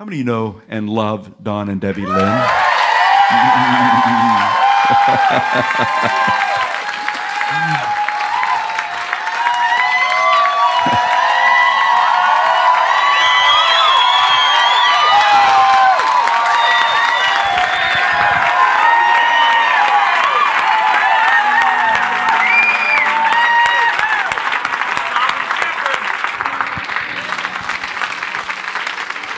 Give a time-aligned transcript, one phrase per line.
[0.00, 2.46] How many of you know and love Don and Debbie Lynn?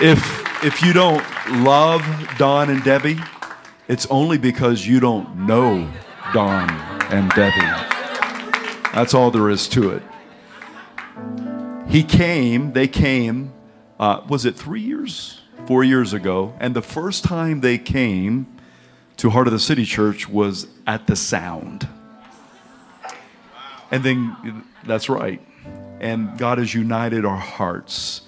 [0.01, 0.32] if
[0.65, 1.25] if you don't
[1.65, 2.03] love
[2.39, 3.19] Don and Debbie,
[3.89, 5.91] it's only because you don't know
[6.33, 6.71] Don
[7.11, 7.61] and Debbie.
[8.95, 10.03] That's all there is to it.
[11.89, 13.53] He came, they came,
[13.99, 15.41] uh, was it three years?
[15.67, 16.55] Four years ago.
[16.61, 18.47] And the first time they came
[19.17, 21.89] to Heart of the City Church was at the Sound.
[23.91, 25.41] And then, that's right.
[26.01, 28.23] And God has united our hearts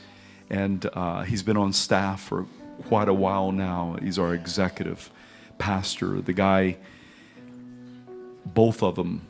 [0.50, 2.46] and uh, he's been on staff for
[2.88, 3.96] quite a while now.
[4.02, 5.10] He's our executive
[5.58, 6.20] pastor.
[6.20, 6.76] The guy,
[8.46, 9.26] both of them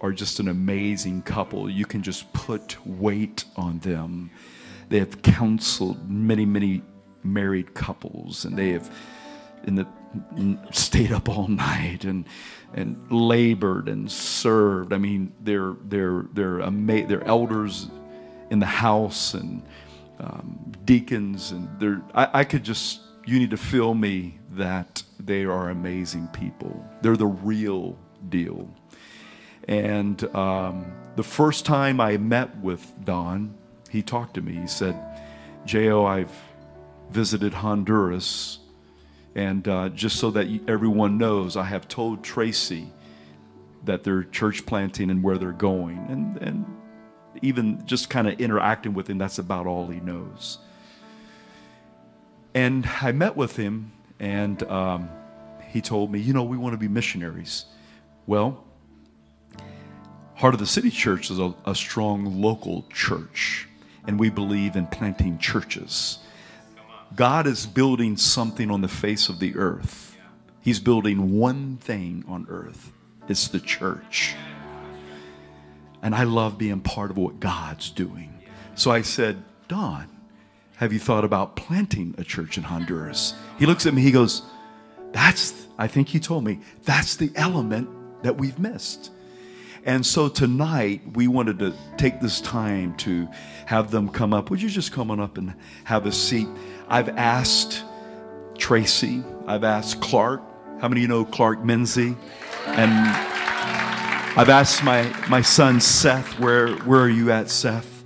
[0.00, 1.68] are just an amazing couple.
[1.70, 4.30] You can just put weight on them.
[4.88, 6.82] They have counseled many, many
[7.22, 8.90] married couples, and they have
[9.64, 9.86] in the
[10.70, 12.24] stayed up all night and
[12.74, 14.92] and labored and served.
[14.92, 17.88] I mean, they're they're they're ama- they're elders
[18.50, 19.62] in the house and
[20.20, 25.44] um, deacons, and they're, I, I could just, you need to feel me that they
[25.44, 26.84] are amazing people.
[27.02, 28.68] They're the real deal.
[29.68, 33.54] And um, the first time I met with Don,
[33.90, 34.54] he talked to me.
[34.54, 34.96] He said,
[35.64, 36.32] J.O., I've
[37.10, 38.60] visited Honduras.
[39.34, 42.92] And uh, just so that everyone knows, I have told Tracy
[43.84, 45.98] that they're church planting and where they're going.
[46.08, 46.64] And, and
[47.42, 50.58] even just kind of interacting with him, that's about all he knows.
[52.54, 55.10] And I met with him, and um,
[55.68, 57.66] he told me, you know, we want to be missionaries.
[58.26, 58.64] Well,
[60.36, 63.68] Heart of the City Church is a, a strong local church,
[64.06, 66.18] and we believe in planting churches.
[67.14, 70.16] God is building something on the face of the earth.
[70.60, 72.92] He's building one thing on earth.
[73.28, 74.34] It's the church.
[76.06, 78.32] And I love being part of what God's doing.
[78.76, 80.08] So I said, Don,
[80.76, 83.34] have you thought about planting a church in Honduras?
[83.58, 84.42] He looks at me, he goes,
[85.10, 87.88] That's, I think he told me, that's the element
[88.22, 89.10] that we've missed.
[89.84, 93.26] And so tonight, we wanted to take this time to
[93.66, 94.48] have them come up.
[94.48, 96.46] Would you just come on up and have a seat?
[96.88, 97.82] I've asked
[98.56, 100.40] Tracy, I've asked Clark.
[100.80, 102.16] How many of you know Clark Menzie?
[102.66, 103.45] And
[104.38, 108.04] I've asked my, my son Seth, where, where are you at, Seth?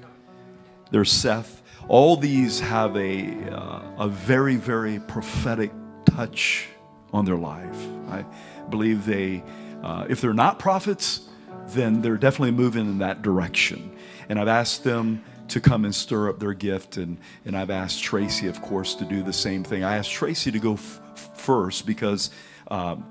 [0.93, 1.61] There's Seth.
[1.89, 5.73] All these have a, uh, a very, very prophetic
[6.05, 6.69] touch
[7.13, 7.85] on their life.
[8.09, 8.25] I
[8.71, 9.43] believe they,
[9.83, 11.23] uh, if they're not prophets,
[11.71, 13.97] then they're definitely moving in that direction.
[14.29, 16.97] And I've asked them to come and stir up their gift.
[16.97, 19.83] And, and I've asked Tracy, of course, to do the same thing.
[19.83, 21.01] I asked Tracy to go f-
[21.35, 22.31] first because
[22.71, 23.05] um,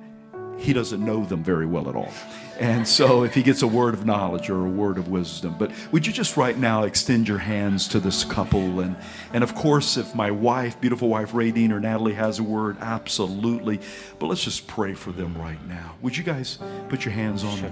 [0.57, 2.13] he doesn't know them very well at all.
[2.59, 5.71] And so, if he gets a word of knowledge or a word of wisdom, but
[5.93, 8.81] would you just right now extend your hands to this couple?
[8.81, 8.97] And,
[9.31, 13.79] and of course, if my wife, beautiful wife, Radine or Natalie has a word, absolutely.
[14.19, 15.95] But let's just pray for them right now.
[16.01, 16.59] Would you guys
[16.89, 17.71] put your hands on them?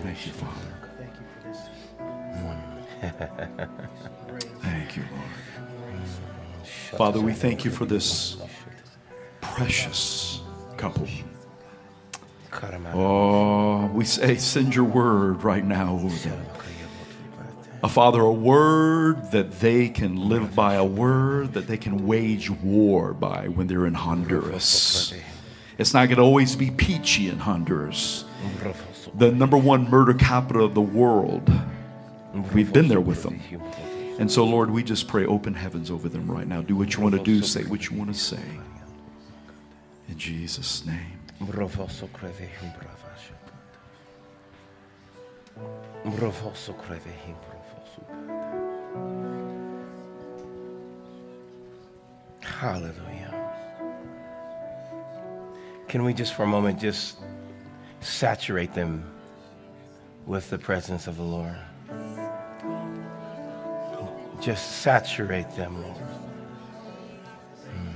[0.00, 0.66] Thank you, Father.
[4.62, 5.22] Thank you, Lord.
[6.98, 8.36] Father, we thank you for this
[9.40, 10.40] precious
[10.76, 11.06] couple.
[12.94, 16.46] Oh, we say, send your word right now over them.
[17.84, 22.48] A Father, a word that they can live by, a word that they can wage
[22.48, 25.12] war by when they're in Honduras.
[25.78, 28.24] It's not going to always be peachy in Honduras.
[29.14, 31.50] The number one murder capital of the world.
[32.54, 33.40] We've been there with them.
[34.18, 36.62] And so, Lord, we just pray open heavens over them right now.
[36.62, 38.42] Do what you want to do, say what you want to say.
[40.08, 41.21] In Jesus' name.
[41.42, 43.34] Mrovoso krevehim bravasha.
[46.04, 48.02] Mrovoso krevehim provosu.
[52.40, 53.34] Hallelujah.
[55.88, 57.18] Can we just for a moment just
[58.00, 59.04] saturate them
[60.26, 61.56] with the presence of the Lord?
[64.40, 65.96] Just saturate them, Lord.
[67.66, 67.92] Hmm.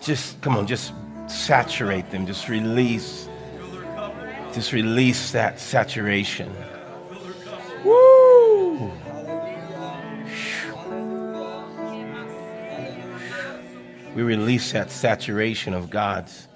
[0.00, 0.92] Just, come on, just
[1.30, 2.26] saturate them.
[2.26, 3.28] Just release.
[4.52, 6.52] Just release that saturation.
[7.84, 8.90] Woo!
[14.14, 16.48] We release that saturation of God's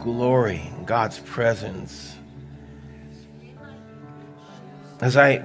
[0.00, 2.16] glory, God's presence.
[5.00, 5.42] As I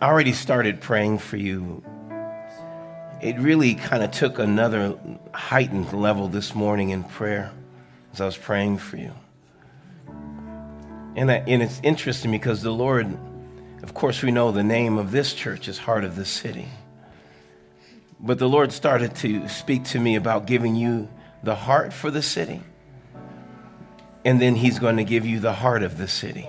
[0.00, 1.82] already started praying for you,
[3.20, 4.96] it really kind of took another
[5.34, 7.50] heightened level this morning in prayer
[8.18, 9.12] as I was praying for you.
[11.14, 13.16] And, I, and it's interesting because the Lord,
[13.84, 16.66] of course, we know the name of this church is Heart of the City.
[18.18, 21.08] But the Lord started to speak to me about giving you
[21.44, 22.60] the heart for the city.
[24.24, 26.48] And then He's going to give you the heart of the city.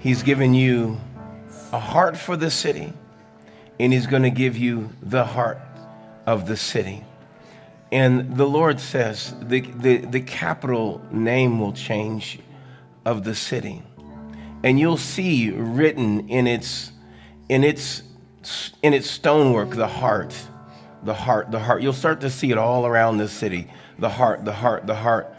[0.00, 1.00] He's given you
[1.72, 2.92] a heart for the city,
[3.78, 5.60] and He's going to give you the heart
[6.26, 7.04] of the city.
[7.94, 12.40] And the Lord says the, the, the capital name will change
[13.04, 13.84] of the city.
[14.64, 16.90] And you'll see written in its,
[17.48, 18.02] in its,
[18.82, 20.34] in its stonework the heart,
[21.04, 21.82] the heart, the heart.
[21.82, 25.32] You'll start to see it all around the city the heart, the heart, the heart.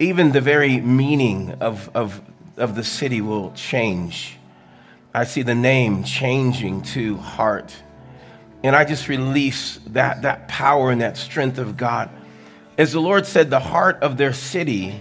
[0.00, 2.20] Even the very meaning of, of,
[2.56, 4.38] of the city will change.
[5.14, 7.72] I see the name changing to heart.
[8.64, 12.10] And I just release that, that power and that strength of God.
[12.78, 15.00] As the Lord said, the heart of their city,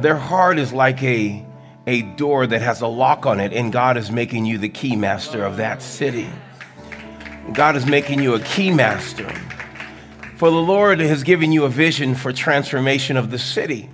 [0.00, 1.44] their heart is like a,
[1.86, 4.96] a door that has a lock on it, and God is making you the key
[4.96, 6.28] master of that city.
[7.52, 9.28] God is making you a key master.
[10.36, 13.90] For the Lord has given you a vision for transformation of the city.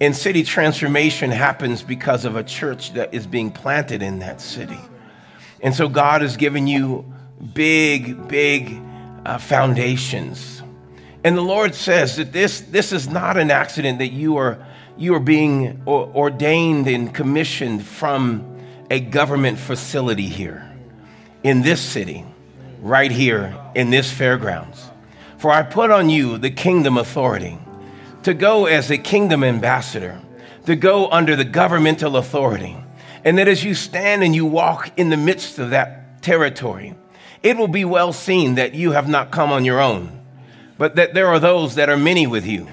[0.00, 4.78] And city transformation happens because of a church that is being planted in that city.
[5.60, 7.12] And so God has given you
[7.54, 8.80] big, big
[9.24, 10.62] uh, foundations.
[11.24, 14.64] And the Lord says that this, this is not an accident that you are,
[14.96, 18.58] you are being ordained and commissioned from
[18.90, 20.70] a government facility here
[21.42, 22.24] in this city,
[22.80, 24.90] right here in this fairgrounds.
[25.38, 27.58] For I put on you the kingdom authority
[28.22, 30.20] to go as a kingdom ambassador,
[30.66, 32.76] to go under the governmental authority.
[33.24, 36.94] And that as you stand and you walk in the midst of that territory,
[37.46, 40.20] it will be well seen that you have not come on your own,
[40.78, 42.66] but that there are those that are many with you.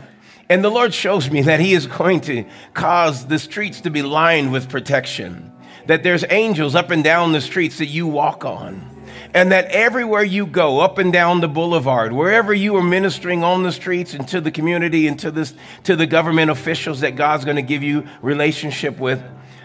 [0.49, 2.43] And the Lord shows me that He is going to
[2.73, 5.51] cause the streets to be lined with protection,
[5.85, 8.89] that there's angels up and down the streets that you walk on.
[9.35, 13.61] And that everywhere you go, up and down the boulevard, wherever you are ministering on
[13.63, 15.53] the streets and to the community and to, this,
[15.83, 19.23] to the government officials that God's going to give you relationship with,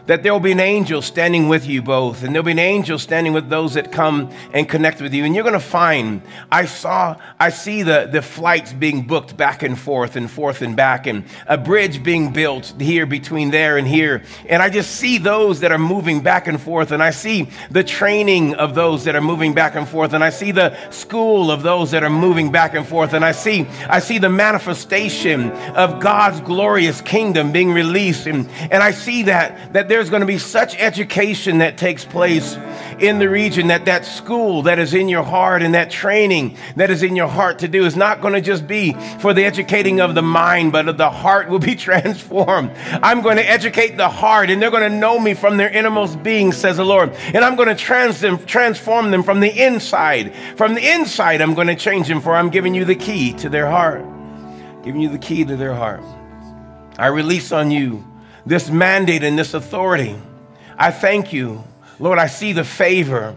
[0.09, 2.99] that there will be an angel standing with you both, and there'll be an angel
[2.99, 5.23] standing with those that come and connect with you.
[5.23, 9.63] And you're going to find, I saw, I see the, the flights being booked back
[9.63, 13.87] and forth and forth and back, and a bridge being built here between there and
[13.87, 14.23] here.
[14.49, 17.85] And I just see those that are moving back and forth, and I see the
[17.85, 21.63] training of those that are moving back and forth, and I see the school of
[21.63, 26.01] those that are moving back and forth, and I see, I see the manifestation of
[26.01, 30.27] God's glorious kingdom being released, and, and I see that, that there there's going to
[30.27, 32.57] be such education that takes place
[33.01, 36.89] in the region that that school that is in your heart and that training that
[36.89, 40.01] is in your heart to do is not going to just be for the educating
[40.01, 42.71] of the mind, but of the heart will be transformed.
[43.03, 46.23] I'm going to educate the heart and they're going to know me from their innermost
[46.23, 47.11] being, says the Lord.
[47.35, 50.33] And I'm going to trans them, transform them from the inside.
[50.57, 53.49] From the inside, I'm going to change them for I'm giving you the key to
[53.49, 54.05] their heart.
[54.85, 56.05] Giving you the key to their heart.
[56.97, 58.05] I release on you
[58.49, 60.17] this mandate and this authority.
[60.77, 61.63] I thank you.
[61.99, 63.37] Lord, I see the favor.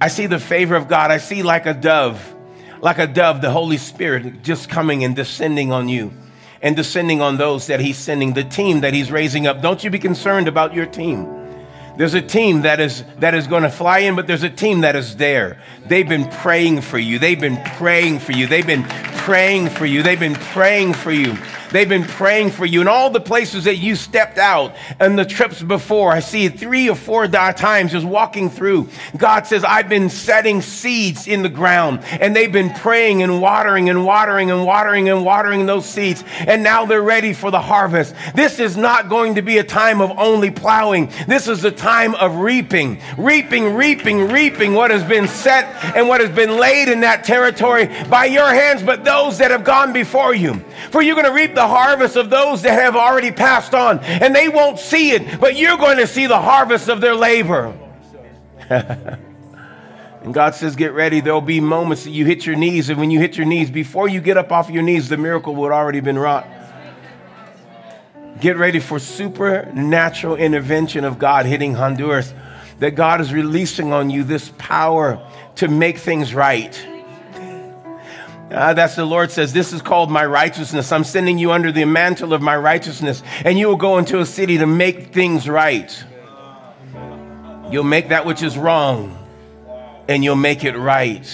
[0.00, 1.10] I see the favor of God.
[1.10, 2.34] I see like a dove,
[2.80, 6.12] like a dove, the Holy Spirit just coming and descending on you
[6.60, 9.62] and descending on those that He's sending, the team that He's raising up.
[9.62, 11.34] Don't you be concerned about your team.
[11.96, 14.82] There's a team that is that is going to fly in, but there's a team
[14.82, 15.60] that is there.
[15.88, 17.18] They've been praying for you.
[17.18, 18.46] They've been praying for you.
[18.46, 20.02] They've been praying for you.
[20.02, 21.36] They've been praying for you.
[21.70, 25.24] They've been praying for you in all the places that you stepped out and the
[25.24, 26.12] trips before.
[26.12, 28.88] I see three or four times just walking through.
[29.16, 33.90] God says, I've been setting seeds in the ground and they've been praying and watering
[33.90, 36.24] and watering and watering and watering those seeds.
[36.40, 38.14] And now they're ready for the harvest.
[38.34, 41.12] This is not going to be a time of only plowing.
[41.26, 46.20] This is a time of reaping, reaping, reaping, reaping what has been set and what
[46.20, 50.34] has been laid in that territory by your hands, but those that have gone before
[50.34, 50.54] you.
[50.90, 54.34] For you're going to reap the harvest of those that have already passed on, and
[54.34, 57.76] they won't see it, but you're going to see the harvest of their labor.
[58.70, 61.20] and God says, Get ready.
[61.20, 64.08] There'll be moments that you hit your knees, and when you hit your knees, before
[64.08, 66.46] you get up off your knees, the miracle would already been wrought.
[68.40, 72.32] Get ready for supernatural intervention of God hitting Honduras.
[72.78, 75.18] That God is releasing on you this power
[75.58, 76.86] to make things right
[78.50, 80.90] Uh, that's the Lord says, This is called my righteousness.
[80.90, 84.26] I'm sending you under the mantle of my righteousness, and you will go into a
[84.26, 85.92] city to make things right.
[87.70, 89.18] You'll make that which is wrong,
[90.08, 91.28] and you'll make it right.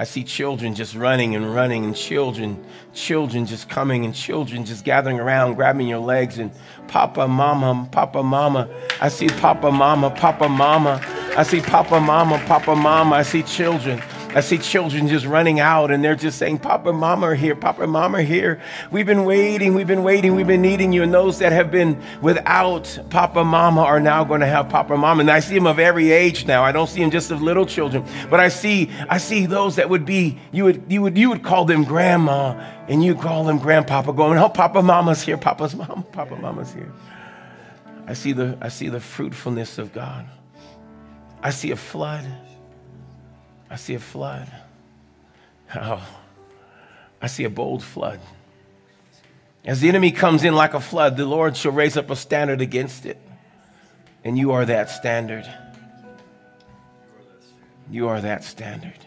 [0.00, 2.64] I see children just running and running, and children,
[2.94, 6.52] children just coming, and children just gathering around, grabbing your legs, and
[6.86, 8.68] Papa, Mama, Papa, Mama.
[9.00, 11.00] I see Papa, Mama, Papa, Mama.
[11.36, 13.16] I see Papa, Mama, Papa, Mama.
[13.16, 14.00] I see children.
[14.38, 17.88] I see children just running out and they're just saying, Papa, Mama are here, Papa,
[17.88, 18.62] Mama are here.
[18.92, 21.02] We've been waiting, we've been waiting, we've been needing you.
[21.02, 25.22] And those that have been without Papa, Mama are now going to have Papa, Mama.
[25.22, 26.62] And I see them of every age now.
[26.62, 29.90] I don't see them just of little children, but I see, I see those that
[29.90, 32.52] would be, you would, you would, you would call them grandma
[32.86, 36.92] and you call them grandpapa going, oh, Papa, Mama's here, Papa's mom, Papa, Mama's here.
[38.06, 40.28] I see the, I see the fruitfulness of God.
[41.42, 42.24] I see a flood.
[43.70, 44.50] I see a flood.
[45.74, 46.06] Oh,
[47.20, 48.20] I see a bold flood.
[49.64, 52.60] As the enemy comes in like a flood, the Lord shall raise up a standard
[52.60, 53.20] against it.
[54.24, 55.46] And you are that standard.
[57.90, 58.98] You are that standard.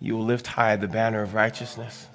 [0.00, 2.08] You will lift high the banner of righteousness.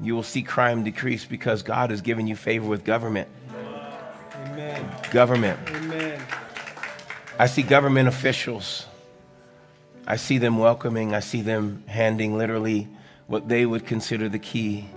[0.00, 3.28] You will see crime decrease because God has given you favor with government.
[4.46, 4.84] Amen.
[5.10, 5.60] Government.
[5.68, 6.20] Amen.
[7.38, 8.86] I see government officials.
[10.06, 11.14] I see them welcoming.
[11.14, 12.88] I see them handing literally
[13.26, 14.88] what they would consider the key.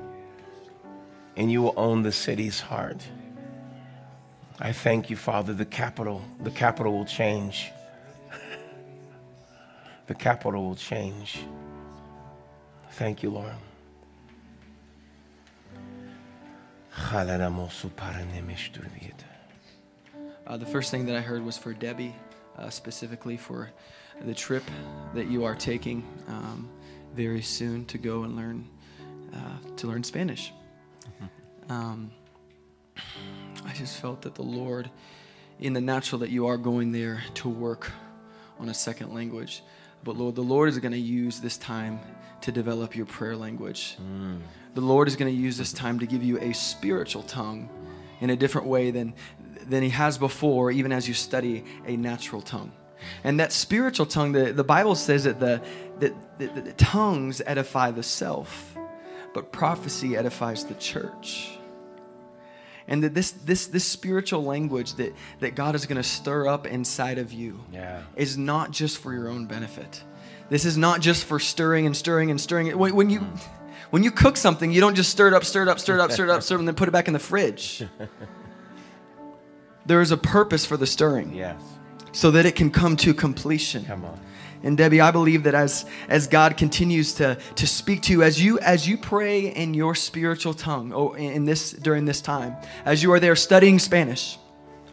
[1.38, 3.02] And you will own the city's heart.
[4.60, 5.54] I thank you, Father.
[5.54, 7.72] The capital, the capital will change.
[10.08, 11.40] the capital will change.
[12.92, 13.52] Thank you, Lord.
[20.48, 22.16] Uh, the first thing that I heard was for Debbie,
[22.58, 23.72] uh, specifically for
[24.22, 24.64] the trip
[25.14, 26.70] that you are taking um,
[27.14, 28.68] very soon to go and learn
[29.34, 30.54] uh, to learn Spanish.
[31.70, 32.12] Um,
[33.66, 34.90] I just felt that the Lord,
[35.60, 37.92] in the natural, that you are going there to work
[38.60, 39.64] on a second language.
[40.04, 42.00] But Lord, the Lord is going to use this time
[42.42, 43.98] to develop your prayer language.
[44.00, 44.42] Mm.
[44.76, 47.70] The Lord is going to use this time to give you a spiritual tongue
[48.22, 49.14] in a different way than,
[49.70, 52.72] than He has before, even as you study a natural tongue.
[53.24, 55.62] And that spiritual tongue, the, the Bible says that the,
[56.00, 58.76] that, the, the tongues edify the self,
[59.34, 61.56] but prophecy edifies the church
[62.88, 66.68] and that this this this spiritual language that that God is going to stir up
[66.68, 68.04] inside of you yeah.
[68.16, 70.04] is not just for your own benefit.
[70.50, 72.78] This is not just for stirring and stirring and stirring.
[72.78, 73.40] When, when you mm.
[73.90, 76.00] when you cook something, you don't just stir it up, stir it up, stir it
[76.00, 77.84] up, stir it up, stir it, and then put it back in the fridge.
[79.86, 81.34] There is a purpose for the stirring.
[81.34, 81.62] Yes.
[82.12, 83.86] So that it can come to completion.
[83.86, 84.20] Come on.
[84.64, 88.42] And Debbie, I believe that as as God continues to to speak to you, as
[88.42, 93.04] you as you pray in your spiritual tongue, oh, in this during this time, as
[93.04, 94.40] you are there studying Spanish,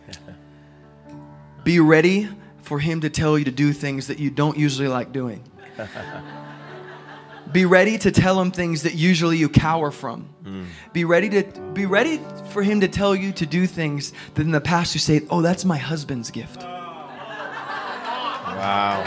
[1.65, 2.29] be ready
[2.61, 5.43] for Him to tell you to do things that you don't usually like doing.
[7.53, 10.29] Be ready to tell him things that usually you cower from.
[10.45, 10.67] Mm.
[10.93, 11.45] Be ready to
[11.75, 15.01] be ready for him to tell you to do things that in the past you
[15.01, 16.63] say, "Oh, that's my husband's gift."
[18.63, 19.05] Wow.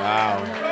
[0.00, 0.64] Wow.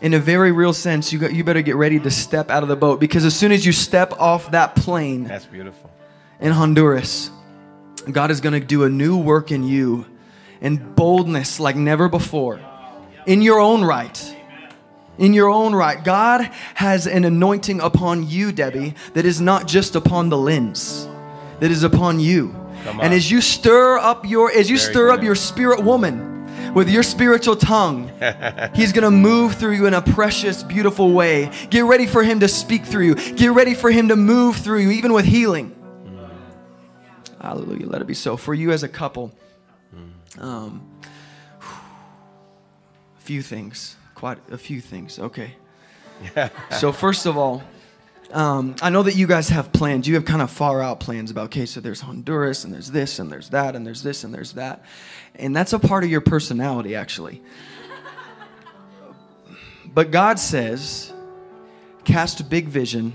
[0.00, 2.68] In a very real sense, you got, you better get ready to step out of
[2.68, 5.90] the boat because as soon as you step off that plane, that's beautiful.
[6.40, 7.30] In Honduras,
[8.10, 10.06] God is going to do a new work in you
[10.60, 12.60] in boldness like never before
[13.26, 14.36] in your own right.
[15.18, 16.02] In your own right.
[16.02, 16.42] God
[16.74, 21.12] has an anointing upon you, Debbie, that is not just upon the Lynns,
[21.60, 22.54] that is upon you.
[22.86, 25.18] And as you stir up your as you Very stir good.
[25.18, 28.10] up your spirit woman with your spiritual tongue,
[28.74, 31.50] he's going to move through you in a precious, beautiful way.
[31.70, 33.14] Get ready for him to speak through you.
[33.14, 35.74] Get ready for him to move through you, even with healing.
[36.06, 36.30] Mm.
[37.40, 37.86] Hallelujah.
[37.86, 38.36] Let it be so.
[38.36, 39.32] For you as a couple,
[39.94, 40.42] mm.
[40.42, 40.88] um,
[43.28, 45.18] few things, quite a few things.
[45.18, 45.52] Okay.
[46.70, 47.62] so first of all,
[48.32, 50.08] um, I know that you guys have plans.
[50.08, 53.18] You have kind of far out plans about, okay, so there's Honduras and there's this
[53.18, 54.82] and there's that and there's this and there's that.
[55.34, 57.42] And that's a part of your personality, actually.
[59.92, 61.12] but God says,
[62.04, 63.12] cast a big vision,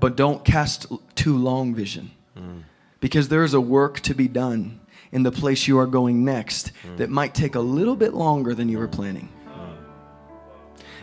[0.00, 2.10] but don't cast too long vision.
[2.36, 2.64] Mm.
[2.98, 4.80] Because there is a work to be done
[5.12, 6.96] in the place you are going next mm.
[6.96, 9.28] that might take a little bit longer than you were planning.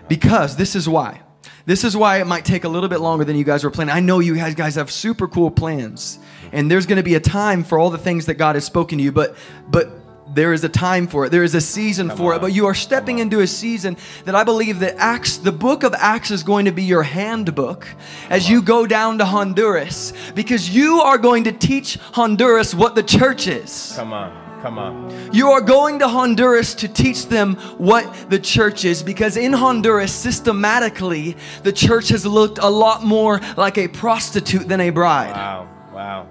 [0.08, 1.22] Because this is why.
[1.66, 3.94] This is why it might take a little bit longer than you guys were planning.
[3.94, 6.18] I know you guys have super cool plans,
[6.52, 8.98] and there's going to be a time for all the things that God has spoken
[8.98, 9.38] to you, but
[9.70, 9.92] but
[10.34, 11.30] there is a time for it.
[11.30, 12.42] There is a season for it.
[12.42, 15.94] But you are stepping into a season that I believe that Acts, the book of
[15.96, 17.88] Acts, is going to be your handbook
[18.30, 23.04] as you go down to Honduras because you are going to teach Honduras what the
[23.04, 23.94] church is.
[23.96, 24.50] Come on.
[24.62, 25.34] Come on.
[25.34, 30.12] You are going to Honduras to teach them what the church is because in Honduras,
[30.12, 35.32] systematically, the church has looked a lot more like a prostitute than a bride.
[35.32, 35.70] Wow.
[35.94, 36.28] Wow.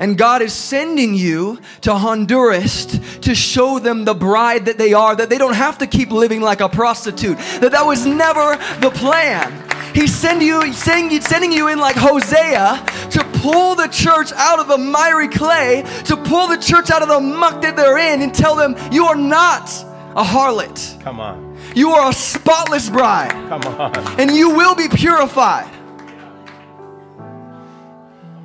[0.00, 2.86] And God is sending you to Honduras
[3.18, 6.40] to show them the bride that they are, that they don't have to keep living
[6.40, 9.52] like a prostitute, that that was never the plan.
[9.94, 14.68] He's sending you, sending, sending you in like Hosea to pull the church out of
[14.68, 18.34] the miry clay, to pull the church out of the muck that they're in and
[18.34, 19.68] tell them, You are not
[20.16, 21.02] a harlot.
[21.02, 21.58] Come on.
[21.74, 23.32] You are a spotless bride.
[23.48, 24.20] Come on.
[24.20, 25.70] And you will be purified.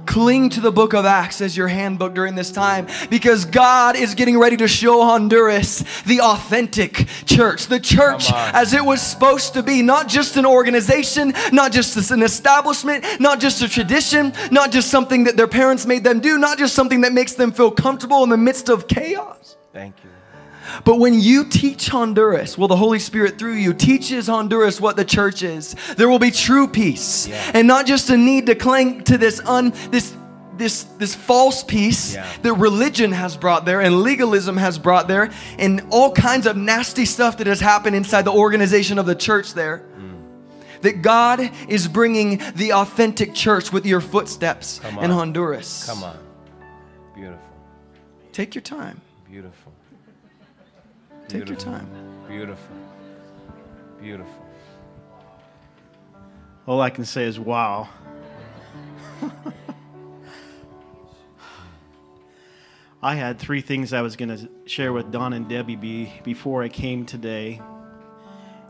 [0.05, 4.15] Cling to the book of Acts as your handbook during this time because God is
[4.15, 9.63] getting ready to show Honduras the authentic church, the church as it was supposed to
[9.63, 14.89] be, not just an organization, not just an establishment, not just a tradition, not just
[14.89, 18.24] something that their parents made them do, not just something that makes them feel comfortable
[18.24, 19.57] in the midst of chaos.
[19.74, 20.04] Thank you.
[20.84, 25.05] But when you teach Honduras, well, the Holy Spirit through you teaches Honduras what the
[25.05, 25.75] church is.
[25.98, 27.51] There will be true peace, Yeah.
[27.53, 30.13] and not just a need to cling to this un this
[30.58, 32.25] this this false peace Yeah.
[32.44, 35.29] that religion has brought there and legalism has brought there,
[35.60, 39.53] and all kinds of nasty stuff that has happened inside the organization of the church
[39.53, 39.77] there.
[39.98, 40.12] Hmm.
[40.82, 45.10] That God is bringing the authentic church with your footsteps in.
[45.10, 45.86] Honduras.
[45.88, 46.17] Come on.
[47.15, 47.39] Beautiful.
[48.32, 49.01] Take your time.
[49.29, 49.64] Beautiful.
[51.27, 51.88] Take your time.
[52.27, 52.75] Beautiful.
[54.00, 54.46] Beautiful.
[56.67, 57.89] All I can say is wow.
[63.01, 66.64] I had three things I was going to share with Don and Debbie be, before
[66.64, 67.61] I came today.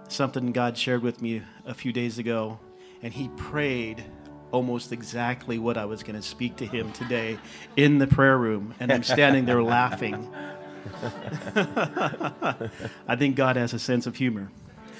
[0.09, 2.59] Something God shared with me a few days ago,
[3.01, 4.03] and He prayed
[4.51, 7.37] almost exactly what I was going to speak to Him today
[7.77, 10.29] in the prayer room, and I'm standing there laughing.
[13.07, 14.49] I think God has a sense of humor.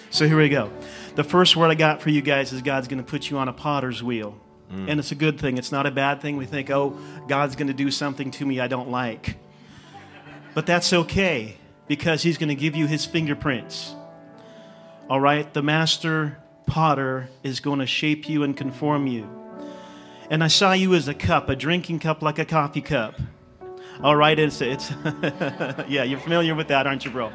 [0.10, 0.72] So here we go.
[1.16, 3.48] The first word I got for you guys is God's going to put you on
[3.48, 4.40] a potter's wheel.
[4.72, 4.90] Mm.
[4.90, 5.58] And it's a good thing.
[5.58, 6.38] It's not a bad thing.
[6.38, 9.38] We think, oh, God's going to do something to me I don't like.
[10.54, 13.94] But that's okay because He's going to give you His fingerprints.
[15.10, 15.54] All right?
[15.54, 19.30] The master potter is going to shape you and conform you.
[20.30, 23.20] And I saw you as a cup, a drinking cup like a coffee cup.
[24.04, 24.92] All right, it's, it's
[25.88, 27.32] yeah, you're familiar with that, aren't you, bro?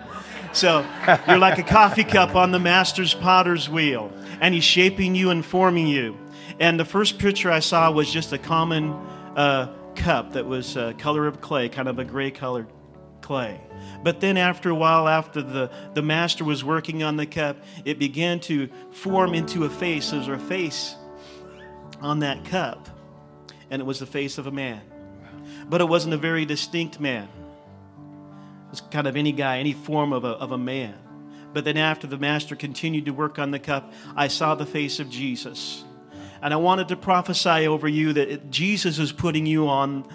[0.53, 0.87] So
[1.27, 5.45] you're like a coffee cup on the master's potter's wheel, and he's shaping you and
[5.45, 6.19] forming you.
[6.59, 8.93] And the first picture I saw was just a common
[9.37, 12.67] uh, cup that was uh, color of clay, kind of a gray colored
[13.23, 13.61] clay.
[14.03, 17.99] But then after a while, after the, the master was working on the cup, it
[17.99, 20.11] began to form into a face.
[20.11, 20.97] There's a face
[22.01, 22.89] on that cup,
[23.71, 24.83] and it was the face of a man.
[25.71, 27.29] But it wasn't a very distinct man.
[28.67, 30.95] It was kind of any guy, any form of a, of a man.
[31.53, 34.99] But then after the master continued to work on the cup, I saw the face
[34.99, 35.85] of Jesus.
[36.43, 40.09] And I wanted to prophesy over you that it, Jesus is putting you on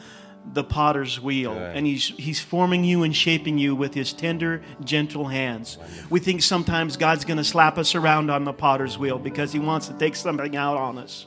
[0.53, 1.75] the potter's wheel Good.
[1.75, 5.79] and he's he's forming you and shaping you with his tender gentle hands
[6.11, 9.57] we think sometimes god's going to slap us around on the potter's wheel because he
[9.57, 11.25] wants to take something out on us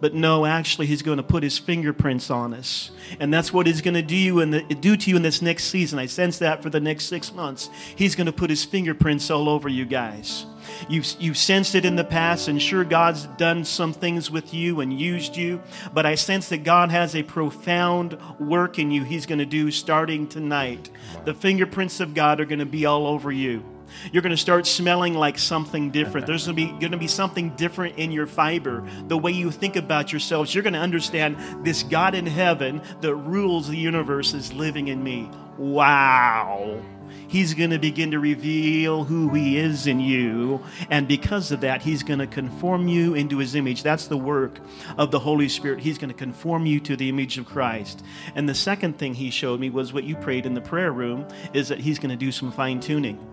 [0.00, 3.82] but no, actually, he's going to put his fingerprints on us, and that's what he's
[3.82, 5.98] going to do you in the, do to you in this next season.
[5.98, 9.48] I sense that for the next six months, he's going to put his fingerprints all
[9.48, 10.46] over you guys.
[10.88, 14.80] You've you've sensed it in the past, and sure, God's done some things with you
[14.80, 19.04] and used you, but I sense that God has a profound work in you.
[19.04, 20.90] He's going to do starting tonight.
[21.24, 23.62] The fingerprints of God are going to be all over you.
[24.12, 26.26] You're going to start smelling like something different.
[26.26, 29.50] There's going to be going to be something different in your fiber, the way you
[29.50, 30.54] think about yourselves.
[30.54, 35.02] You're going to understand this God in heaven that rules the universe is living in
[35.02, 35.30] me.
[35.58, 36.80] Wow.
[37.30, 41.80] He's going to begin to reveal who he is in you, and because of that,
[41.80, 43.84] he's going to conform you into his image.
[43.84, 44.58] That's the work
[44.98, 45.78] of the Holy Spirit.
[45.78, 48.02] He's going to conform you to the image of Christ.
[48.34, 51.24] And the second thing he showed me was what you prayed in the prayer room
[51.54, 53.24] is that he's going to do some fine tuning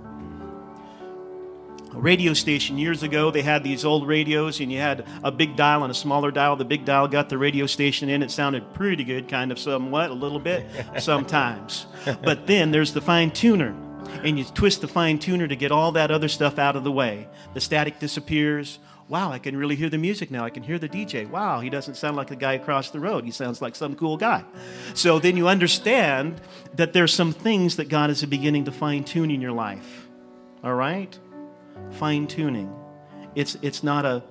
[1.97, 5.83] radio station years ago they had these old radios and you had a big dial
[5.83, 9.03] and a smaller dial the big dial got the radio station in it sounded pretty
[9.03, 10.65] good kind of somewhat a little bit
[10.99, 11.88] sometimes
[12.23, 13.75] but then there's the fine tuner
[14.23, 16.91] and you twist the fine tuner to get all that other stuff out of the
[16.91, 17.27] way.
[17.53, 18.79] The static disappears.
[19.10, 20.43] Wow, I can really hear the music now.
[20.43, 21.29] I can hear the DJ.
[21.29, 23.23] Wow, he doesn't sound like the guy across the road.
[23.23, 24.43] He sounds like some cool guy.
[24.95, 26.41] So then you understand
[26.75, 30.07] that there's some things that God is beginning to fine tune in your life.
[30.63, 31.17] All right?
[31.91, 32.73] Fine tuning.
[33.36, 34.23] It's, it's not a,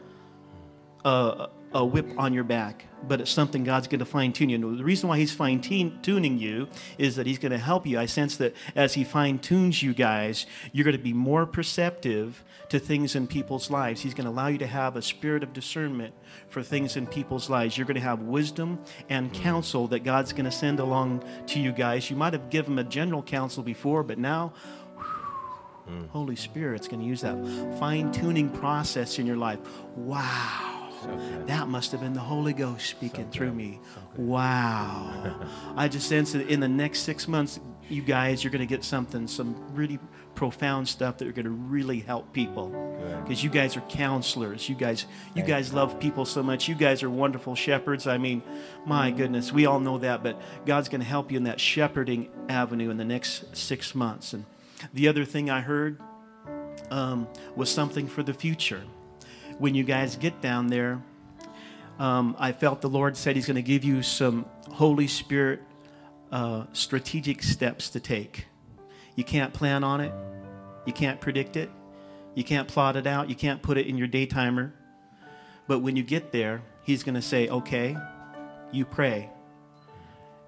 [1.05, 4.77] a, a whip on your back, but it's something God's going to fine tune you.
[4.77, 7.99] the reason why He's fine tuning you is that He's going to help you.
[7.99, 12.42] I sense that as He fine tunes you guys, you're going to be more perceptive
[12.71, 14.01] to things in people's lives.
[14.01, 16.14] He's going to allow you to have a spirit of discernment
[16.49, 17.77] for things in people's lives.
[17.77, 21.73] You're going to have wisdom and counsel that God's going to send along to you
[21.73, 22.11] guys.
[22.11, 24.53] You might have given a general counsel before, but now,
[25.87, 27.37] whew, Holy Spirit's going to use that
[27.79, 29.59] fine tuning process in your life.
[29.96, 30.77] Wow.
[31.46, 33.81] That must have been the Holy Ghost speaking so through me.
[33.94, 35.40] So wow.
[35.77, 38.83] I just sense that in the next six months, you guys, you're going to get
[38.83, 39.99] something, some really
[40.35, 42.68] profound stuff that are going to really help people.
[43.22, 44.68] Because you guys are counselors.
[44.68, 46.68] You guys, you guys love people so much.
[46.68, 48.07] You guys are wonderful shepherds.
[48.07, 48.42] I mean,
[48.85, 50.22] my goodness, we all know that.
[50.22, 54.33] But God's going to help you in that shepherding avenue in the next six months.
[54.33, 54.44] And
[54.93, 56.01] the other thing I heard
[56.91, 58.83] um, was something for the future.
[59.59, 61.03] When you guys get down there,
[61.99, 65.62] um, I felt the Lord said He's going to give you some Holy Spirit
[66.31, 68.47] uh, strategic steps to take.
[69.15, 70.12] You can't plan on it,
[70.85, 71.71] you can't predict it,
[72.35, 74.75] you can't plot it out, you can't put it in your day timer.
[75.67, 77.97] But when you get there, He's going to say, okay,
[78.73, 79.31] you pray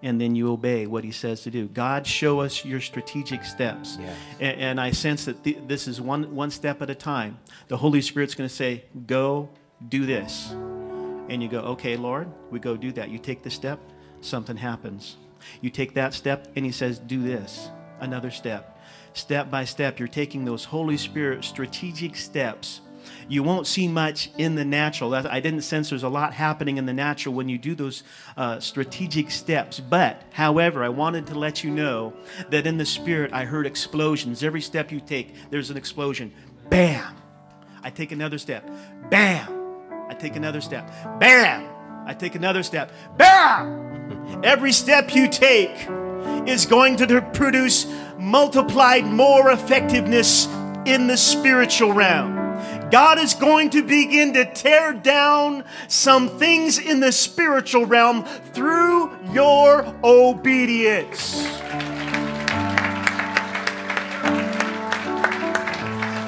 [0.03, 1.67] and then you obey what he says to do.
[1.67, 3.99] God, show us your strategic steps.
[4.01, 4.15] Yeah.
[4.41, 7.39] And, and, I sense that th- this is one, one step at a time.
[7.69, 9.49] The Holy Spirit's going to say, Go
[9.89, 10.51] do this.
[10.53, 13.11] And you go, Okay, Lord, we go do that.
[13.11, 13.81] You take the step,
[14.21, 15.17] something happens.
[15.61, 17.71] You take that step, and he says, Do this.
[18.01, 18.81] Another step.
[19.15, 22.83] Step by step, you're taking those Holy Spirit strategic steps
[23.29, 25.15] you won't see much in the natural.
[25.15, 28.03] I didn't sense there's a lot happening in the natural when you do those
[28.37, 29.81] uh, strategic steps.
[29.81, 32.13] But, however, I wanted to let you know
[32.51, 34.43] that in the spirit, I heard explosions.
[34.43, 36.33] Every step you take, there's an explosion.
[36.69, 37.17] Bam!
[37.83, 38.69] I take another step.
[39.11, 39.53] Bam!
[40.09, 40.91] I take another step.
[41.19, 41.69] Bam!
[42.07, 42.93] I take another step.
[43.17, 44.41] Bam!
[44.45, 45.89] Every step you take
[46.49, 47.87] is going to produce
[48.19, 50.47] multiplied more effectiveness
[50.87, 52.38] in the spiritual realm.
[52.91, 59.17] God is going to begin to tear down some things in the spiritual realm through
[59.31, 61.35] your obedience.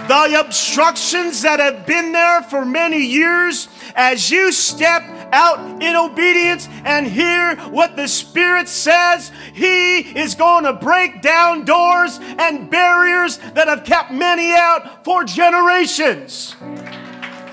[0.08, 6.68] The obstructions that have been there for many years, as you step out in obedience
[6.84, 13.38] and hear what the Spirit says, He is going to break down doors and barriers
[13.54, 16.56] that have kept many out for generations.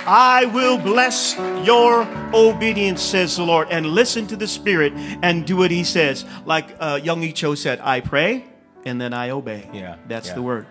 [0.09, 1.35] I will bless
[1.65, 6.25] your obedience, says the Lord, and listen to the Spirit and do what He says.
[6.45, 8.45] Like uh, Yonggi Cho said, I pray
[8.85, 9.69] and then I obey.
[9.73, 10.35] Yeah, that's yeah.
[10.35, 10.65] the word.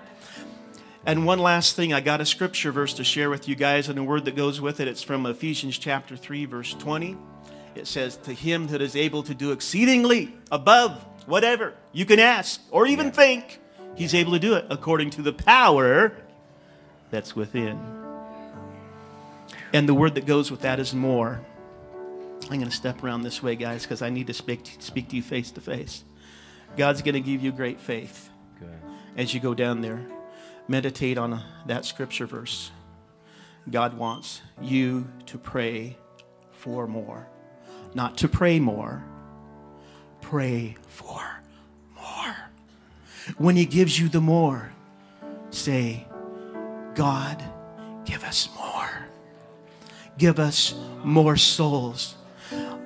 [1.07, 3.97] And one last thing, I got a scripture verse to share with you guys and
[3.97, 4.88] a word that goes with it.
[4.88, 7.16] It's from Ephesians chapter 3, verse 20.
[7.77, 12.61] It says, To him that is able to do exceedingly above whatever you can ask
[12.73, 13.61] or even think,
[13.95, 16.12] he's able to do it according to the power
[17.12, 17.79] that's within.
[19.73, 21.40] And the word that goes with that is more.
[22.51, 25.16] I'm going to step around this way, guys, because I need to speak, speak to
[25.16, 26.03] you face to face.
[26.77, 28.69] God's going to give you great faith Good.
[29.16, 30.05] as you go down there
[30.68, 32.70] meditate on that scripture verse.
[33.70, 35.96] God wants you to pray
[36.52, 37.26] for more,
[37.94, 39.05] not to pray more,
[40.20, 41.22] pray for
[41.94, 42.37] more.
[43.38, 44.72] When He gives you the more,
[45.50, 46.07] say,
[46.94, 47.42] God,
[48.05, 48.90] give us more.
[50.18, 50.74] Give us
[51.05, 52.16] more souls.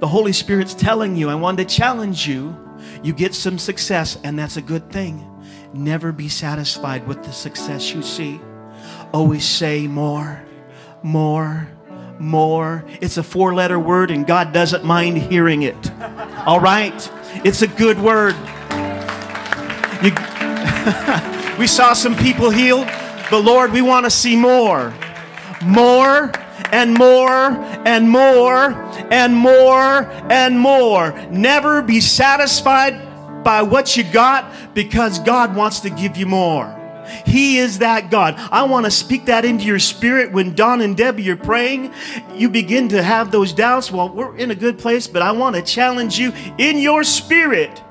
[0.01, 2.57] The Holy Spirit's telling you, I want to challenge you.
[3.03, 5.30] You get some success, and that's a good thing.
[5.73, 8.41] Never be satisfied with the success you see.
[9.13, 10.43] Always say more,
[11.03, 11.69] more,
[12.19, 12.85] more.
[13.01, 15.93] It's a four letter word, and God doesn't mind hearing it.
[16.45, 17.11] All right?
[17.45, 18.35] It's a good word.
[20.03, 20.11] You,
[21.59, 22.87] we saw some people healed,
[23.31, 24.93] but Lord, we want to see more.
[25.63, 26.33] More
[26.73, 27.53] and more
[27.87, 28.73] and more
[29.13, 31.13] and more and more.
[31.31, 33.10] Never be satisfied
[33.43, 36.77] by what you got because God wants to give you more.
[37.27, 38.35] He is that God.
[38.53, 41.93] I want to speak that into your spirit when Don and Debbie are praying.
[42.35, 43.91] You begin to have those doubts.
[43.91, 47.83] Well, we're in a good place, but I want to challenge you in your spirit.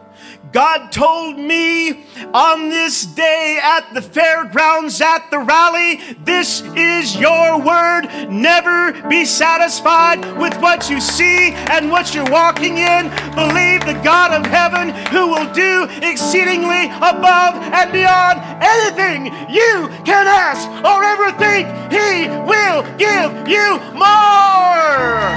[0.52, 7.60] God told me on this day at the fairgrounds, at the rally, this is your
[7.60, 8.08] word.
[8.30, 13.10] Never be satisfied with what you see and what you're walking in.
[13.36, 20.26] Believe the God of heaven who will do exceedingly above and beyond anything you can
[20.26, 21.68] ask or ever think.
[21.92, 25.30] He will give you more.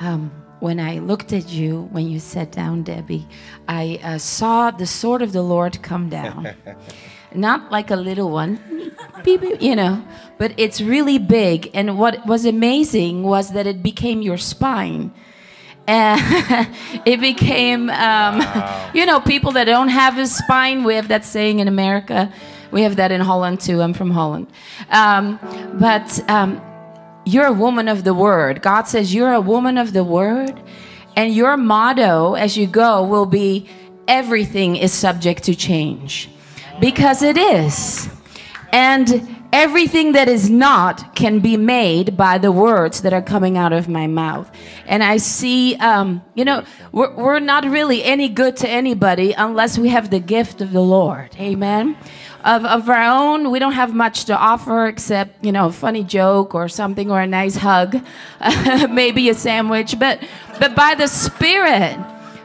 [0.00, 3.26] Um, when I looked at you when you sat down, Debbie,
[3.68, 6.54] I uh, saw the sword of the Lord come down.
[7.34, 8.58] Not like a little one,
[9.24, 10.04] you know,
[10.38, 11.70] but it's really big.
[11.74, 15.12] And what was amazing was that it became your spine.
[15.86, 16.20] And
[17.06, 18.42] it became, um,
[18.92, 20.82] you know, people that don't have a spine.
[20.82, 22.32] We have that saying in America.
[22.72, 23.80] We have that in Holland too.
[23.80, 24.48] I'm from Holland.
[24.90, 25.38] Um,
[25.74, 26.60] but um,
[27.32, 28.62] you're a woman of the word.
[28.62, 30.60] God says you're a woman of the word.
[31.16, 33.68] And your motto as you go will be
[34.06, 36.30] everything is subject to change.
[36.80, 38.08] Because it is.
[38.72, 43.72] And everything that is not can be made by the words that are coming out
[43.72, 44.50] of my mouth.
[44.86, 49.76] And I see, um, you know, we're, we're not really any good to anybody unless
[49.76, 51.34] we have the gift of the Lord.
[51.38, 51.96] Amen
[52.44, 56.04] of, of our own, we don't have much to offer except, you know, a funny
[56.04, 58.00] joke or something or a nice hug,
[58.90, 59.98] maybe a sandwich.
[59.98, 60.22] But,
[60.58, 61.98] but by the Spirit,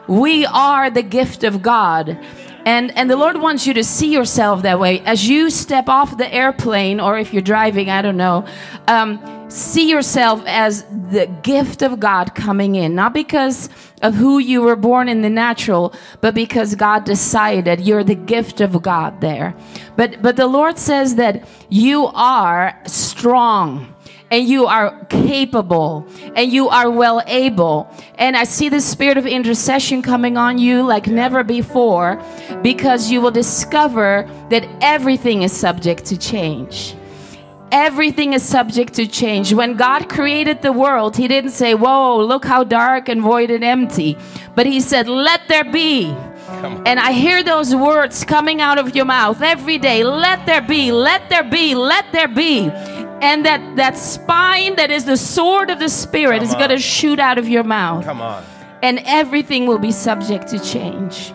[0.07, 2.17] we are the gift of God.
[2.65, 4.99] And, and the Lord wants you to see yourself that way.
[5.01, 8.45] As you step off the airplane, or if you're driving, I don't know,
[8.87, 13.69] um, see yourself as the gift of God coming in, not because
[14.01, 18.61] of who you were born in the natural, but because God decided you're the gift
[18.61, 19.55] of God there.
[19.95, 23.94] But, but the Lord says that you are strong
[24.31, 27.89] and you are capable and you are well able.
[28.15, 32.21] And I see the spirit of intercession coming on you like never before
[32.61, 36.95] because you will discover that everything is subject to change.
[37.71, 39.53] Everything is subject to change.
[39.53, 43.63] When God created the world, He didn't say, Whoa, look how dark and void and
[43.63, 44.17] empty.
[44.55, 46.15] But He said, Let there be.
[46.85, 50.03] And I hear those words coming out of your mouth every day.
[50.03, 52.69] Let there be, let there be, let there be.
[53.21, 56.79] And that, that spine that is the sword of the Spirit Come is going to
[56.79, 58.03] shoot out of your mouth.
[58.03, 58.43] Come on.
[58.81, 61.33] And everything will be subject to change.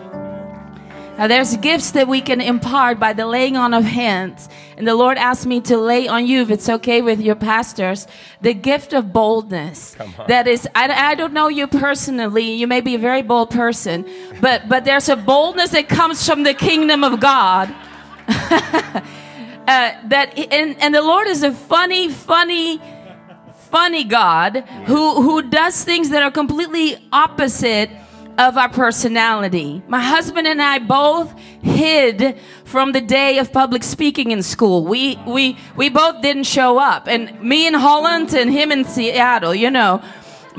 [1.17, 4.49] Now, there's gifts that we can impart by the laying on of hands.
[4.77, 8.07] And the Lord asked me to lay on you, if it's okay with your pastors,
[8.41, 9.93] the gift of boldness.
[9.95, 10.27] Come on.
[10.27, 12.53] That is, I, I don't know you personally.
[12.53, 14.03] You may be a very bold person,
[14.39, 17.71] but, but there's a boldness that comes from the kingdom of God.
[19.67, 22.81] Uh, that and, and the Lord is a funny, funny,
[23.69, 27.89] funny God who who does things that are completely opposite
[28.37, 29.81] of our personality.
[29.87, 34.83] My husband and I both hid from the day of public speaking in school.
[34.85, 39.53] We we we both didn't show up, and me in Holland and him in Seattle.
[39.53, 40.01] You know.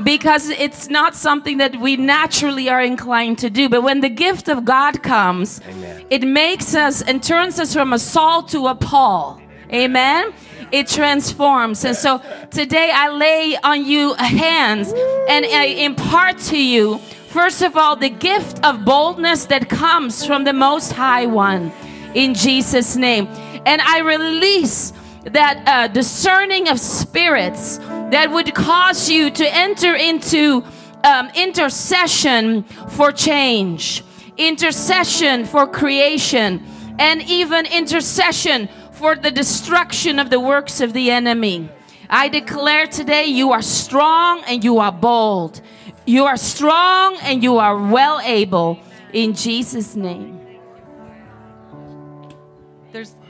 [0.01, 3.69] Because it's not something that we naturally are inclined to do.
[3.69, 6.05] But when the gift of God comes, Amen.
[6.09, 9.39] it makes us and turns us from a Saul to a Paul.
[9.71, 10.33] Amen.
[10.71, 11.85] It transforms.
[11.85, 17.77] And so today I lay on you hands and I impart to you, first of
[17.77, 21.71] all, the gift of boldness that comes from the Most High One
[22.13, 23.27] in Jesus' name.
[23.65, 24.93] And I release
[25.25, 30.63] that uh, discerning of spirits that would cause you to enter into
[31.03, 34.03] um, intercession for change,
[34.37, 36.63] intercession for creation,
[36.99, 41.69] and even intercession for the destruction of the works of the enemy.
[42.09, 45.61] I declare today you are strong and you are bold.
[46.05, 48.79] You are strong and you are well able
[49.13, 50.42] in Jesus' name.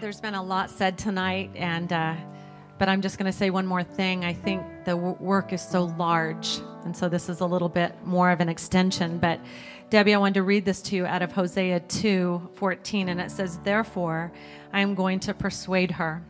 [0.03, 2.15] There's been a lot said tonight, and uh,
[2.77, 4.25] but I'm just going to say one more thing.
[4.25, 7.95] I think the w- work is so large, and so this is a little bit
[8.05, 9.17] more of an extension.
[9.17, 9.39] But
[9.89, 13.59] Debbie, I wanted to read this to you out of Hosea 2:14, and it says,
[13.59, 14.33] "Therefore,
[14.73, 16.21] I am going to persuade her."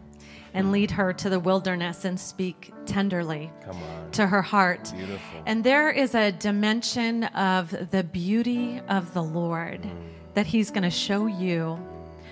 [0.53, 3.51] And lead her to the wilderness and speak tenderly
[4.12, 4.93] to her heart.
[4.95, 5.41] Beautiful.
[5.47, 9.89] And there is a dimension of the beauty of the Lord
[10.36, 11.79] that He's going to show you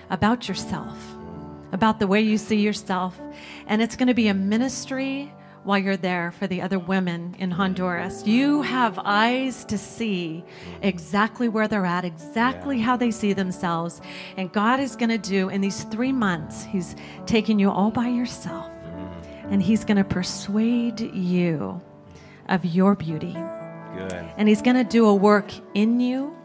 [0.08, 1.16] about yourself,
[1.72, 3.18] about the way you see yourself.
[3.66, 5.32] And it's going to be a ministry
[5.64, 8.26] while you're there for the other women in Honduras.
[8.26, 10.44] You have eyes to see
[10.82, 14.00] exactly where they're at, exactly how they see themselves.
[14.36, 18.08] And God is going to do in these three months, He's taking you all by
[18.08, 19.52] yourself mm-hmm.
[19.52, 21.80] and He's going to persuade you
[22.48, 23.36] of your beauty.
[23.96, 24.24] Good.
[24.36, 26.36] And He's going to do a work in you,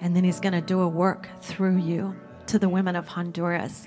[0.00, 2.14] and then He's going to do a work through you
[2.52, 3.86] to the women of Honduras.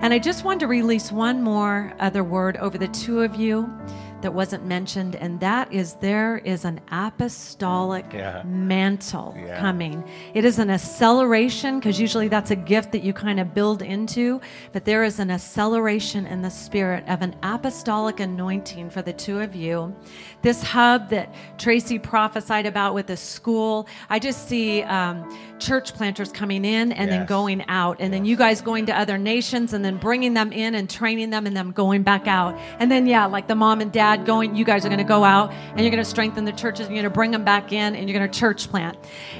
[0.00, 3.70] And I just wanted to release one more other word over the two of you
[4.22, 8.42] that wasn't mentioned, and that is there is an apostolic Yeah.
[8.46, 9.60] mantle Yeah.
[9.60, 10.02] coming.
[10.32, 14.40] It is an acceleration, because usually that's a gift that you kind of build into,
[14.72, 19.40] but there is an acceleration in the spirit of an apostolic anointing for the two
[19.40, 19.94] of you.
[20.42, 26.30] This hub that Tracy prophesied about with the school, I just see um, church planters
[26.30, 29.84] coming in and then going out, and then you guys going to other nations and
[29.84, 32.56] then bringing them in and training them and them going back out.
[32.78, 35.24] And then, yeah, like the mom and dad going, you guys are going to go
[35.24, 37.72] out and you're going to strengthen the churches and you're going to bring them back
[37.72, 38.96] in and you're going to church plant.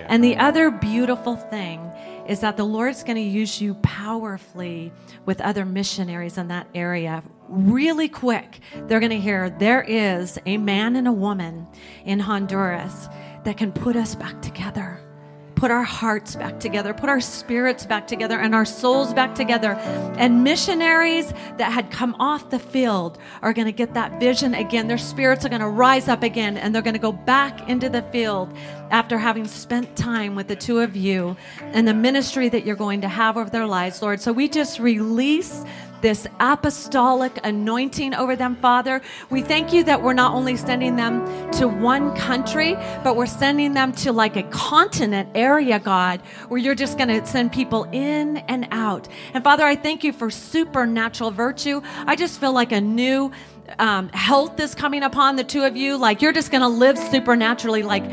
[0.07, 1.81] And the other beautiful thing
[2.27, 4.93] is that the Lord's going to use you powerfully
[5.27, 7.23] with other missionaries in that area.
[7.49, 11.67] Really quick, they're going to hear there is a man and a woman
[12.05, 13.09] in Honduras
[13.45, 15.06] that can put us back together
[15.57, 19.73] put our hearts back together, put our spirits back together, and our souls back together.
[20.19, 24.87] And missionaries that had come off the field are going to get that vision again.
[24.87, 27.89] Their spirits are going to rise up again, and they're going to go back into
[27.89, 28.53] the field
[28.91, 33.01] after having spent time with the two of you and the ministry that you're going
[33.01, 34.21] to have over their lives, Lord.
[34.21, 35.65] So we just release
[36.01, 39.01] this apostolic anointing over them, Father.
[39.31, 43.75] We thank you that we're not only sending them to one country, but we're sending
[43.75, 48.39] them to like a continent area, God, where you're just going to send people in
[48.39, 49.09] and out.
[49.35, 51.81] And Father, I thank you for supernatural virtue.
[52.07, 53.33] I just feel like a new
[53.79, 55.97] um, health is coming upon the two of you.
[55.97, 57.83] Like you're just going to live supernaturally.
[57.83, 58.05] Like,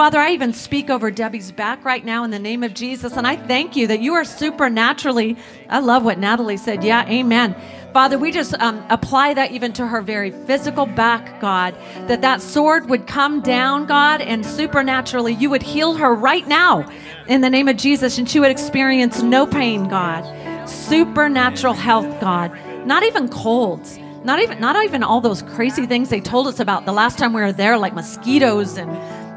[0.00, 3.18] Father, I even speak over Debbie's back right now in the name of Jesus.
[3.18, 5.36] And I thank you that you are supernaturally.
[5.68, 6.82] I love what Natalie said.
[6.82, 7.54] Yeah, amen.
[7.92, 11.74] Father, we just um, apply that even to her very physical back, God,
[12.08, 16.90] that that sword would come down, God, and supernaturally you would heal her right now
[17.28, 20.24] in the name of Jesus, and she would experience no pain, God.
[20.66, 22.58] Supernatural health, God.
[22.86, 23.98] Not even colds.
[24.24, 27.32] Not even not even all those crazy things they told us about the last time
[27.32, 28.90] we were there, like mosquitoes and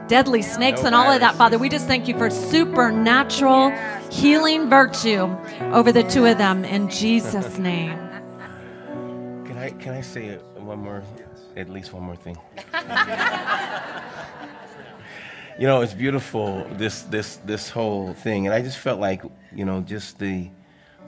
[0.08, 1.36] deadly snakes No and all of that.
[1.36, 1.58] Father.
[1.58, 3.72] We just thank you for supernatural
[4.12, 5.36] healing virtue
[5.72, 7.98] over the two of them in Jesus' name.
[9.46, 11.04] Can I can I say one more,
[11.56, 12.38] at least one more thing?
[15.60, 19.66] you know, it's beautiful this this this whole thing, and I just felt like you
[19.66, 20.50] know just the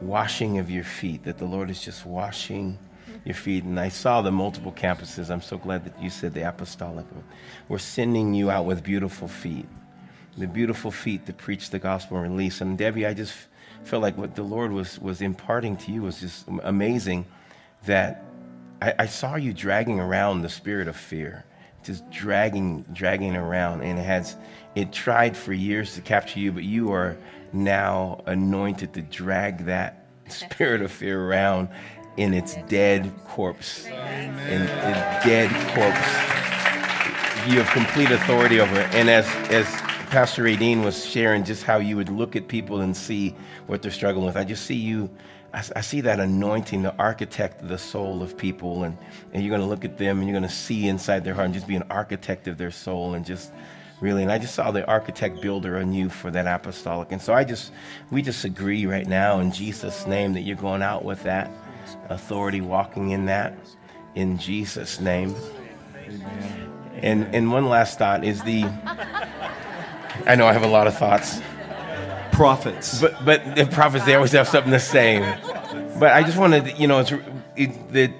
[0.01, 2.77] washing of your feet that the Lord is just washing
[3.25, 3.63] your feet.
[3.63, 5.29] And I saw the multiple campuses.
[5.29, 7.05] I'm so glad that you said the apostolic.
[7.67, 9.67] We're sending you out with beautiful feet,
[10.37, 12.61] the beautiful feet to preach the gospel and release.
[12.61, 13.33] And Debbie, I just
[13.83, 17.25] felt like what the Lord was was imparting to you was just amazing.
[17.85, 18.23] That
[18.81, 21.45] I, I saw you dragging around the spirit of fear,
[21.83, 24.35] just dragging, dragging around, and it has
[24.75, 27.17] it tried for years to capture you, but you are
[27.53, 31.69] now anointed to drag that spirit of fear around
[32.17, 36.35] in its dead corpse, in its dead corpse.
[37.51, 39.67] You have complete authority over it, and as as
[40.09, 43.35] Pastor Radine was sharing, just how you would look at people and see
[43.67, 44.37] what they're struggling with.
[44.37, 45.09] I just see you.
[45.53, 48.97] I, I see that anointing to architect of the soul of people, and,
[49.33, 51.45] and you're going to look at them and you're going to see inside their heart
[51.45, 53.51] and just be an architect of their soul and just
[53.99, 54.21] really.
[54.21, 57.11] And I just saw the architect builder on you for that apostolic.
[57.11, 57.71] And so I just,
[58.11, 61.51] we just agree right now in Jesus' name that you're going out with that
[62.09, 63.57] authority, walking in that
[64.15, 65.35] in Jesus' name.
[66.95, 68.63] And, and one last thought is the,
[70.25, 71.41] I know I have a lot of thoughts.
[72.31, 72.99] Prophets.
[72.99, 75.19] But but the prophets they always have something to say.
[75.97, 77.13] But I just wanted to, you know it's
[77.55, 78.11] it, that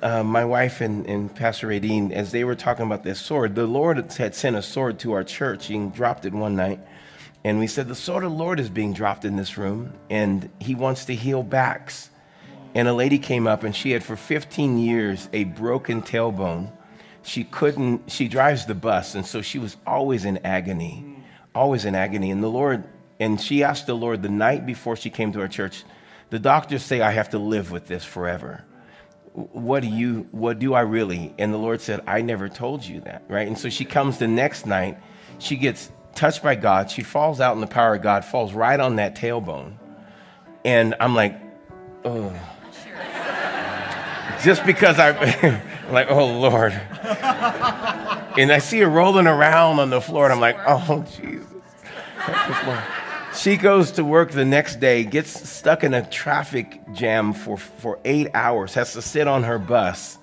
[0.00, 3.66] uh, my wife and, and Pastor Radine as they were talking about this sword, the
[3.66, 5.66] Lord had sent a sword to our church.
[5.66, 6.78] He dropped it one night,
[7.42, 10.48] and we said the sword of the Lord is being dropped in this room, and
[10.60, 12.10] He wants to heal backs.
[12.74, 16.72] And a lady came up, and she had for 15 years a broken tailbone.
[17.22, 18.10] She couldn't.
[18.10, 21.16] She drives the bus, and so she was always in agony,
[21.54, 22.30] always in agony.
[22.30, 22.84] And the Lord
[23.22, 25.84] and she asked the Lord the night before she came to our church,
[26.30, 28.64] the doctors say I have to live with this forever.
[29.32, 31.32] What do you, what do I really?
[31.38, 33.46] And the Lord said, I never told you that, right?
[33.46, 34.98] And so she comes the next night,
[35.38, 38.80] she gets touched by God, she falls out in the power of God, falls right
[38.80, 39.74] on that tailbone.
[40.64, 41.40] And I'm like,
[42.04, 42.34] oh.
[44.42, 45.14] Just because I'm
[45.92, 46.72] like, oh Lord.
[46.72, 51.46] and I see her rolling around on the floor, and I'm like, oh Jesus.
[53.34, 57.98] She goes to work the next day, gets stuck in a traffic jam for, for
[58.04, 60.18] eight hours, has to sit on her bus.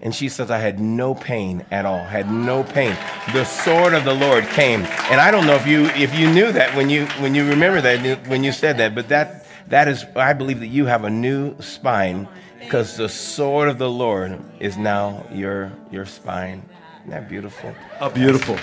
[0.00, 2.96] And she says, I had no pain at all, had no pain.
[3.32, 4.80] The sword of the Lord came.
[5.10, 7.80] And I don't know if you, if you knew that when you, when you remember
[7.80, 11.10] that, when you said that, but that, that is, I believe that you have a
[11.10, 12.28] new spine
[12.64, 16.62] because the sword of the Lord is now your, your spine.
[17.00, 17.74] Isn't that beautiful?
[18.00, 18.56] Oh, beautiful.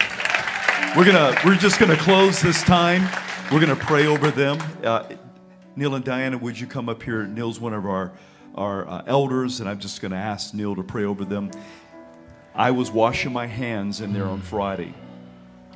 [0.97, 3.07] We're gonna, we're just gonna close this time.
[3.51, 4.59] We're going to pray over them.
[4.81, 5.03] Uh,
[5.75, 7.27] Neil and Diana, would you come up here?
[7.27, 8.13] Neil's one of our,
[8.55, 11.51] our uh, elders, and I'm just going to ask Neil to pray over them.
[12.55, 14.93] I was washing my hands in there on Friday,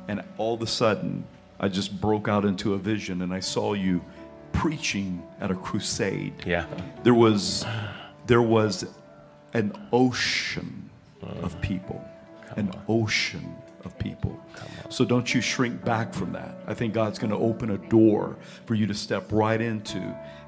[0.08, 1.26] and all of a sudden,
[1.60, 4.02] I just broke out into a vision, and I saw you
[4.52, 6.46] preaching at a crusade.
[6.46, 6.64] Yeah.
[7.02, 7.66] There was,
[8.26, 8.86] there was
[9.54, 10.90] an ocean
[11.22, 12.04] of people,
[12.56, 14.38] an ocean of people.
[14.90, 16.58] So don't you shrink back from that.
[16.66, 19.98] I think God's going to open a door for you to step right into,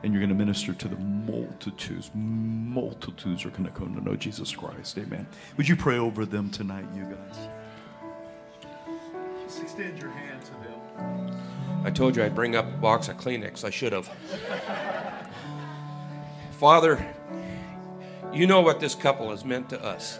[0.02, 2.10] and you're going to minister to the multitudes.
[2.14, 4.98] Multitudes are going to come to know Jesus Christ.
[4.98, 5.26] Amen.
[5.56, 7.48] Would you pray over them tonight, you guys?
[9.44, 11.84] Just extend your hand to them.
[11.84, 13.64] I told you I'd bring up a box of Kleenex.
[13.64, 14.10] I should have.
[16.52, 17.06] Father,
[18.32, 20.18] you know what this couple has meant to us.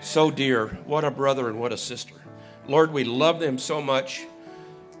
[0.00, 0.68] So dear.
[0.84, 2.14] What a brother and what a sister.
[2.66, 4.24] Lord, we love them so much,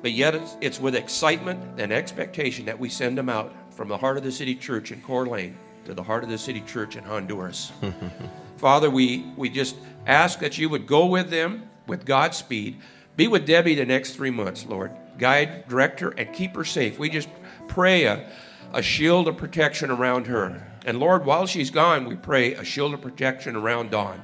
[0.00, 3.96] but yet it's, it's with excitement and expectation that we send them out from the
[3.96, 6.96] heart of the city church in Coeur d'Alene to the heart of the city church
[6.96, 7.72] in Honduras.
[8.56, 12.78] Father, we, we just ask that you would go with them with God's speed.
[13.16, 14.92] Be with Debbie the next three months, Lord.
[15.18, 16.98] Guide, direct her, and keep her safe.
[16.98, 17.28] We just
[17.68, 18.30] pray a,
[18.72, 20.71] a shield of protection around her.
[20.84, 24.20] And Lord, while she's gone, we pray a shield of protection around Don.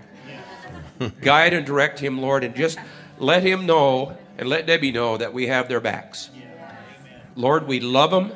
[1.20, 2.78] Guide and direct him, Lord, and just
[3.18, 6.30] let him know and let Debbie know that we have their backs.
[7.36, 8.32] Lord, we love them.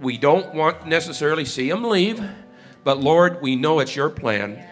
[0.00, 2.22] We don't want necessarily see them leave,
[2.84, 4.64] but Lord, we know it's your plan.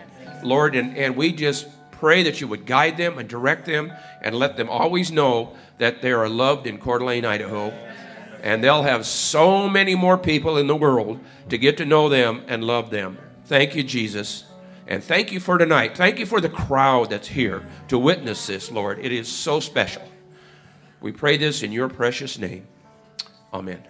[0.42, 3.92] Lord, and, and we just pray that you would guide them and direct them
[4.22, 7.74] and let them always know that they are loved in Coeur d'Alene, Idaho.
[8.42, 12.42] And they'll have so many more people in the world to get to know them
[12.46, 13.18] and love them.
[13.44, 14.44] Thank you, Jesus.
[14.86, 15.96] And thank you for tonight.
[15.96, 18.98] Thank you for the crowd that's here to witness this, Lord.
[19.00, 20.02] It is so special.
[21.00, 22.66] We pray this in your precious name.
[23.52, 23.82] Amen.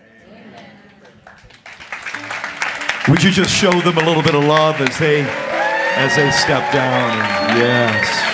[3.08, 6.70] Would you just show them a little bit of love as they as they step
[6.72, 7.16] down?
[7.56, 8.28] Yes.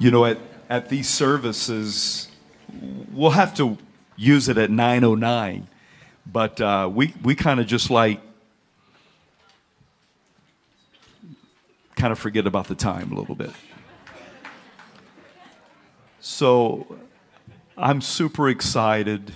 [0.00, 0.38] You know, at,
[0.70, 2.28] at these services,
[3.12, 3.76] we'll have to
[4.16, 5.68] use it at 909,
[6.24, 8.18] but uh, we, we kind of just like
[11.96, 13.50] kind of forget about the time a little bit.
[16.20, 16.96] So
[17.76, 19.34] I'm super excited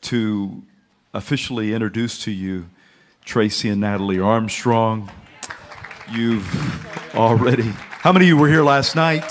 [0.00, 0.62] to
[1.12, 2.70] officially introduce to you
[3.26, 5.10] Tracy and Natalie Armstrong.
[6.10, 9.30] You've already, how many of you were here last night?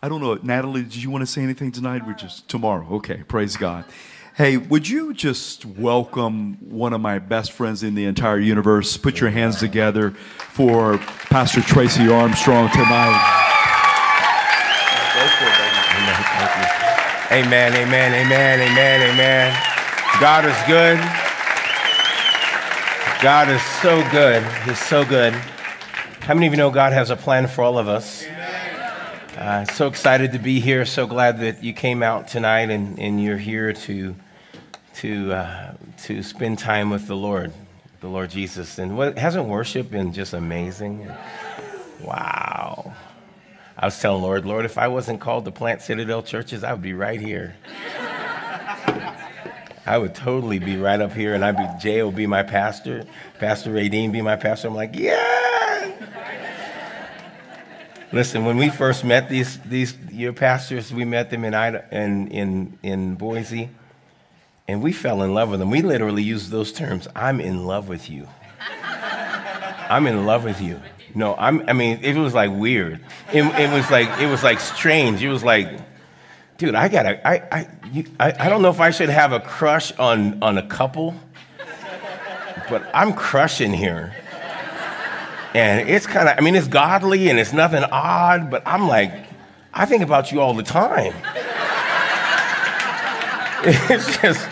[0.00, 0.38] I don't know.
[0.42, 2.06] Natalie, did you want to say anything tonight?
[2.06, 2.86] We're just tomorrow.
[2.96, 3.84] Okay, praise God.
[4.36, 8.96] Hey, would you just welcome one of my best friends in the entire universe?
[8.96, 13.34] Put your hands together for Pastor Tracy Armstrong tonight.
[17.32, 19.62] Amen, amen, amen, amen, amen.
[20.20, 20.98] God is good.
[23.20, 24.44] God is so good.
[24.62, 25.32] He's so good.
[26.20, 28.24] How many of you know God has a plan for all of us?
[29.38, 30.84] Uh, so excited to be here.
[30.84, 34.16] So glad that you came out tonight and, and you're here to
[34.96, 37.52] to uh, to spend time with the Lord,
[38.00, 38.80] the Lord Jesus.
[38.80, 41.08] And what hasn't worship been just amazing?
[42.02, 42.92] Wow.
[43.76, 46.82] I was telling Lord, Lord, if I wasn't called to plant Citadel churches, I would
[46.82, 47.54] be right here.
[49.86, 53.04] I would totally be right up here, and I'd be Jay will be my pastor,
[53.38, 54.66] Pastor Radine be my pastor.
[54.66, 55.37] I'm like, yeah.
[58.12, 61.54] Listen, when we first met these these your pastors, we met them in
[61.92, 63.68] in in in Boise,
[64.66, 65.70] and we fell in love with them.
[65.70, 67.06] We literally used those terms.
[67.14, 68.26] I'm in love with you.
[69.90, 70.80] I'm in love with you.
[71.14, 73.00] No, I'm, I mean, it was like weird.
[73.32, 75.22] It, it was like, it was like strange.
[75.22, 75.68] It was like,
[76.58, 79.40] dude, I gotta, I, I, you, I, I don't know if I should have a
[79.40, 81.14] crush on, on a couple,
[82.68, 84.14] but I'm crushing here.
[85.54, 89.12] And it's kind of, I mean, it's godly and it's nothing odd, but I'm like,
[89.72, 91.14] I think about you all the time.
[93.60, 94.48] It's just,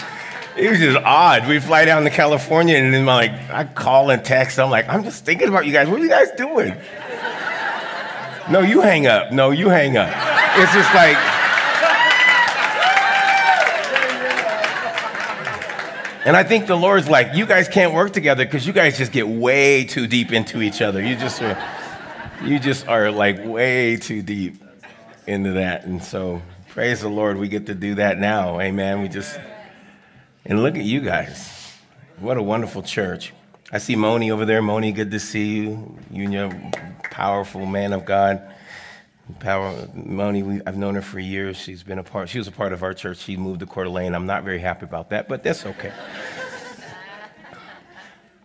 [0.56, 1.46] it was just odd.
[1.48, 4.58] We fly down to California and then like, I call and text.
[4.58, 5.88] I'm like, I'm just thinking about you guys.
[5.88, 6.76] What are you guys doing?
[8.50, 9.32] No, you hang up.
[9.32, 10.08] No, you hang up.
[10.58, 11.16] It's just like,
[16.26, 19.12] And I think the Lord's like, you guys can't work together because you guys just
[19.12, 21.00] get way too deep into each other.
[21.00, 21.56] You just are,
[22.42, 24.60] you just are like way too deep
[25.28, 25.84] into that.
[25.84, 28.58] And so praise the Lord, we get to do that now.
[28.60, 29.02] Amen.
[29.02, 29.38] We just
[30.44, 31.72] and look at you guys.
[32.18, 33.32] What a wonderful church.
[33.70, 34.60] I see Moni over there.
[34.60, 35.96] Moni, good to see you.
[36.10, 36.72] You and your
[37.04, 38.52] powerful man of God.
[39.40, 41.56] Power, Moni, we, I've known her for years.
[41.56, 42.28] She's been a part.
[42.28, 43.18] She was a part of our church.
[43.18, 44.14] She moved to Coeur d'Alene.
[44.14, 45.92] I'm not very happy about that, but that's okay.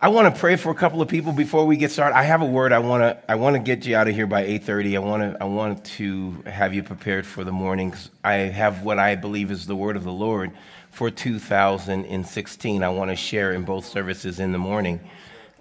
[0.00, 2.16] I want to pray for a couple of people before we get started.
[2.16, 2.72] I have a word.
[2.72, 3.30] I want to.
[3.30, 4.96] I want to get you out of here by 8:30.
[4.96, 5.40] I want to.
[5.40, 7.92] I want to have you prepared for the morning.
[7.92, 10.50] Cause I have what I believe is the word of the Lord
[10.90, 12.82] for 2016.
[12.82, 14.98] I want to share in both services in the morning,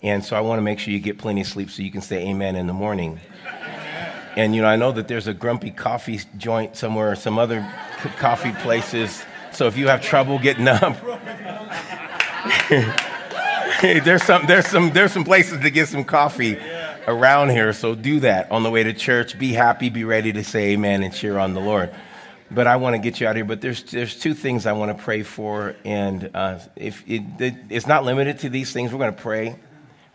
[0.01, 2.01] and so I want to make sure you get plenty of sleep so you can
[2.01, 3.19] say Amen in the morning.
[4.35, 7.61] And you know, I know that there's a grumpy coffee joint somewhere, or some other
[8.17, 9.23] coffee places.
[9.51, 10.97] So if you have trouble getting up,
[13.81, 16.57] there's some, there's some, there's some places to get some coffee
[17.07, 17.73] around here.
[17.73, 19.37] So do that on the way to church.
[19.37, 21.93] Be happy, be ready to say Amen and cheer on the Lord.
[22.49, 23.45] But I want to get you out of here.
[23.45, 27.23] But there's there's two things I want to pray for, and uh, if it,
[27.69, 29.55] it's not limited to these things, we're going to pray.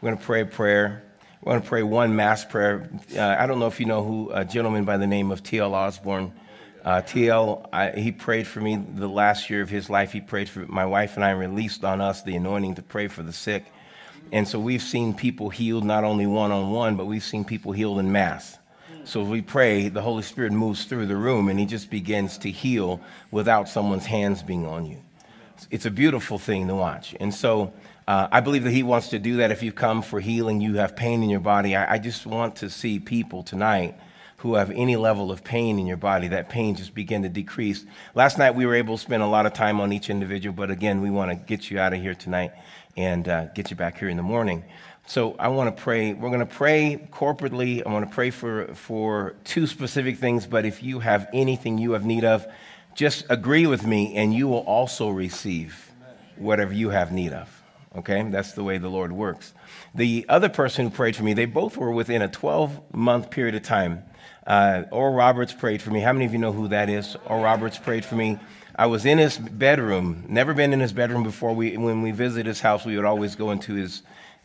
[0.01, 1.03] We're going to pray a prayer.
[1.47, 2.91] We're going to pray one mass prayer.
[3.17, 5.77] Uh, I don't know if you know who a gentleman by the name of T.L.
[5.77, 6.33] Osborn.
[6.85, 10.11] Uh, TL, I, he prayed for me the last year of his life.
[10.11, 13.23] He prayed for my wife and I, released on us the anointing to pray for
[13.23, 13.65] the sick.
[14.33, 17.71] And so we've seen people healed not only one on one, but we've seen people
[17.71, 18.59] healed in mass.
[19.05, 22.39] So as we pray, the Holy Spirit moves through the room and he just begins
[22.39, 25.01] to heal without someone's hands being on you.
[25.71, 27.15] It's a beautiful thing to watch.
[27.21, 27.73] And so
[28.07, 29.51] uh, I believe that He wants to do that.
[29.51, 31.75] If you come for healing, you have pain in your body.
[31.75, 33.97] I, I just want to see people tonight
[34.39, 37.85] who have any level of pain in your body, that pain just begin to decrease.
[38.15, 40.71] Last night we were able to spend a lot of time on each individual, but
[40.71, 42.53] again, we want to get you out of here tonight
[42.97, 44.65] and uh, get you back here in the morning.
[45.07, 46.13] So I want to pray.
[46.13, 47.85] We're going to pray corporately.
[47.87, 51.93] I want to pray for, for two specific things, but if you have anything you
[51.93, 52.47] have need of,
[52.95, 55.91] just agree with me and you will also receive
[56.37, 57.56] whatever you have need of.
[57.97, 58.23] Okay?
[58.31, 59.53] That's the way the Lord works.
[59.95, 63.55] The other person who prayed for me, they both were within a 12 month period
[63.55, 64.03] of time.
[64.47, 66.01] Uh, Roberts prayed for me.
[66.01, 67.17] How many of you know who that is?
[67.27, 68.39] Oral Roberts prayed for me.
[68.79, 71.55] I was in his bedroom, never been in his bedroom before.
[71.55, 74.03] We, when we visited his house, we would always go into his,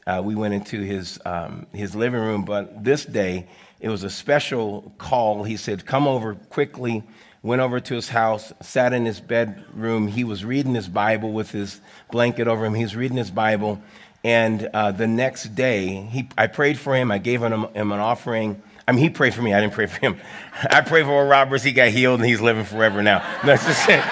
[0.07, 2.45] uh, we went into his, um, his living room.
[2.45, 3.47] But this day,
[3.81, 5.43] it was a special call.
[5.43, 7.03] He said, Come over quickly
[7.43, 10.07] went over to his house, sat in his bedroom.
[10.07, 11.81] He was reading his Bible with his
[12.11, 12.73] blanket over him.
[12.73, 13.81] He was reading his Bible.
[14.23, 17.11] And uh, the next day, he, I prayed for him.
[17.11, 18.61] I gave him, him, an offering.
[18.87, 19.53] I mean, he prayed for me.
[19.53, 20.19] I didn't pray for him.
[20.69, 21.63] I prayed for Roberts.
[21.63, 23.19] He got healed and he's living forever now.
[23.43, 24.03] That's just it.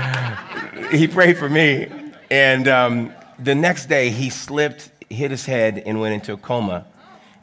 [0.90, 1.88] He prayed for me.
[2.30, 6.84] And um, the next day, he slipped, hit his head, and went into a coma.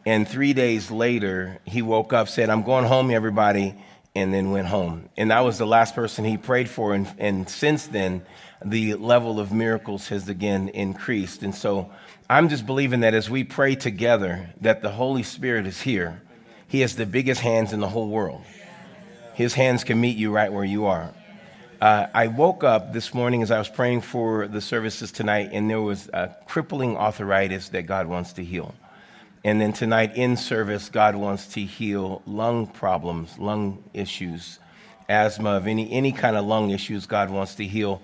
[0.07, 3.75] And three days later, he woke up, said, I'm going home, everybody,
[4.15, 5.09] and then went home.
[5.17, 6.93] And that was the last person he prayed for.
[6.93, 8.25] And, and since then,
[8.63, 11.43] the level of miracles has again increased.
[11.43, 11.91] And so
[12.29, 16.21] I'm just believing that as we pray together, that the Holy Spirit is here.
[16.69, 18.43] He has the biggest hands in the whole world.
[19.33, 21.13] His hands can meet you right where you are.
[21.81, 25.69] Uh, I woke up this morning as I was praying for the services tonight, and
[25.69, 28.73] there was a crippling arthritis that God wants to heal.
[29.47, 34.59] And then tonight in service, God wants to heal lung problems, lung issues,
[35.07, 38.01] asthma, of any, any kind of lung issues God wants to heal.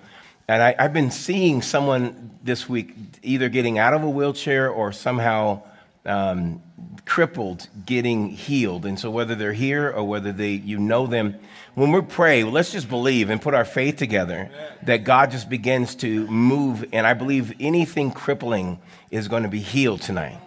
[0.48, 4.90] And I, have been seeing someone this week either getting out of a wheelchair or
[4.90, 5.60] somehow
[6.06, 6.62] um,
[7.04, 8.86] crippled getting healed.
[8.86, 11.34] And so whether they're here or whether they, you know them,
[11.74, 14.50] when we pray, let's just believe and put our faith together
[14.84, 16.86] that God just begins to move.
[16.90, 18.78] And I believe anything crippling
[19.10, 20.38] is going to be healed tonight.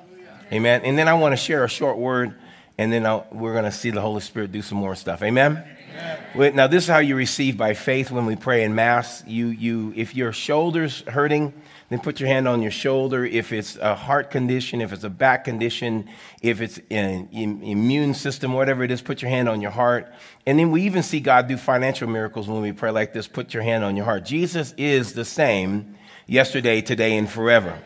[0.51, 0.81] Amen.
[0.83, 2.35] And then I want to share a short word,
[2.77, 5.21] and then I'll, we're going to see the Holy Spirit do some more stuff.
[5.21, 5.63] Amen?
[6.33, 6.55] Amen.
[6.55, 9.23] Now, this is how you receive by faith when we pray in Mass.
[9.25, 11.53] You, you, if your shoulder's hurting,
[11.89, 13.25] then put your hand on your shoulder.
[13.25, 16.07] If it's a heart condition, if it's a back condition,
[16.41, 20.13] if it's an immune system, whatever it is, put your hand on your heart.
[20.45, 23.27] And then we even see God do financial miracles when we pray like this.
[23.27, 24.23] Put your hand on your heart.
[24.23, 27.77] Jesus is the same yesterday, today, and forever.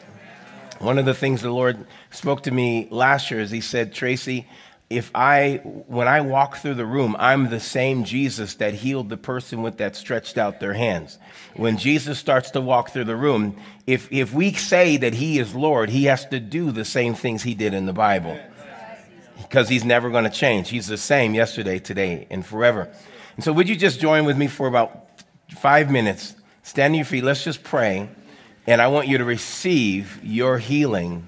[0.79, 4.47] One of the things the Lord spoke to me last year as He said, Tracy,
[4.91, 9.15] if I, when I walk through the room, I'm the same Jesus that healed the
[9.15, 11.17] person with that stretched out their hands.
[11.55, 13.55] When Jesus starts to walk through the room,
[13.87, 17.41] if, if we say that He is Lord, He has to do the same things
[17.41, 18.37] He did in the Bible
[19.37, 20.69] because He's never going to change.
[20.69, 22.93] He's the same yesterday, today, and forever.
[23.35, 25.07] And so, would you just join with me for about
[25.57, 26.35] five minutes?
[26.63, 27.23] Stand on your feet.
[27.23, 28.09] Let's just pray.
[28.67, 31.27] And I want you to receive your healing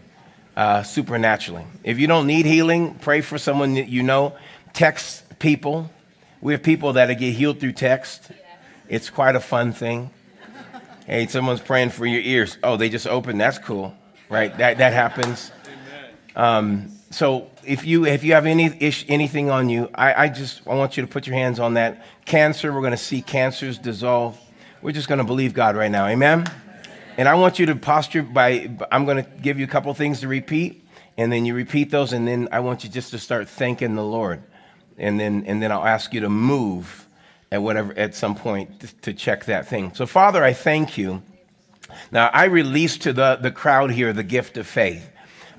[0.55, 1.65] uh, supernaturally.
[1.83, 4.35] If you don't need healing, pray for someone that you know.
[4.73, 5.89] Text people.
[6.41, 8.31] We have people that get healed through text.
[8.89, 10.09] It's quite a fun thing.
[11.05, 12.57] Hey, someone's praying for your ears.
[12.63, 13.39] Oh, they just opened.
[13.39, 13.93] That's cool,
[14.29, 14.55] right?
[14.57, 15.51] That that happens.
[16.35, 20.65] Um, so if you if you have any ish, anything on you, I, I just
[20.67, 22.73] I want you to put your hands on that cancer.
[22.73, 24.39] We're going to see cancers dissolve.
[24.81, 26.07] We're just going to believe God right now.
[26.07, 26.45] Amen.
[27.17, 30.21] And I want you to posture by, I'm going to give you a couple things
[30.21, 30.87] to repeat,
[31.17, 34.03] and then you repeat those, and then I want you just to start thanking the
[34.03, 34.41] Lord.
[34.97, 37.07] And then, and then I'll ask you to move
[37.51, 39.93] at whatever, at some point to, check that thing.
[39.93, 41.21] So, Father, I thank you.
[42.11, 45.07] Now, I release to the, the crowd here the gift of faith.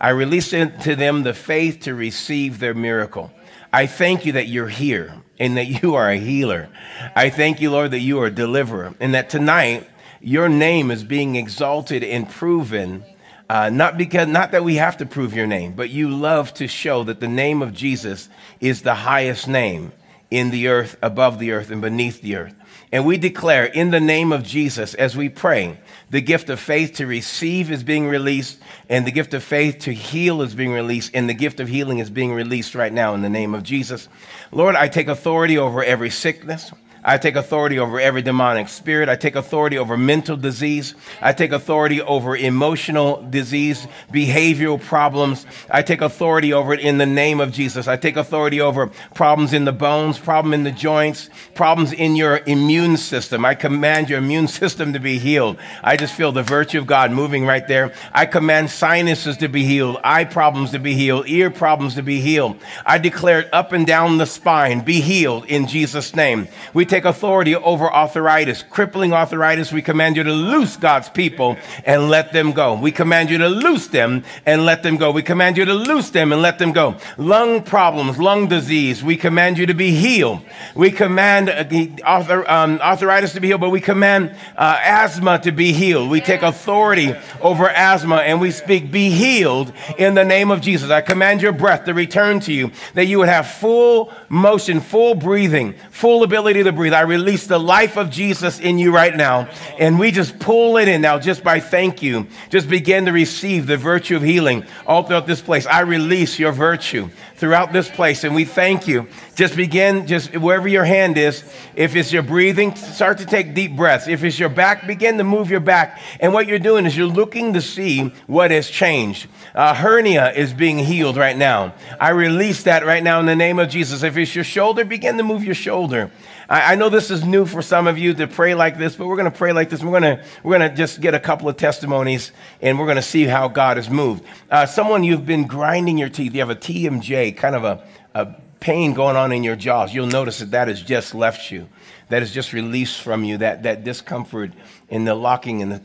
[0.00, 3.30] I release to them the faith to receive their miracle.
[3.72, 6.68] I thank you that you're here and that you are a healer.
[7.14, 9.88] I thank you, Lord, that you are a deliverer and that tonight
[10.24, 13.04] your name is being exalted and proven.
[13.48, 16.66] Uh, not because not that we have to prove your name, but you love to
[16.66, 19.92] show that the name of Jesus is the highest name
[20.30, 22.54] in the earth, above the earth, and beneath the earth.
[22.90, 25.78] And we declare in the name of Jesus as we pray,
[26.10, 28.58] the gift of faith to receive is being released,
[28.88, 31.98] and the gift of faith to heal is being released, and the gift of healing
[31.98, 34.08] is being released right now in the name of Jesus.
[34.50, 36.72] Lord, I take authority over every sickness.
[37.04, 39.10] I take authority over every demonic spirit.
[39.10, 40.94] I take authority over mental disease.
[41.20, 45.44] I take authority over emotional disease, behavioral problems.
[45.70, 47.88] I take authority over it in the name of Jesus.
[47.88, 52.40] I take authority over problems in the bones, problem in the joints, problems in your
[52.46, 53.44] immune system.
[53.44, 55.58] I command your immune system to be healed.
[55.82, 57.92] I just feel the virtue of God moving right there.
[58.12, 62.20] I command sinuses to be healed, eye problems to be healed, ear problems to be
[62.20, 62.56] healed.
[62.86, 66.48] I declare it up and down the spine, be healed in Jesus' name.
[66.72, 69.72] We take authority over arthritis, crippling arthritis.
[69.72, 72.78] We command you to loose God's people and let them go.
[72.78, 75.10] We command you to loose them and let them go.
[75.10, 76.96] We command you to loose them and let them go.
[77.16, 79.02] Lung problems, lung disease.
[79.02, 80.42] We command you to be healed.
[80.76, 85.72] We command uh, um, arthritis to be healed, but we command uh, asthma to be
[85.72, 86.08] healed.
[86.08, 90.90] We take authority over asthma and we speak, be healed in the name of Jesus.
[90.90, 95.16] I command your breath to return to you, that you would have full motion, full
[95.16, 96.83] breathing, full ability to breathe.
[96.92, 99.48] I release the life of Jesus in you right now.
[99.78, 102.26] And we just pull it in now just by thank you.
[102.50, 105.66] Just begin to receive the virtue of healing all throughout this place.
[105.66, 108.24] I release your virtue throughout this place.
[108.24, 109.08] And we thank you.
[109.34, 111.44] Just begin, just wherever your hand is.
[111.74, 114.06] If it's your breathing, start to take deep breaths.
[114.06, 116.00] If it's your back, begin to move your back.
[116.20, 119.26] And what you're doing is you're looking to see what has changed.
[119.54, 121.74] Uh, hernia is being healed right now.
[122.00, 124.02] I release that right now in the name of Jesus.
[124.02, 126.10] If it's your shoulder, begin to move your shoulder.
[126.54, 129.08] I, I know this is new for some of you to pray like this, but
[129.08, 129.82] we're going to pray like this.
[129.82, 132.30] We're going to we're going to just get a couple of testimonies,
[132.62, 134.22] and we're going to see how God has moved.
[134.48, 136.32] Uh, someone you've been grinding your teeth.
[136.32, 137.84] You have a TMJ, kind of a,
[138.14, 139.92] a pain going on in your jaws.
[139.92, 141.68] You'll notice that that has just left you.
[142.08, 143.38] That is just released from you.
[143.38, 144.52] That that discomfort
[144.88, 145.82] in the locking and the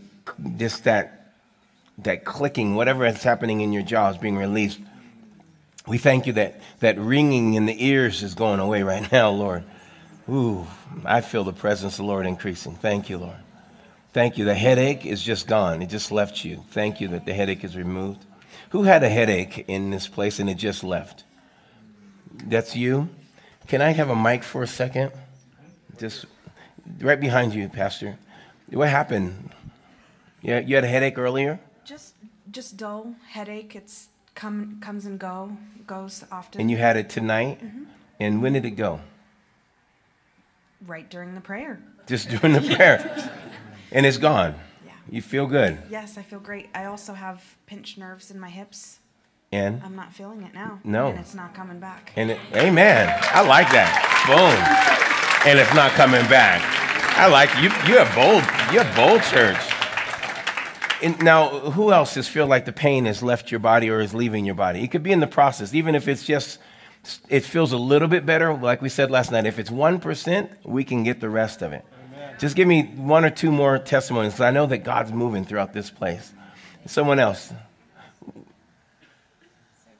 [0.57, 1.33] just that
[1.97, 4.79] that clicking, whatever is happening in your jaw is being released.
[5.87, 9.63] We thank you that that ringing in the ears is going away right now, Lord.
[10.29, 10.67] Ooh,
[11.05, 12.75] I feel the presence of the Lord increasing.
[12.75, 13.37] Thank you, Lord.
[14.13, 14.45] Thank you.
[14.45, 15.81] The headache is just gone.
[15.81, 16.63] It just left you.
[16.69, 18.25] Thank you that the headache is removed.
[18.69, 21.23] Who had a headache in this place and it just left?
[22.45, 23.09] That's you?
[23.67, 25.11] Can I have a mic for a second?
[25.97, 26.25] Just
[26.99, 28.17] right behind you, Pastor.
[28.69, 29.51] What happened?
[30.41, 31.59] Yeah, you had a headache earlier?
[31.85, 32.15] Just
[32.51, 33.75] just dull headache.
[33.75, 36.61] It's come comes and go goes often.
[36.61, 37.63] And you had it tonight?
[37.63, 37.83] Mm-hmm.
[38.19, 39.01] And when did it go?
[40.85, 41.81] Right during the prayer.
[42.07, 43.31] Just during the prayer.
[43.91, 44.55] and it's gone.
[44.85, 44.91] Yeah.
[45.09, 45.77] You feel good.
[45.89, 46.69] Yes, I feel great.
[46.73, 48.99] I also have pinched nerves in my hips.
[49.51, 50.79] And I'm not feeling it now.
[50.83, 51.07] No.
[51.09, 52.13] And it's not coming back.
[52.15, 53.09] and it, amen.
[53.21, 54.05] I like that.
[54.27, 55.49] Boom.
[55.49, 56.61] and it's not coming back.
[57.17, 57.69] I like you.
[57.91, 58.43] You have bold.
[58.71, 59.57] You have bold church.
[61.01, 64.13] And now, who else has feel like the pain has left your body or is
[64.13, 64.83] leaving your body?
[64.83, 66.59] It could be in the process, even if it's just
[67.29, 68.53] it feels a little bit better.
[68.53, 71.73] Like we said last night, if it's one percent, we can get the rest of
[71.73, 71.85] it.
[72.15, 72.35] Amen.
[72.39, 75.73] Just give me one or two more testimonies because I know that God's moving throughout
[75.73, 76.33] this place.
[76.85, 77.53] Someone else.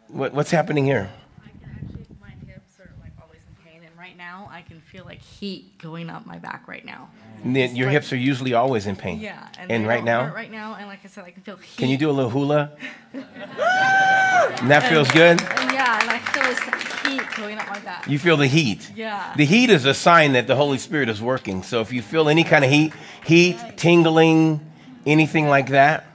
[0.08, 1.10] What, what's happening here?
[1.44, 5.06] I can my hips are like always in pain and right now I can feel
[5.06, 7.10] like heat going up my back right now.
[7.44, 9.20] Then your like, hips are usually always in pain.
[9.20, 11.78] Yeah, and, and right now, right now, and like I said, I can feel heat.
[11.78, 12.72] Can you do a little hula?
[13.14, 15.42] and that feels good.
[15.42, 18.08] And yeah, and I feel this heat going up my back.
[18.08, 18.92] You feel the heat.
[18.96, 19.34] Yeah.
[19.36, 21.64] The heat is a sign that the Holy Spirit is working.
[21.64, 22.94] So if you feel any kind of heat,
[23.26, 24.60] heat, tingling,
[25.06, 26.06] anything like that,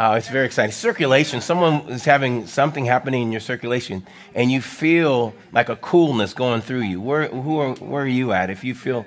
[0.00, 0.72] uh, it's very exciting.
[0.72, 1.42] Circulation.
[1.42, 6.62] Someone is having something happening in your circulation, and you feel like a coolness going
[6.62, 7.02] through you.
[7.02, 8.48] Where, who are, where are you at?
[8.48, 9.04] If you feel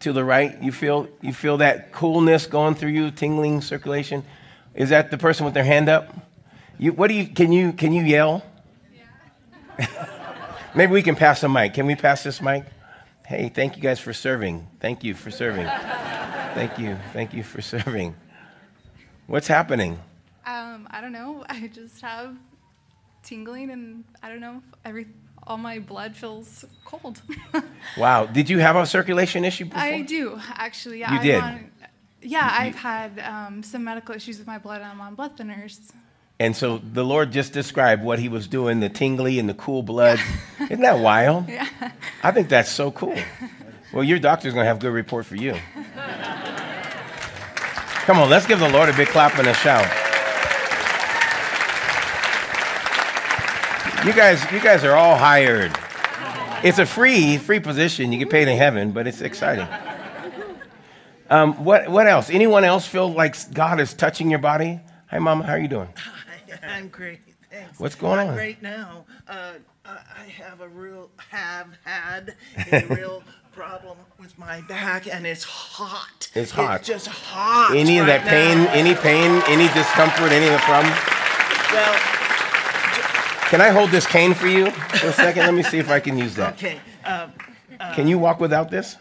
[0.00, 4.24] to the right, you feel you feel that coolness going through you, tingling circulation.
[4.74, 6.12] Is that the person with their hand up?
[6.76, 7.28] You, what do you?
[7.28, 8.44] Can you can you yell?
[10.76, 11.74] Maybe we can pass the mic.
[11.74, 12.64] Can we pass this mic?
[13.24, 14.66] Hey, thank you guys for serving.
[14.80, 15.66] Thank you for serving.
[15.66, 16.96] Thank you.
[17.12, 18.16] Thank you for serving.
[19.28, 20.00] What's happening?
[20.44, 21.44] Um, I don't know.
[21.48, 22.36] I just have
[23.22, 24.62] tingling, and I don't know.
[24.84, 25.06] Every
[25.46, 27.22] all my blood feels cold.
[27.96, 28.26] wow.
[28.26, 29.80] Did you have a circulation issue before?
[29.80, 31.00] I do actually.
[31.00, 31.42] Yeah, you I'm did.
[31.42, 31.70] On,
[32.20, 34.82] yeah, I've had um, some medical issues with my blood.
[34.82, 35.92] I'm on blood thinners.
[36.40, 39.82] And so the Lord just described what He was doing the tingly and the cool
[39.82, 40.18] blood.
[40.58, 40.64] Yeah.
[40.64, 41.48] Isn't that wild?
[41.54, 41.68] Yeah.
[42.22, 43.16] I think that's so cool.
[43.92, 45.54] Well, your doctor's going to have a good report for you.
[48.06, 49.84] Come on, let's give the Lord a big clap and a shout.
[54.04, 55.72] You guys, you guys are all hired.
[56.62, 58.12] It's a free, free position.
[58.12, 59.66] You get paid in heaven, but it's exciting.
[61.30, 62.28] Um, what, what else?
[62.30, 64.80] Anyone else feel like God is touching your body?
[65.06, 65.44] Hi, Mama.
[65.44, 65.88] How are you doing?
[66.68, 67.20] I'm great.
[67.50, 67.78] Thanks.
[67.78, 68.34] What's going I'm on?
[68.34, 69.04] Great now.
[69.28, 69.52] Uh,
[69.84, 72.34] I have a real, have had
[72.72, 76.30] a real problem with my back, and it's hot.
[76.34, 76.80] It's hot.
[76.80, 77.74] It's just hot.
[77.76, 78.64] Any of right that pain?
[78.64, 78.72] now.
[78.72, 79.42] Any pain?
[79.46, 80.32] Any discomfort?
[80.32, 80.92] Any of the problem?
[81.72, 82.00] Well,
[83.50, 85.42] Can I hold this cane for you for a second?
[85.44, 86.54] Let me see if I can use that.
[86.54, 86.80] okay.
[87.04, 87.28] Uh,
[87.94, 88.96] Can you walk without this?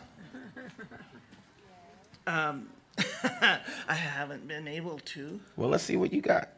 [2.28, 2.68] um,
[3.24, 5.40] I haven't been able to.
[5.56, 6.50] Well, let's see what you got.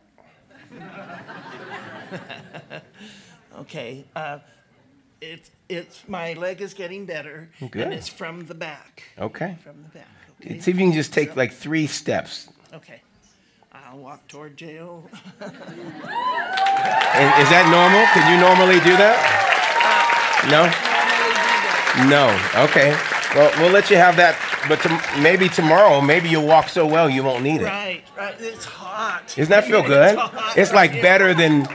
[3.59, 4.03] Okay.
[4.15, 4.39] Uh,
[5.21, 9.03] it's it's my leg is getting better, and it's from the back.
[9.17, 9.55] Okay.
[9.63, 10.07] From the back.
[10.41, 10.59] Okay.
[10.59, 12.49] See if you can just take like three steps.
[12.73, 13.01] Okay.
[13.71, 15.09] I'll walk toward jail.
[17.15, 18.03] And is that normal?
[18.11, 19.15] Can you normally do that?
[20.51, 20.67] No?
[22.11, 22.27] No.
[22.67, 22.91] Okay.
[23.35, 24.37] Well, we'll let you have that,
[24.69, 27.65] but to, maybe tomorrow, maybe you'll walk so well you won't need it.
[27.65, 28.35] Right, right.
[28.39, 29.27] It's hot.
[29.35, 30.17] Doesn't that feel good?
[30.17, 30.57] It's.
[30.57, 31.67] It's like better than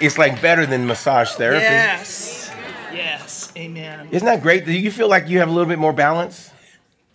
[0.00, 1.64] it's like better than massage therapy.
[1.64, 2.50] Yes.
[2.92, 3.52] Yes.
[3.56, 4.08] Amen.
[4.12, 4.64] Isn't that great?
[4.64, 6.52] Do you feel like you have a little bit more balance?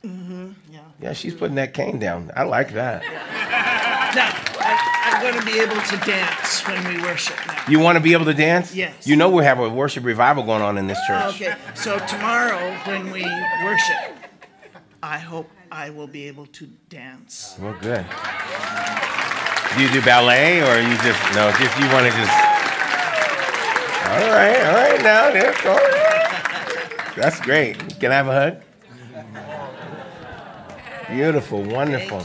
[0.04, 0.52] Mm-hmm.
[0.70, 0.80] Yeah.
[1.02, 2.30] Yeah, she's putting that cane down.
[2.36, 3.04] I like that.
[4.16, 4.43] I,
[5.14, 7.64] I'm going to be able to dance when we worship now.
[7.70, 8.74] You want to be able to dance?
[8.74, 9.06] Yes.
[9.06, 11.36] You know we have a worship revival going on in this church.
[11.36, 11.56] Okay.
[11.76, 13.24] So tomorrow when we
[13.64, 14.18] worship,
[15.04, 17.56] I hope I will be able to dance.
[17.60, 18.06] Well, good.
[19.76, 21.52] Do you do ballet or you just no?
[21.60, 22.32] Just you want to just.
[24.06, 25.02] All right, all right.
[25.02, 27.14] Now there, all right.
[27.16, 28.00] That's great.
[28.00, 28.62] Can I have a hug?
[31.10, 32.24] Beautiful, wonderful.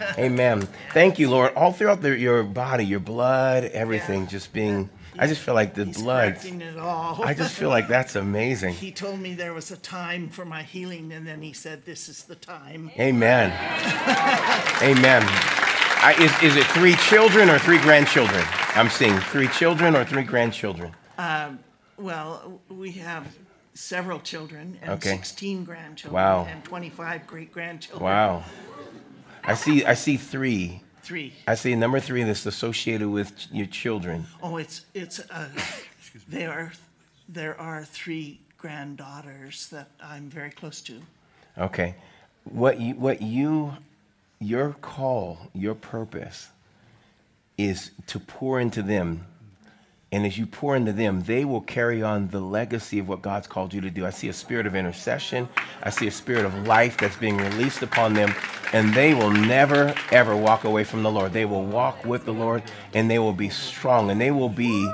[0.18, 0.68] Amen.
[0.92, 1.52] Thank you, Lord.
[1.54, 4.90] All throughout the, your body, your blood, everything, just being.
[5.20, 6.38] I just feel like the He's blood.
[6.44, 7.20] it all.
[7.24, 8.74] I just feel like that's amazing.
[8.74, 12.08] He told me there was a time for my healing, and then he said, "This
[12.08, 13.50] is the time." Amen.
[14.82, 15.22] Amen.
[16.00, 18.44] I, is, is it three children or three grandchildren?
[18.76, 20.94] I'm seeing three children or three grandchildren.
[21.18, 21.58] Um,
[21.96, 23.26] well, we have
[23.74, 25.10] several children and Okay.
[25.10, 26.46] 16 grandchildren Wow.
[26.48, 28.04] and 25 great grandchildren.
[28.04, 28.44] Wow.
[29.48, 29.84] I see.
[29.84, 30.82] I see three.
[31.02, 31.32] Three.
[31.46, 34.26] I see number three that's associated with your children.
[34.42, 35.48] Oh, it's it's uh,
[36.28, 36.72] there are
[37.28, 41.00] there are three granddaughters that I'm very close to.
[41.56, 41.94] Okay.
[42.44, 43.74] What you, what you,
[44.38, 46.48] your call, your purpose
[47.56, 49.26] is to pour into them.
[50.10, 53.46] And as you pour into them, they will carry on the legacy of what God's
[53.46, 54.06] called you to do.
[54.06, 55.48] I see a spirit of intercession.
[55.82, 58.34] I see a spirit of life that's being released upon them.
[58.72, 61.34] And they will never, ever walk away from the Lord.
[61.34, 62.62] They will walk with the Lord
[62.94, 64.90] and they will be strong and they will be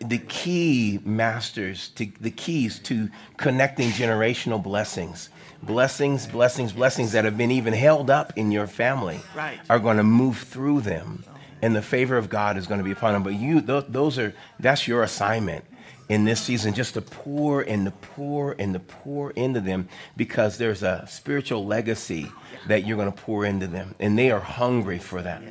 [0.00, 5.28] the key masters to the keys to connecting generational blessings.
[5.62, 9.60] Blessings, blessings, blessings that have been even held up in your family Right.
[9.70, 11.22] are going to move through them,
[11.62, 13.22] and the favor of God is going to be upon them.
[13.22, 15.64] But you, those, those are that's your assignment
[16.08, 20.58] in this season, just to pour and to pour and to pour into them, because
[20.58, 22.30] there's a spiritual legacy
[22.66, 25.42] that you're going to pour into them, and they are hungry for that.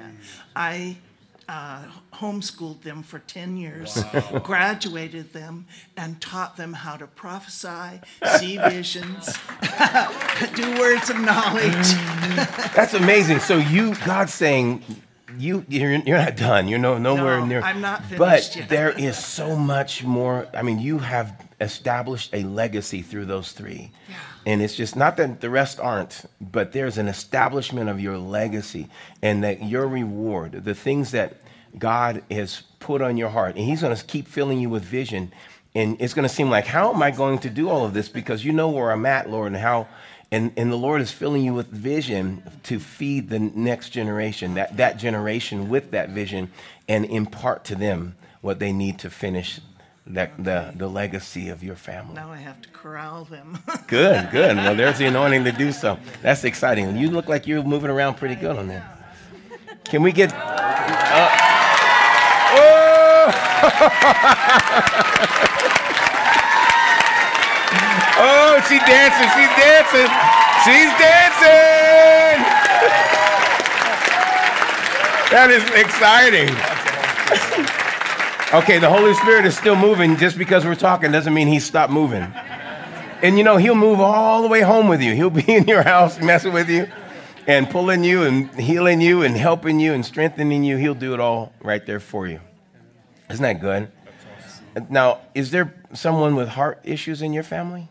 [0.56, 0.98] I
[1.48, 1.84] uh,
[2.14, 4.04] homeschooled them for 10 years,
[4.44, 5.66] graduated them,
[5.98, 8.00] and taught them how to prophesy,
[8.38, 9.38] see visions,
[10.56, 11.94] do words of knowledge.
[12.76, 13.40] That's amazing.
[13.40, 14.84] So you, God's saying,
[15.42, 16.68] you you're, you're not done.
[16.68, 17.62] You're no nowhere No, near.
[17.62, 18.70] I'm not finished But yet.
[18.70, 20.48] there is so much more.
[20.54, 23.92] I mean, you have established a legacy through those three,
[24.46, 28.88] and it's just not that the rest aren't, but there's an establishment of your legacy,
[29.22, 31.38] and that your reward, the things that
[31.78, 35.32] God has put on your heart, and He's going to keep filling you with vision.
[35.74, 38.10] And it's going to seem like, how am I going to do all of this?
[38.10, 39.88] Because you know where I'm at, Lord, and how
[40.32, 44.78] and, and the Lord is filling you with vision to feed the next generation, that,
[44.78, 46.50] that generation with that vision,
[46.88, 49.60] and impart to them what they need to finish
[50.08, 52.16] that, the, the legacy of your family.
[52.16, 53.60] Now I have to corral them.
[53.88, 54.56] Good, good.
[54.56, 56.00] Well, there's the anointing to do so.
[56.22, 56.96] That's exciting.
[56.96, 58.84] You look like you're moving around pretty good on that.
[59.84, 60.32] Can we get.
[60.34, 60.38] Uh,
[65.74, 65.88] oh!
[68.22, 69.30] oh, she's dancing.
[69.34, 70.10] She's dancing.
[70.64, 72.38] She's dancing.
[75.32, 76.50] That is exciting.
[78.54, 80.18] Okay, the Holy Spirit is still moving.
[80.18, 82.24] Just because we're talking doesn't mean He's stopped moving.
[83.24, 85.14] And you know, He'll move all the way home with you.
[85.16, 86.88] He'll be in your house messing with you
[87.48, 90.78] and pulling you and healing you and helping you and strengthening you.
[90.78, 92.42] He'll do it all right there for you.
[93.30, 93.90] Isn't that good?
[94.90, 97.90] Now, is there someone with heart issues in your family?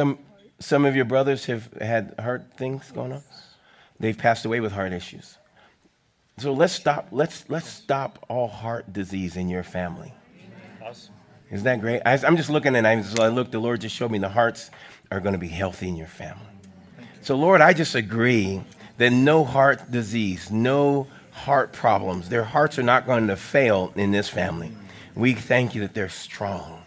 [0.00, 0.18] Some,
[0.60, 3.22] some of your brothers have had heart things going on.
[3.98, 5.36] They've passed away with heart issues.
[6.38, 7.08] So let's stop.
[7.10, 10.14] Let's let's stop all heart disease in your family.
[10.82, 11.12] Awesome.
[11.50, 12.00] Isn't that great?
[12.06, 13.50] I, am just looking and I, so I look.
[13.50, 14.70] The Lord just showed me the hearts
[15.10, 16.46] are going to be healthy in your family.
[17.20, 18.62] So Lord, I just agree
[18.96, 24.12] that no heart disease, no heart problems, their hearts are not going to fail in
[24.12, 24.72] this family.
[25.14, 26.84] We thank you that they're strong.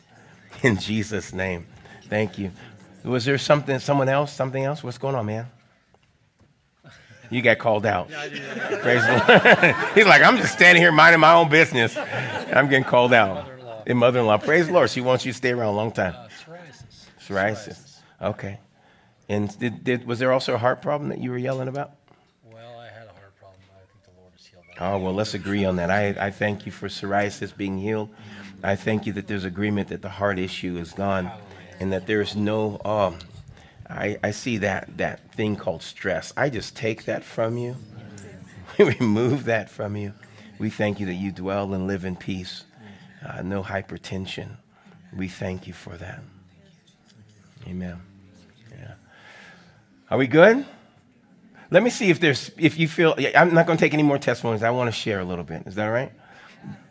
[0.64, 1.68] In Jesus' name,
[2.10, 2.50] thank you.
[3.04, 4.84] Was there something, someone else, something else?
[4.84, 5.48] What's going on, man?
[7.30, 8.10] You got called out.
[8.10, 9.76] Praise the Lord.
[9.96, 11.98] He's like, I'm just standing here minding my own business.
[11.98, 13.48] I'm getting called out.
[13.88, 14.38] Your mother-in-law.
[14.38, 14.90] Praise the Lord.
[14.90, 16.14] She wants you to stay around a long time.
[16.16, 17.06] Uh, psoriasis.
[17.20, 17.98] Psoriasis.
[18.22, 18.60] Okay.
[19.28, 21.92] And did, did, was there also a heart problem that you were yelling about?
[22.44, 23.60] Well, I had a heart problem.
[23.76, 24.94] I think the Lord has healed that.
[24.94, 25.90] Oh, well, let's agree on that.
[25.90, 28.10] I, I thank you for psoriasis being healed.
[28.64, 31.32] I thank you that there's agreement that the heart issue is gone
[31.80, 33.20] and that there's no, um,
[33.90, 36.34] I, I see that, that thing called stress.
[36.36, 37.76] I just take that from you.
[38.80, 40.14] We remove that from you.
[40.58, 42.64] We thank you that you dwell and live in peace.
[43.24, 44.58] Uh, no hypertension.
[45.16, 46.22] We thank you for that.
[47.68, 48.02] Amen.
[48.72, 48.96] Yeah.
[50.10, 50.66] Are we good?
[51.70, 54.04] Let me see if there's, if you feel, yeah, I'm not going to take any
[54.04, 54.64] more testimonies.
[54.64, 55.64] I want to share a little bit.
[55.66, 56.12] Is that all right?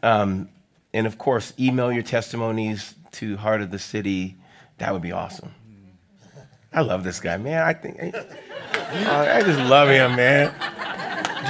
[0.02, 0.48] Um,
[0.92, 4.36] and of course, email your testimonies to Heart of the City.
[4.82, 5.54] That would be awesome.
[6.72, 7.62] I love this guy, man.
[7.62, 10.52] I think, I just love him, man.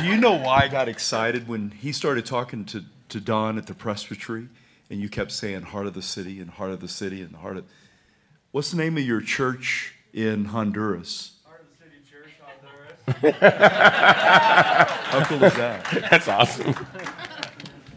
[0.03, 3.67] Do you know why I got excited when he started talking to, to Don at
[3.67, 4.49] the presbytery
[4.91, 7.57] and you kept saying heart of the city and heart of the city and heart
[7.57, 7.65] of.
[8.51, 11.33] What's the name of your church in Honduras?
[11.47, 13.51] Heart of the City Church, Honduras.
[15.09, 16.07] How cool is that?
[16.11, 16.75] That's awesome.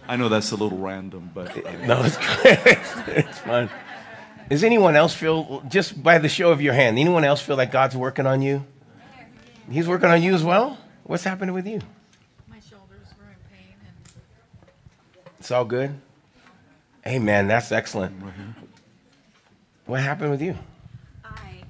[0.08, 1.50] I know that's a little random, but.
[1.66, 2.18] uh, No, it's
[3.10, 3.70] it's fun.
[4.50, 7.72] Does anyone else feel, just by the show of your hand, anyone else feel like
[7.72, 8.64] God's working on you?
[9.70, 10.78] He's working on you as well?
[11.04, 11.82] What's happening with you?
[12.48, 16.00] My shoulders were in pain and It's all good?
[17.08, 17.48] Amen.
[17.48, 18.16] That's excellent.
[19.86, 20.56] What happened with you?
[21.24, 21.62] I,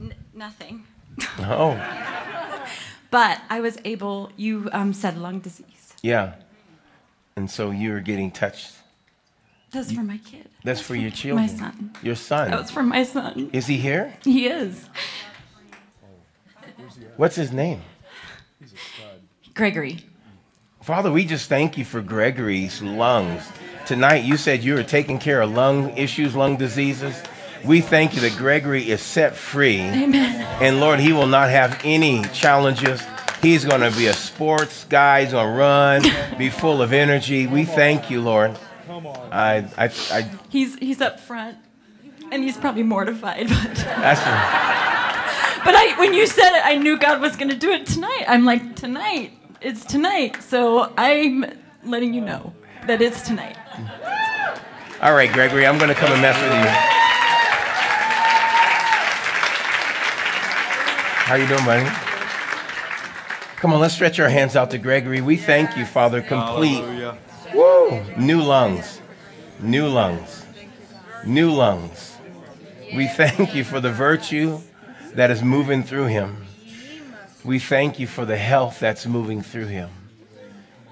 [0.00, 0.84] n- nothing.
[1.38, 1.72] Oh,
[3.10, 5.94] But I was able, you um, said lung disease.
[6.02, 6.34] yeah.
[7.36, 8.74] And so you were getting touched.
[9.70, 10.49] That's for my kid.
[10.64, 11.46] That's for your children.
[11.46, 11.92] My son.
[12.02, 12.50] Your son.
[12.50, 13.50] That was for my son.
[13.52, 14.14] Is he here?
[14.24, 14.88] He is.
[17.16, 17.80] What's his name?
[19.54, 19.98] Gregory.
[20.82, 23.42] Father, we just thank you for Gregory's lungs.
[23.86, 27.22] Tonight, you said you were taking care of lung issues, lung diseases.
[27.64, 29.80] We thank you that Gregory is set free.
[29.80, 30.40] Amen.
[30.62, 33.02] And Lord, he will not have any challenges.
[33.42, 35.22] He's going to be a sports guy.
[35.22, 37.46] He's going to run, be full of energy.
[37.46, 38.56] We thank you, Lord.
[39.06, 41.58] I, I, I, He's he's up front,
[42.30, 43.48] and he's probably mortified.
[43.50, 44.20] But that's
[45.64, 48.24] but I, when you said it, I knew God was going to do it tonight.
[48.26, 49.32] I'm like, tonight.
[49.60, 50.42] It's tonight.
[50.42, 51.44] So I'm
[51.84, 52.54] letting you know
[52.86, 53.58] that it's tonight.
[55.02, 55.66] all right, Gregory.
[55.66, 56.70] I'm going to come and mess with you.
[61.26, 61.88] How you doing, buddy?
[63.56, 65.20] Come on, let's stretch our hands out to Gregory.
[65.20, 66.76] We thank you, Father, complete.
[66.80, 67.18] Hallelujah.
[68.16, 69.00] New lungs.
[69.60, 70.44] New lungs.
[71.26, 72.16] New lungs.
[72.94, 74.60] We thank you for the virtue
[75.14, 76.44] that is moving through him.
[77.44, 79.90] We thank you for the health that's moving through him.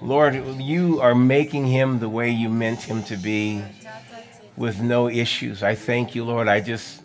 [0.01, 3.63] Lord, you are making him the way you meant him to be
[4.55, 5.61] with no issues.
[5.63, 6.47] I thank you, Lord.
[6.47, 7.01] I just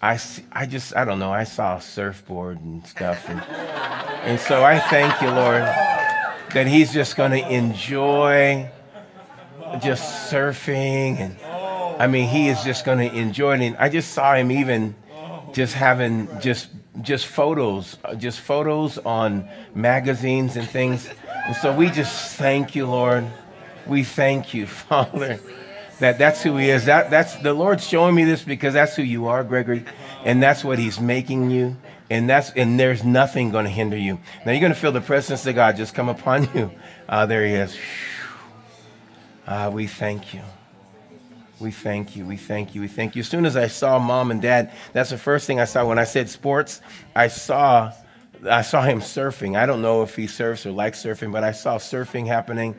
[0.00, 0.18] I,
[0.52, 1.32] I just I don't know.
[1.32, 5.62] I saw a surfboard and stuff and, and so I thank you, Lord,
[6.52, 8.70] that he's just going to enjoy
[9.80, 11.36] just surfing and
[12.00, 13.60] I mean he is just going to enjoy it.
[13.62, 14.94] And I just saw him even
[15.52, 16.68] just having just
[17.00, 21.08] just photos, just photos on magazines and things.
[21.46, 23.24] And so we just thank you, Lord.
[23.86, 25.40] We thank you, Father,
[26.00, 26.86] that that's who he is.
[26.86, 29.84] That that's the Lord's showing me this because that's who you are, Gregory,
[30.24, 31.76] and that's what he's making you.
[32.10, 34.18] And that's and there's nothing going to hinder you.
[34.44, 36.70] Now you're going to feel the presence of God just come upon you.
[37.08, 37.76] Uh, there he is.
[39.46, 40.40] Uh, we thank you.
[41.60, 42.26] We thank you.
[42.26, 42.80] We thank you.
[42.80, 43.20] We thank you.
[43.20, 45.98] As soon as I saw mom and dad, that's the first thing I saw when
[45.98, 46.80] I said sports.
[47.14, 47.92] I saw,
[48.48, 49.56] I saw him surfing.
[49.56, 52.74] I don't know if he surfs or likes surfing, but I saw surfing happening,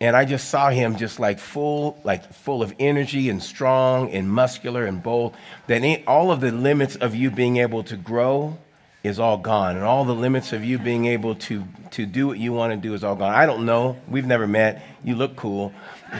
[0.00, 4.30] and I just saw him just like full, like full of energy and strong and
[4.30, 5.34] muscular and bold.
[5.68, 8.58] That all of the limits of you being able to grow
[9.02, 12.38] is all gone, and all the limits of you being able to to do what
[12.38, 13.32] you want to do is all gone.
[13.32, 13.96] I don't know.
[14.08, 14.82] We've never met.
[15.04, 15.72] You look cool,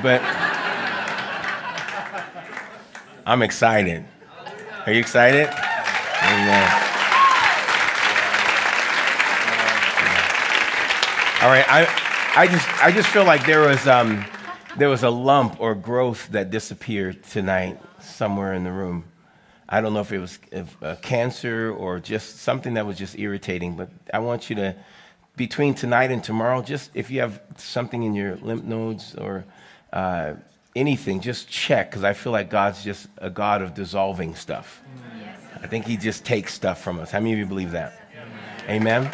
[0.03, 0.23] but.
[3.27, 4.05] I'm excited.
[4.87, 5.47] Are you excited?
[5.47, 6.87] Amen.
[11.43, 14.25] All right, I, I just, I just feel like there was, um,
[14.77, 19.05] there was a lump or growth that disappeared tonight somewhere in the room.
[19.69, 23.19] I don't know if it was if, uh, cancer or just something that was just
[23.19, 24.75] irritating, but I want you to,
[25.41, 29.47] between tonight and tomorrow, just if you have something in your lymph nodes or
[29.91, 30.35] uh,
[30.77, 34.83] anything, just check because I feel like God's just a God of dissolving stuff.
[35.63, 37.11] I think He just takes stuff from us.
[37.11, 37.99] How many of you believe that?
[38.69, 39.11] Amen.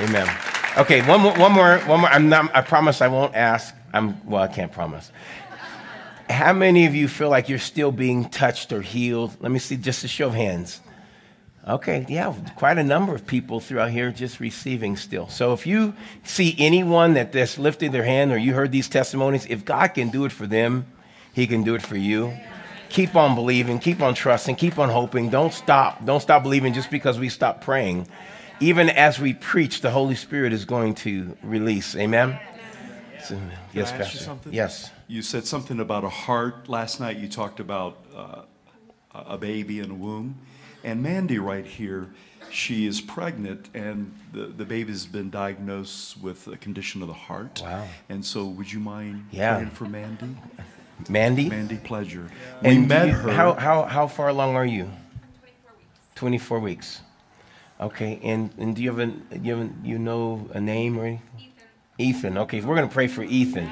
[0.00, 0.36] Amen.
[0.76, 2.10] Okay, one more, one more, one more.
[2.10, 3.72] I'm not, I promise I won't ask.
[3.94, 4.42] I'm well.
[4.42, 5.12] I can't promise.
[6.28, 9.36] How many of you feel like you're still being touched or healed?
[9.38, 10.80] Let me see, just a show of hands.
[11.66, 15.28] Okay, yeah, quite a number of people throughout here just receiving still.
[15.28, 15.94] So if you
[16.24, 20.08] see anyone that that's lifted their hand or you heard these testimonies, if God can
[20.08, 20.86] do it for them,
[21.32, 22.36] He can do it for you.
[22.88, 25.30] Keep on believing, keep on trusting, keep on hoping.
[25.30, 26.04] Don't stop.
[26.04, 28.08] Don't stop believing just because we stop praying.
[28.58, 31.94] Even as we preach, the Holy Spirit is going to release.
[31.94, 32.38] Amen.
[33.22, 33.38] So,
[33.72, 34.18] yes, Can I ask you Pastor.
[34.18, 34.52] something?
[34.52, 34.90] Yes.
[35.06, 37.18] You said something about a heart last night.
[37.18, 38.42] You talked about uh,
[39.14, 40.40] a baby in a womb.
[40.84, 42.08] And Mandy, right here,
[42.50, 47.60] she is pregnant, and the, the baby's been diagnosed with a condition of the heart.
[47.62, 47.86] Wow.
[48.08, 49.54] And so, would you mind Yeah.
[49.56, 50.36] praying for Mandy?
[51.08, 51.48] Mandy?
[51.48, 52.28] Mandy Pleasure.
[52.62, 53.32] We And met you- her.
[53.32, 54.90] How, how, how far along are you?
[56.16, 56.58] 24 weeks.
[56.58, 57.00] 24 weeks.
[57.80, 61.06] Okay, and, and do you have a, you, have a, you know a name or
[61.06, 61.22] anything?
[61.38, 61.54] Ethan.
[61.98, 63.68] Ethan, okay, we're going to pray for Ethan.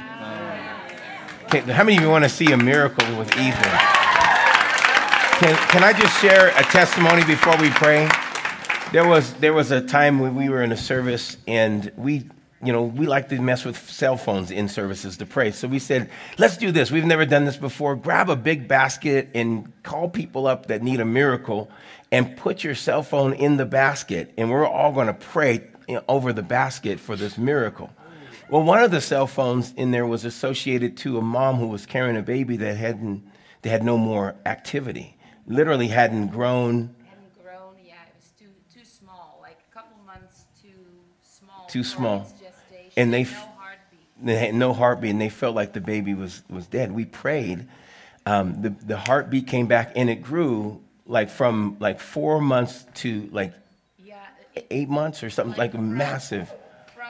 [1.46, 3.99] Okay, how many of you want to see a miracle with Ethan?
[5.40, 8.06] Can, can I just share a testimony before we pray?
[8.92, 12.28] There was, there was a time when we were in a service and we,
[12.62, 15.52] you know, we like to mess with cell phones in services to pray.
[15.52, 16.90] So we said, let's do this.
[16.90, 17.96] We've never done this before.
[17.96, 21.70] Grab a big basket and call people up that need a miracle
[22.12, 24.34] and put your cell phone in the basket.
[24.36, 25.68] And we're all going to pray
[26.06, 27.88] over the basket for this miracle.
[28.50, 31.86] Well, one of the cell phones in there was associated to a mom who was
[31.86, 33.26] carrying a baby that hadn't,
[33.62, 35.16] that had no more activity,
[35.46, 40.44] literally hadn't grown Hadn't grown, yeah, it was too too small, like a couple months
[40.60, 40.68] too
[41.22, 41.66] small.
[41.68, 42.20] too small.
[42.20, 44.24] gestation, And they, no heartbeat.
[44.24, 46.92] they had no heartbeat, and they felt like the baby was, was dead.
[46.92, 47.66] We prayed.
[48.26, 53.28] Um, the, the heartbeat came back, and it grew like from like four months to
[53.32, 53.54] like
[54.70, 56.52] eight months or something, like, massive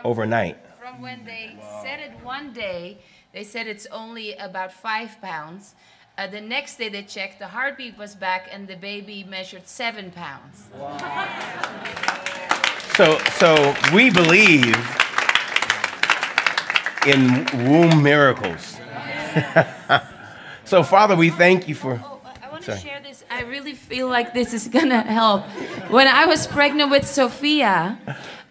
[0.05, 0.57] overnight.
[0.79, 2.99] From when they said it one day,
[3.33, 5.75] they said it's only about five pounds.
[6.21, 10.11] Uh, the next day they checked, the heartbeat was back, and the baby measured seven
[10.11, 10.69] pounds.
[12.95, 14.77] So, so we believe
[17.07, 18.77] in womb miracles.
[20.67, 21.95] so, Father, we thank you for.
[21.95, 22.81] I want to Sorry.
[22.81, 23.25] share this.
[23.31, 25.45] I really feel like this is gonna help.
[25.89, 27.99] When I was pregnant with Sophia,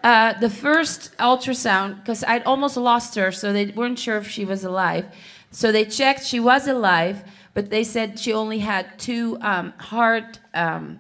[0.03, 4.43] uh, the first ultrasound, because I'd almost lost her, so they weren't sure if she
[4.43, 5.05] was alive.
[5.51, 7.24] So they checked, she was alive,
[7.60, 10.97] but they said she only had two um, heart um,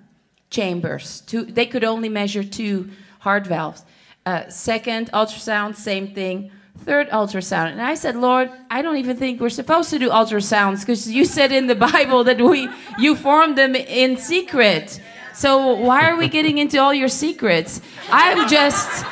[0.49, 1.21] chambers.
[1.21, 2.89] Two, they could only measure two
[3.19, 3.85] heart valves.
[4.25, 6.51] Uh, second ultrasound, same thing.
[6.79, 10.81] Third ultrasound, and I said, Lord, I don't even think we're supposed to do ultrasounds
[10.81, 14.99] because you said in the Bible that we you formed them in secret.
[15.33, 17.79] So why are we getting into all your secrets?
[18.09, 19.05] I'm just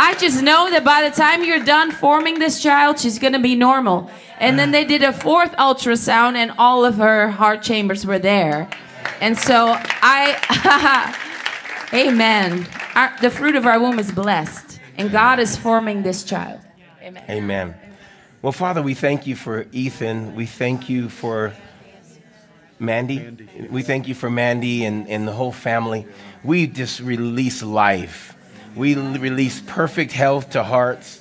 [0.00, 3.54] I just know that by the time you're done forming this child, she's gonna be
[3.54, 4.10] normal.
[4.38, 8.68] And then they did a fourth ultrasound, and all of her heart chambers were there.
[9.20, 11.14] And so I,
[11.92, 12.66] Amen.
[12.94, 16.60] Our, the fruit of our womb is blessed, and God is forming this child.
[17.02, 17.24] Amen.
[17.28, 17.74] Amen.
[18.42, 20.36] Well, Father, we thank you for Ethan.
[20.36, 21.54] We thank you for
[22.78, 23.36] Mandy.
[23.70, 26.06] We thank you for Mandy and, and the whole family.
[26.44, 28.36] We just release life.
[28.78, 31.20] We release perfect health to hearts.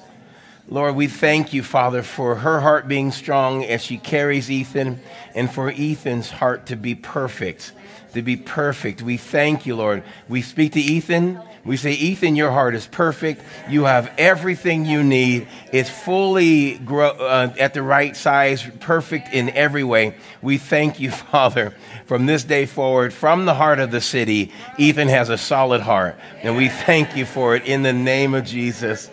[0.69, 4.99] Lord, we thank you, Father, for her heart being strong as she carries Ethan
[5.33, 7.71] and for Ethan's heart to be perfect.
[8.13, 9.01] To be perfect.
[9.01, 10.03] We thank you, Lord.
[10.29, 11.41] We speak to Ethan.
[11.65, 13.41] We say, Ethan, your heart is perfect.
[13.67, 15.47] You have everything you need.
[15.73, 20.15] It's fully grow, uh, at the right size, perfect in every way.
[20.43, 21.73] We thank you, Father.
[22.07, 26.17] From this day forward, from the heart of the city, Ethan has a solid heart.
[26.41, 29.11] And we thank you for it in the name of Jesus.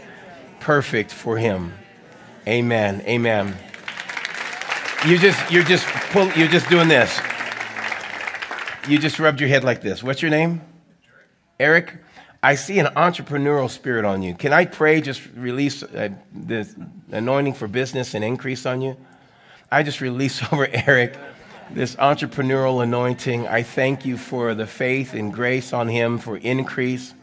[0.61, 1.75] Perfect for him.
[2.47, 3.03] Amen.
[3.03, 3.57] Amen.
[5.09, 7.19] You just, you're just, pull, you're just doing this.
[8.89, 10.05] You just rubbed your head like this.
[10.05, 10.63] What's your name?
[11.59, 11.99] Eric.
[12.45, 14.35] I see an entrepreneurial spirit on you.
[14.35, 16.69] Can I pray, just release uh, the
[17.11, 18.99] anointing for business and increase on you?
[19.73, 21.17] I just release over Eric
[21.71, 23.47] this entrepreneurial anointing.
[23.47, 27.15] I thank you for the faith and grace on him for increase.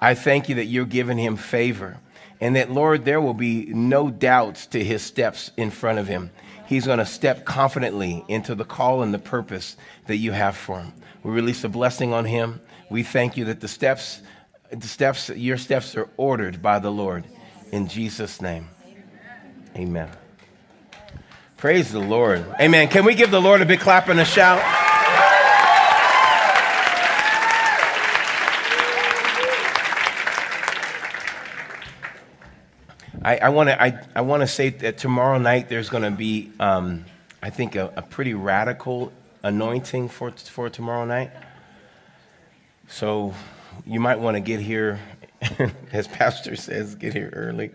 [0.00, 1.98] I thank you that you're giving him favor.
[2.40, 6.30] And that, Lord, there will be no doubts to his steps in front of him.
[6.66, 9.76] He's going to step confidently into the call and the purpose
[10.06, 10.92] that you have for him.
[11.22, 12.60] We release a blessing on him.
[12.90, 14.20] We thank you that the steps,
[14.70, 17.24] the steps, your steps are ordered by the Lord.
[17.72, 18.68] In Jesus' name.
[19.76, 20.10] Amen.
[21.56, 22.44] Praise the Lord.
[22.60, 22.86] Amen.
[22.88, 24.58] Can we give the Lord a big clap and a shout?
[33.22, 36.52] I, I want to I, I wanna say that tomorrow night there's going to be,
[36.60, 37.06] um,
[37.42, 39.10] I think, a, a pretty radical
[39.42, 41.30] anointing for, for tomorrow night.
[42.86, 43.34] So
[43.86, 45.00] you might want to get here,
[45.92, 47.70] as Pastor says, get here early.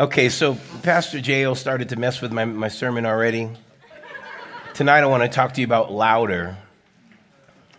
[0.00, 1.52] Okay, so Pastor J.O.
[1.52, 3.50] started to mess with my, my sermon already.
[4.72, 6.56] Tonight I want to talk to you about louder.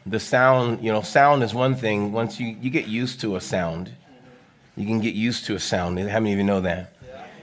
[0.06, 2.12] The sound, you know, sound is one thing.
[2.12, 3.92] Once you, you get used to a sound,
[4.78, 5.98] you can get used to a sound.
[5.98, 6.94] How many of you know that?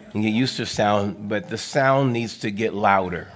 [0.07, 3.27] You can get used to sound, but the sound needs to get louder.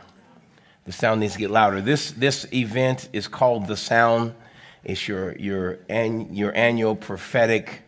[0.84, 1.80] The sound needs to get louder.
[1.80, 4.36] This, this event is called The Sound.
[4.84, 7.82] It's your, your, an, your annual prophetic,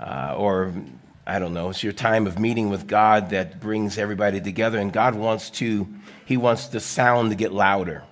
[0.00, 0.72] uh, or
[1.28, 4.78] I don't know, it's your time of meeting with God that brings everybody together.
[4.78, 5.86] And God wants to,
[6.24, 8.02] He wants the sound to get louder.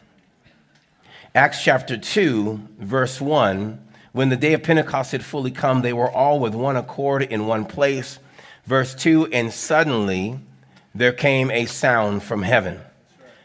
[1.35, 3.83] Acts chapter 2, verse 1
[4.17, 7.47] when the day of Pentecost had fully come, they were all with one accord in
[7.47, 8.19] one place.
[8.65, 10.41] Verse 2 And suddenly
[10.95, 12.81] there came a sound from heaven.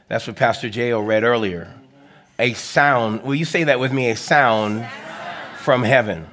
[0.07, 1.01] That's what Pastor J.O.
[1.01, 1.73] read earlier.
[2.39, 3.23] A sound.
[3.23, 4.11] Will you say that with me?
[4.11, 4.87] A sound
[5.57, 6.25] from heaven.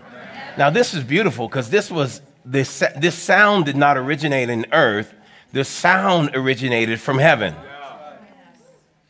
[0.57, 5.15] Now, this is beautiful because this was this, this sound did not originate in earth,
[5.53, 7.55] the sound originated from heaven.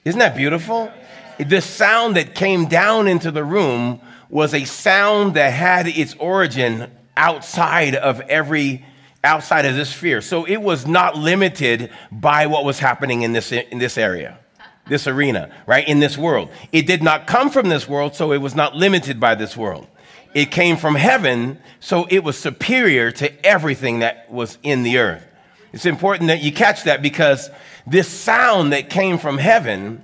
[0.04, 0.92] Isn't that beautiful?
[1.38, 6.90] The sound that came down into the room was a sound that had its origin
[7.16, 8.84] outside of every
[9.24, 10.20] outside of this sphere.
[10.20, 14.38] So it was not limited by what was happening in this in this area.
[14.86, 15.86] This arena, right?
[15.86, 16.48] In this world.
[16.72, 19.86] It did not come from this world, so it was not limited by this world.
[20.34, 25.24] It came from heaven, so it was superior to everything that was in the earth.
[25.72, 27.50] It's important that you catch that because
[27.86, 30.02] this sound that came from heaven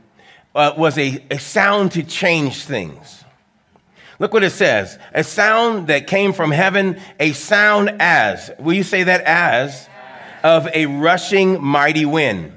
[0.54, 3.24] uh, was a, a sound to change things.
[4.18, 8.84] Look what it says a sound that came from heaven, a sound as, will you
[8.84, 9.88] say that as?
[10.42, 12.52] Of a rushing mighty wind.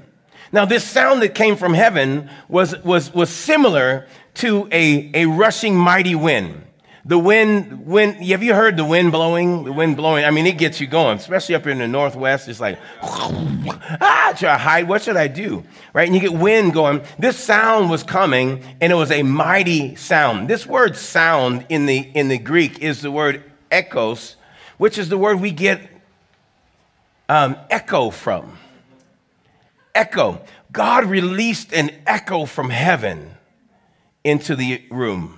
[0.52, 5.74] Now, this sound that came from heaven was, was, was similar to a, a rushing
[5.74, 6.64] mighty wind.
[7.08, 9.64] The wind, wind, have you heard the wind blowing?
[9.64, 12.48] The wind blowing, I mean, it gets you going, especially up here in the Northwest.
[12.48, 14.86] It's like, ah, should I hide?
[14.86, 15.64] What should I do?
[15.94, 16.06] Right?
[16.06, 17.00] And you get wind going.
[17.18, 20.48] This sound was coming, and it was a mighty sound.
[20.48, 24.36] This word sound in the, in the Greek is the word echoes,
[24.76, 25.80] which is the word we get
[27.30, 28.58] um, echo from.
[29.94, 30.42] Echo.
[30.70, 33.30] God released an echo from heaven
[34.24, 35.37] into the room.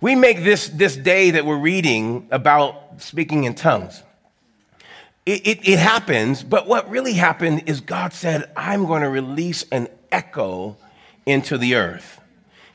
[0.00, 4.02] We make this, this day that we're reading about speaking in tongues.
[5.26, 9.64] It, it, it happens, but what really happened is God said, I'm going to release
[9.70, 10.78] an echo
[11.26, 12.18] into the earth.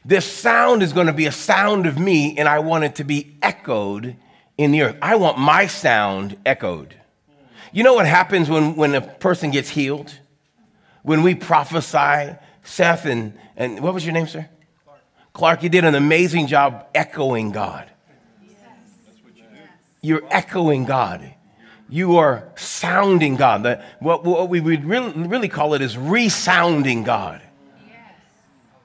[0.05, 3.03] This sound is going to be a sound of me, and I want it to
[3.03, 4.15] be echoed
[4.55, 4.97] in the earth.
[5.01, 6.95] I want my sound echoed.
[7.73, 10.13] You know what happens when, when a person gets healed?
[11.01, 14.47] When we prophesy, Seth and, and what was your name, sir?
[15.35, 15.63] Clark.
[15.63, 17.91] You did an amazing job echoing God.
[18.41, 18.57] Yes.
[20.01, 21.33] You're echoing God.
[21.89, 23.63] You are sounding God.
[23.63, 27.41] The, what, what we would really, really call it is resounding God.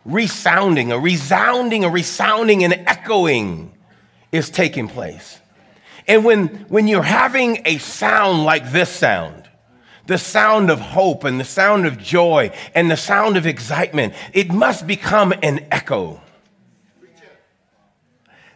[0.05, 3.73] Resounding, a resounding, a resounding, and echoing
[4.33, 5.39] is taking place.
[6.09, 9.49] And when, when you're having a sound like this sound,
[10.07, 14.51] the sound of hope and the sound of joy and the sound of excitement, it
[14.51, 16.21] must become an echo.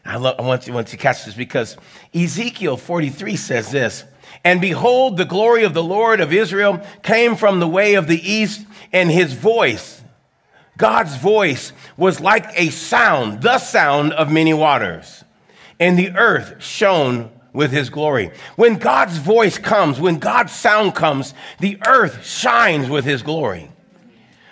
[0.04, 1.76] I, love, I want, you, want you to catch this because
[2.14, 4.04] Ezekiel 43 says this
[4.44, 8.20] And behold, the glory of the Lord of Israel came from the way of the
[8.20, 10.02] east, and his voice,
[10.76, 15.24] God's voice, was like a sound, the sound of many waters.
[15.80, 18.30] And the earth shone with his glory.
[18.56, 23.70] When God's voice comes, when God's sound comes, the earth shines with his glory.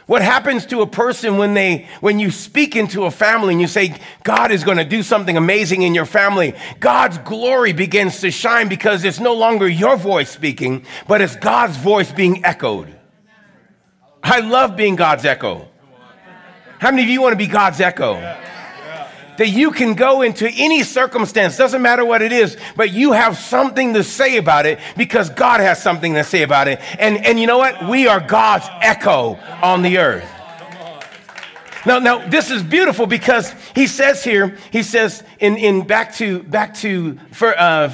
[0.06, 3.68] What happens to a person when they when you speak into a family and you
[3.68, 6.54] say God is going to do something amazing in your family?
[6.80, 11.76] God's glory begins to shine because it's no longer your voice speaking, but it's God's
[11.76, 12.94] voice being echoed.
[14.22, 15.68] I love being God's echo.
[16.78, 18.14] How many of you want to be God's echo?
[19.38, 23.36] That you can go into any circumstance, doesn't matter what it is, but you have
[23.38, 26.80] something to say about it because God has something to say about it.
[26.98, 27.88] And, and you know what?
[27.88, 30.28] We are God's echo on the earth.
[31.84, 36.42] Now, now this is beautiful because he says here, he says in, in back to
[36.44, 37.88] back to for, uh,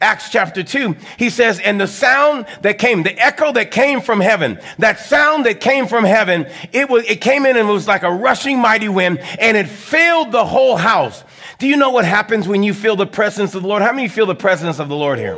[0.00, 4.20] Acts chapter 2, he says, And the sound that came, the echo that came from
[4.20, 8.02] heaven, that sound that came from heaven, it, was, it came in and was like
[8.02, 11.24] a rushing mighty wind, and it filled the whole house.
[11.58, 13.82] Do you know what happens when you feel the presence of the Lord?
[13.82, 15.36] How many feel the presence of the Lord here?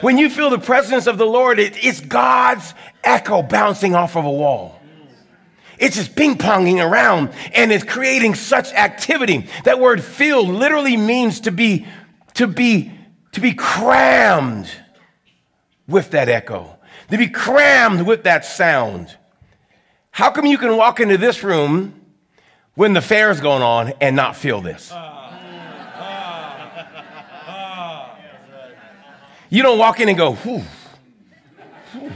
[0.00, 2.74] When you feel the presence of the Lord, it, it's God's
[3.04, 4.80] echo bouncing off of a wall.
[5.78, 9.46] It's just ping ponging around and it's creating such activity.
[9.64, 11.86] That word filled literally means to be,
[12.34, 12.92] to be
[13.32, 14.70] to be crammed
[15.86, 16.76] with that echo,
[17.10, 19.16] to be crammed with that sound.
[20.10, 21.94] How come you can walk into this room
[22.74, 24.90] when the fair's going on and not feel this?
[24.92, 25.16] Ah.
[27.46, 28.16] Ah.
[29.48, 30.62] You don't walk in and go, whew.
[31.92, 32.12] whew.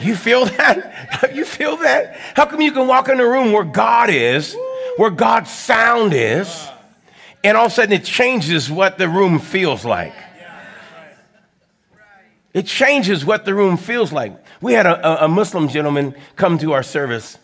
[0.00, 0.90] You feel that?
[1.34, 2.16] You feel that?
[2.36, 4.56] How come you can walk in a room where God is,
[4.98, 6.68] where God's sound is,
[7.44, 10.14] and all of a sudden it changes what the room feels like.
[12.54, 14.32] It changes what the room feels like.
[14.60, 17.36] We had a, a, Muslim gentleman come to our service,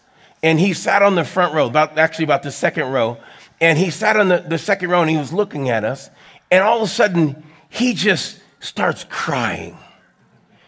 [0.42, 3.18] and he sat on the front row, about, actually about the second row,
[3.60, 6.08] and he sat on the, the second row and he was looking at us,
[6.50, 9.76] and all of a sudden he just starts crying.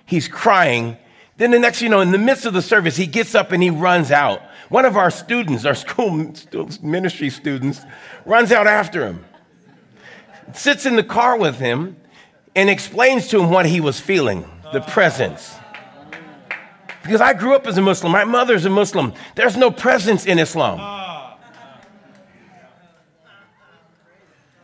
[0.05, 0.97] He's crying.
[1.37, 3.63] Then the next, you know, in the midst of the service, he gets up and
[3.63, 4.43] he runs out.
[4.73, 6.33] One of our students, our school
[6.83, 7.83] ministry students,
[8.25, 9.23] runs out after him,
[10.55, 11.95] sits in the car with him,
[12.57, 15.55] and explains to him what he was feeling the presence.
[17.03, 19.13] Because I grew up as a Muslim, my mother's a Muslim.
[19.35, 20.81] There's no presence in Islam.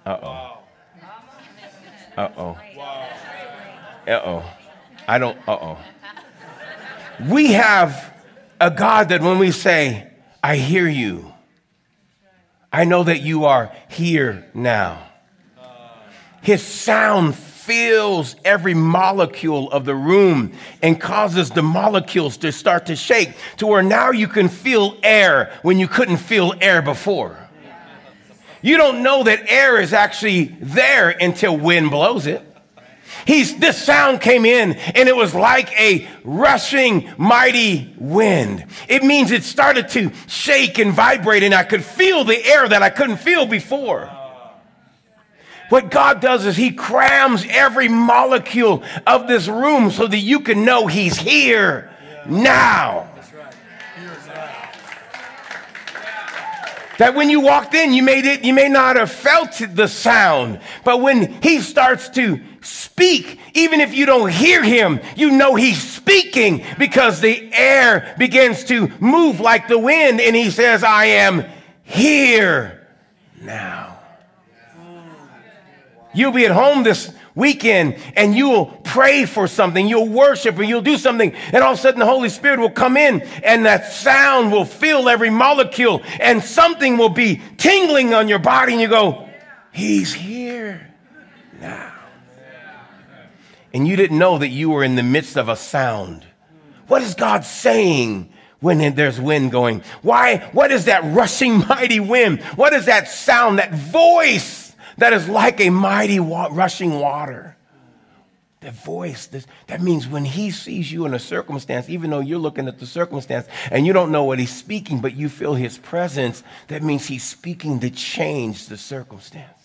[0.06, 0.58] Uh oh.
[2.16, 2.58] Uh oh.
[4.06, 4.52] Uh oh.
[5.06, 5.78] I don't, uh oh.
[7.28, 8.14] We have
[8.60, 10.08] a God that when we say,
[10.42, 11.32] I hear you,
[12.72, 15.06] I know that you are here now.
[16.42, 20.52] His sound fills every molecule of the room
[20.82, 25.52] and causes the molecules to start to shake to where now you can feel air
[25.62, 27.36] when you couldn't feel air before.
[28.62, 32.42] You don't know that air is actually there until wind blows it.
[33.28, 38.64] He's, this sound came in and it was like a rushing mighty wind.
[38.88, 42.82] It means it started to shake and vibrate and I could feel the air that
[42.82, 44.10] I couldn't feel before.
[45.68, 50.64] What God does is He crams every molecule of this room so that you can
[50.64, 51.94] know He's here
[52.26, 53.10] now.
[56.96, 60.60] That when you walked in, you made it, you may not have felt the sound,
[60.82, 65.80] but when he starts to speak, even if you don't hear him, you know he's
[65.80, 71.44] speaking because the air begins to move like the wind and he says, I am
[71.82, 72.86] here
[73.40, 73.98] now.
[76.14, 80.82] You'll be at home this weekend and you'll pray for something, you'll worship or you'll
[80.82, 83.92] do something, and all of a sudden the Holy Spirit will come in and that
[83.92, 88.88] sound will fill every molecule and something will be tingling on your body and you
[88.88, 89.28] go,
[89.70, 90.92] He's here
[91.60, 91.87] now.
[93.78, 96.26] And you didn't know that you were in the midst of a sound.
[96.88, 98.32] What is God saying?
[98.58, 99.84] when there's wind going.
[100.02, 100.38] Why?
[100.50, 102.42] What is that rushing mighty wind?
[102.56, 107.56] What is that sound, that voice that is like a mighty wa- rushing water.
[108.58, 112.40] The voice, this, that means when he sees you in a circumstance, even though you're
[112.40, 115.78] looking at the circumstance and you don't know what he's speaking, but you feel his
[115.78, 119.57] presence, that means he's speaking to change the circumstance.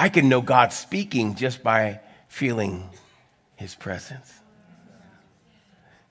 [0.00, 2.88] I can know God speaking just by feeling
[3.56, 4.32] his presence.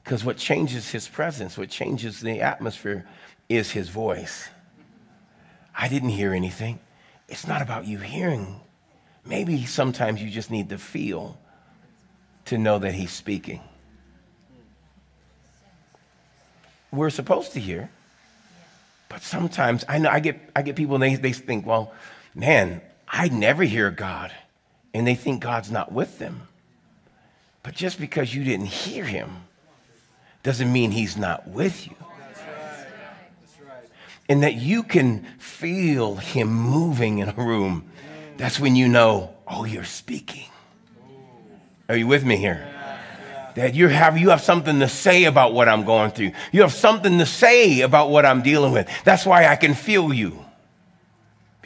[0.03, 3.07] Because what changes his presence, what changes the atmosphere,
[3.49, 4.47] is his voice.
[5.75, 6.77] I didn't hear anything.
[7.27, 8.59] It's not about you hearing.
[9.25, 11.39] Maybe sometimes you just need to feel
[12.45, 13.59] to know that He's speaking.
[16.91, 17.89] We're supposed to hear,
[19.09, 21.91] but sometimes I know I get, I get people and they, they think, well,
[22.35, 24.31] man, I never hear God.
[24.93, 26.47] And they think God's not with them.
[27.63, 29.29] But just because you didn't hear Him
[30.43, 31.95] doesn't mean He's not with you
[34.29, 37.89] and that you can feel him moving in a room,
[38.37, 40.45] that's when you know, oh, you're speaking.
[41.89, 42.65] Are you with me here?
[43.55, 46.31] That you have, you have something to say about what I'm going through.
[46.51, 48.87] You have something to say about what I'm dealing with.
[49.03, 50.45] That's why I can feel you.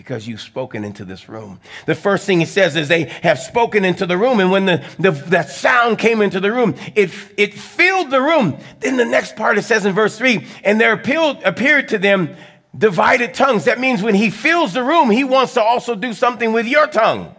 [0.03, 1.61] Because you've spoken into this room.
[1.85, 4.41] The first thing he says is they have spoken into the room.
[4.41, 8.57] And when the, the, that sound came into the room, it, it filled the room.
[8.81, 12.35] Then the next part it says in verse 3 and there appeared, appeared to them
[12.77, 13.63] divided tongues.
[13.63, 16.87] That means when he fills the room, he wants to also do something with your
[16.87, 17.33] tongue.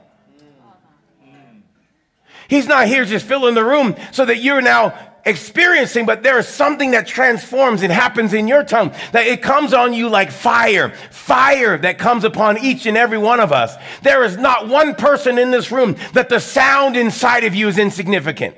[2.48, 6.48] He's not here just filling the room so that you're now experiencing, but there is
[6.48, 8.92] something that transforms and happens in your tongue.
[9.12, 13.40] That it comes on you like fire, fire that comes upon each and every one
[13.40, 13.74] of us.
[14.02, 17.78] There is not one person in this room that the sound inside of you is
[17.78, 18.56] insignificant.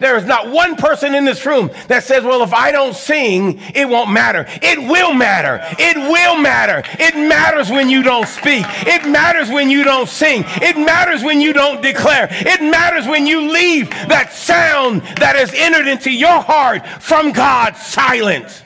[0.00, 3.60] There is not one person in this room that says, well, if I don't sing,
[3.74, 4.46] it won't matter.
[4.62, 5.60] It will matter.
[5.78, 6.82] It will matter.
[6.98, 8.64] It matters when you don't speak.
[8.86, 10.44] It matters when you don't sing.
[10.46, 12.28] It matters when you don't declare.
[12.30, 17.76] It matters when you leave that sound that has entered into your heart from God
[17.76, 18.64] silent.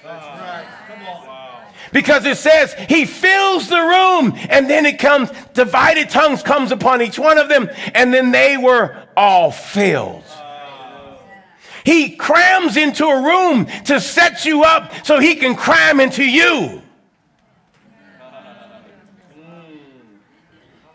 [1.93, 7.03] Because it says he fills the room and then it comes, divided tongues comes upon
[7.03, 10.25] each one of them and then they were all filled.
[11.85, 16.81] He crams into a room to set you up so he can cram into you.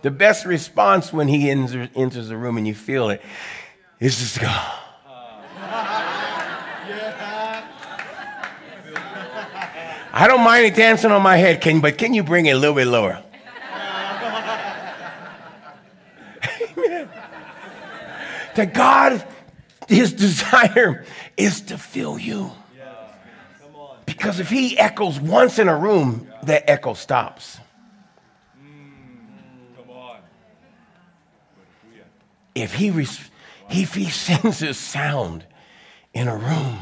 [0.01, 3.21] The best response when he enters, the room and you feel it
[3.99, 4.47] is just go.
[10.11, 12.57] I don't mind it dancing on my head, can, but can you bring it a
[12.57, 13.23] little bit lower?
[16.77, 17.09] Amen.
[18.55, 19.23] That God
[19.89, 21.05] his desire
[21.35, 22.51] is to fill you.
[24.05, 27.59] Because if he echoes once in a room, that echo stops.
[32.55, 35.45] If he, if he sends his sound
[36.13, 36.79] in a room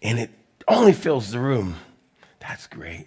[0.00, 0.30] and it
[0.66, 1.76] only fills the room,
[2.38, 3.06] that's great.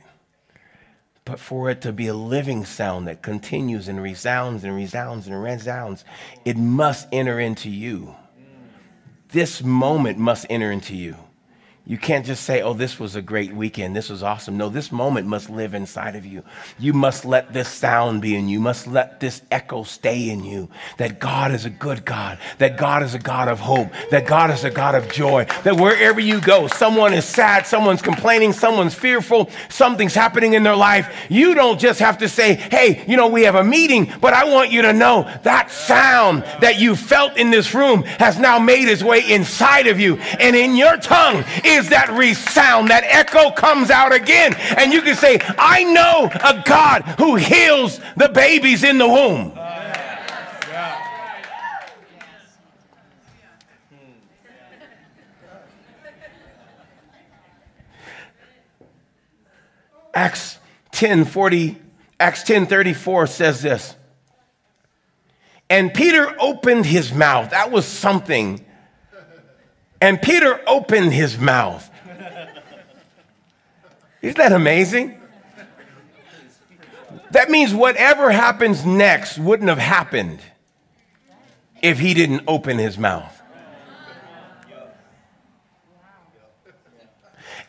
[1.24, 5.42] But for it to be a living sound that continues and resounds and resounds and
[5.42, 6.04] resounds,
[6.44, 8.16] it must enter into you
[9.32, 11.16] this moment must enter into you.
[11.92, 13.98] You can't just say, oh, this was a great weekend.
[13.98, 14.56] This was awesome.
[14.56, 16.42] No, this moment must live inside of you.
[16.80, 18.54] You must let this sound be in you.
[18.54, 20.70] You must let this echo stay in you
[21.00, 24.52] that God is a good God, that God is a God of hope, that God
[24.52, 28.94] is a God of joy, that wherever you go, someone is sad, someone's complaining, someone's
[28.94, 31.14] fearful, something's happening in their life.
[31.28, 34.46] You don't just have to say, hey, you know, we have a meeting, but I
[34.46, 38.88] want you to know that sound that you felt in this room has now made
[38.88, 40.16] its way inside of you.
[40.40, 41.44] And in your tongue,
[41.90, 44.54] that resound, that echo comes out again.
[44.78, 49.58] And you can say, I know a God who heals the babies in the womb.
[60.14, 60.58] Acts
[60.92, 61.78] 10 40,
[62.20, 63.96] Acts 10 34 says this.
[65.70, 67.52] And Peter opened his mouth.
[67.52, 68.66] That was something
[70.02, 71.90] and Peter opened his mouth.
[74.22, 75.20] Isn't that amazing?
[77.32, 80.40] That means whatever happens next wouldn't have happened
[81.82, 83.38] if he didn't open his mouth.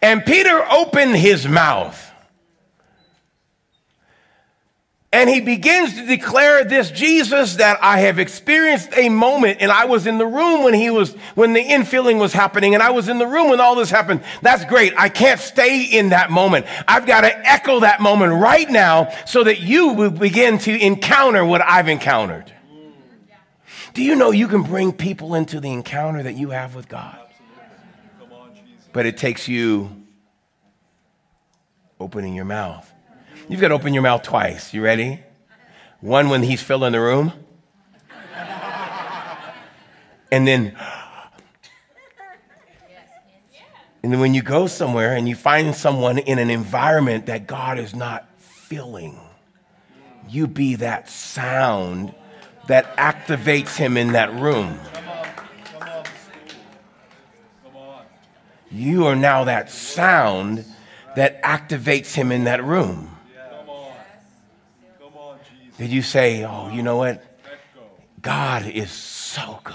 [0.00, 2.11] And Peter opened his mouth.
[5.14, 9.84] And he begins to declare this Jesus that I have experienced a moment and I
[9.84, 13.10] was in the room when he was, when the infilling was happening and I was
[13.10, 14.22] in the room when all this happened.
[14.40, 14.94] That's great.
[14.96, 16.64] I can't stay in that moment.
[16.88, 21.44] I've got to echo that moment right now so that you will begin to encounter
[21.44, 22.50] what I've encountered.
[23.92, 27.18] Do you know you can bring people into the encounter that you have with God?
[28.94, 29.90] But it takes you
[32.00, 32.90] opening your mouth.
[33.48, 34.72] You've got to open your mouth twice.
[34.72, 35.20] You ready?
[36.00, 37.32] One when he's filling the room.
[40.30, 40.76] And then
[44.02, 47.78] And then when you go somewhere and you find someone in an environment that God
[47.78, 49.16] is not filling,
[50.28, 52.12] you be that sound
[52.66, 54.80] that activates him in that room.
[58.72, 60.64] You are now that sound
[61.14, 63.16] that activates him in that room.
[65.82, 67.24] Did you say, oh, you know what?
[68.20, 69.74] God is so good.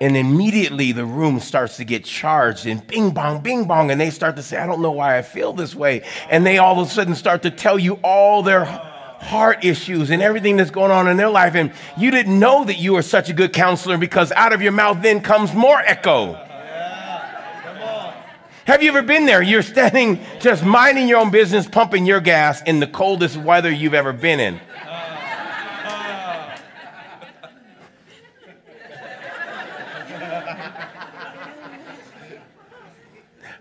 [0.00, 3.90] And immediately the room starts to get charged and bing bong, bing bong.
[3.90, 6.04] And they start to say, I don't know why I feel this way.
[6.30, 10.22] And they all of a sudden start to tell you all their heart issues and
[10.22, 11.56] everything that's going on in their life.
[11.56, 14.70] And you didn't know that you were such a good counselor because out of your
[14.70, 16.40] mouth then comes more echo.
[18.68, 19.40] Have you ever been there?
[19.40, 23.94] You're standing just minding your own business, pumping your gas in the coldest weather you've
[23.94, 24.60] ever been in.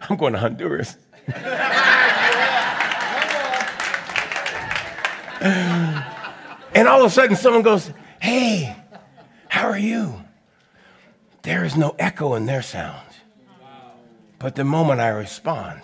[0.10, 0.98] I'm going to Honduras.
[6.74, 8.76] and all of a sudden, someone goes, Hey,
[9.48, 10.22] how are you?
[11.44, 13.07] There is no echo in their sound.
[14.40, 15.82] But the moment I respond,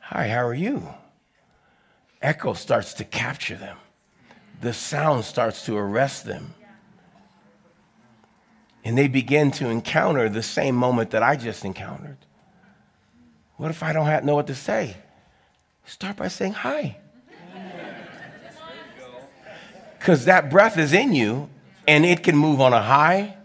[0.00, 0.86] Hi, how are you?
[2.20, 3.78] Echo starts to capture them,
[4.60, 6.54] the sound starts to arrest them.
[8.84, 12.18] And they begin to encounter the same moment that I just encountered.
[13.56, 14.96] What if I don't have, know what to say?
[15.86, 16.98] Start by saying hi.
[19.98, 21.48] Because that breath is in you
[21.86, 23.36] and it can move on a high,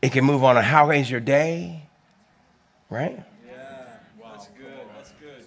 [0.00, 1.77] it can move on a how is your day,
[2.90, 3.22] right?
[3.46, 3.86] Yeah.
[4.22, 4.80] That's good.
[4.96, 5.46] That's good.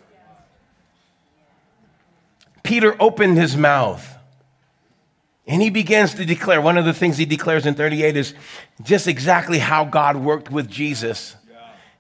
[2.63, 4.07] Peter opened his mouth
[5.47, 6.61] and he begins to declare.
[6.61, 8.33] One of the things he declares in 38 is
[8.83, 11.35] just exactly how God worked with Jesus.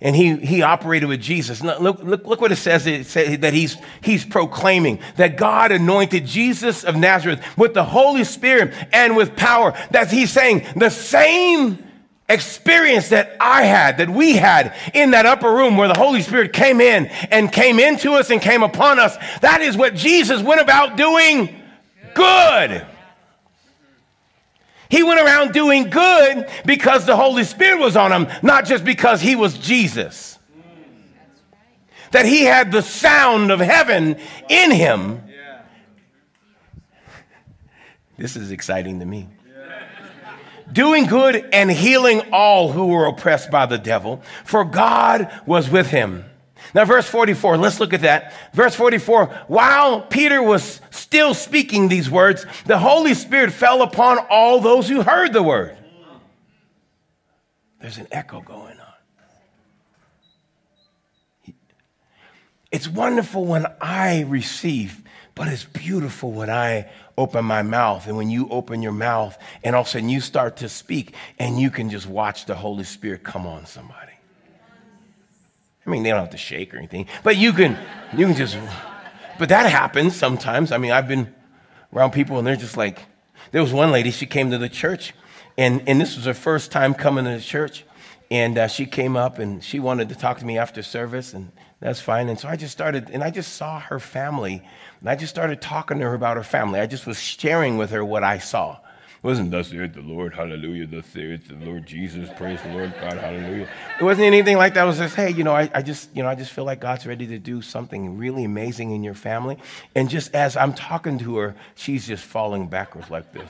[0.03, 1.61] And he, he operated with Jesus.
[1.61, 6.25] Look, look, look what it says, it says that he's, he's proclaiming that God anointed
[6.25, 9.77] Jesus of Nazareth with the Holy Spirit and with power.
[9.91, 11.90] That he's saying the same
[12.31, 16.53] experience that I had, that we had in that upper room where the Holy Spirit
[16.53, 19.17] came in and came into us and came upon us.
[19.41, 21.61] That is what Jesus went about doing
[22.13, 22.85] good.
[24.89, 29.21] He went around doing good because the Holy Spirit was on him, not just because
[29.21, 30.37] he was Jesus.
[32.11, 34.17] That he had the sound of heaven
[34.49, 35.21] in him.
[38.17, 39.29] This is exciting to me.
[40.71, 45.87] Doing good and healing all who were oppressed by the devil, for God was with
[45.87, 46.25] him.
[46.73, 48.33] Now, verse 44, let's look at that.
[48.53, 54.61] Verse 44 While Peter was still speaking these words, the Holy Spirit fell upon all
[54.61, 55.77] those who heard the word.
[57.81, 58.91] There's an echo going on.
[62.71, 65.03] It's wonderful when I receive,
[65.35, 66.89] but it's beautiful when I
[67.21, 68.07] open my mouth.
[68.07, 71.13] And when you open your mouth and all of a sudden you start to speak
[71.39, 74.13] and you can just watch the Holy Spirit come on somebody.
[75.85, 77.77] I mean, they don't have to shake or anything, but you can,
[78.15, 78.57] you can just,
[79.39, 80.71] but that happens sometimes.
[80.71, 81.33] I mean, I've been
[81.93, 83.05] around people and they're just like,
[83.51, 85.13] there was one lady, she came to the church
[85.57, 87.85] and, and this was her first time coming to the church.
[88.29, 91.51] And uh, she came up and she wanted to talk to me after service, and
[91.81, 92.29] that's fine.
[92.29, 94.63] And so I just started, and I just saw her family,
[94.99, 96.79] and I just started talking to her about her family.
[96.79, 98.73] I just was sharing with her what I saw.
[98.73, 102.93] It wasn't thus saith the Lord, hallelujah, thus saith the Lord Jesus, praise the Lord
[103.01, 103.67] God, hallelujah.
[103.99, 104.83] It wasn't anything like that.
[104.83, 106.79] It was just, hey, you know, I, I just, you know, I just feel like
[106.79, 109.57] God's ready to do something really amazing in your family.
[109.95, 113.49] And just as I'm talking to her, she's just falling backwards like this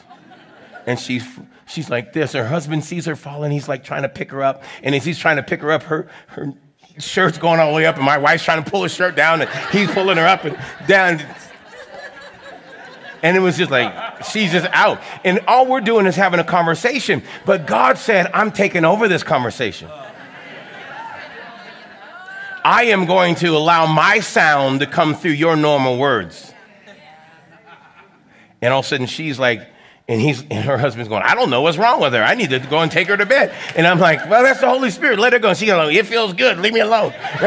[0.86, 1.26] and she's
[1.68, 2.34] she's like this.
[2.34, 3.52] Her husband sees her falling.
[3.52, 5.84] He's like trying to pick her up, and as he's trying to pick her up,
[5.84, 6.53] her her
[6.97, 9.41] shirt's going all the way up, and my wife's trying to pull her shirt down,
[9.41, 10.57] and he's pulling her up and
[10.88, 11.22] down.
[13.23, 14.99] And it was just like, she's just out.
[15.23, 17.22] And all we're doing is having a conversation.
[17.45, 19.89] But God said, I'm taking over this conversation.
[22.63, 26.53] I am going to allow my sound to come through your normal words.
[28.61, 29.68] And all of a sudden, she's like,
[30.12, 32.24] and, he's, and her husband's going, I don't know what's wrong with her.
[32.24, 33.56] I need to go and take her to bed.
[33.76, 35.20] And I'm like, well, that's the Holy Spirit.
[35.20, 35.50] Let her go.
[35.50, 36.60] And she goes, oh, it feels good.
[36.60, 37.14] Leave me alone.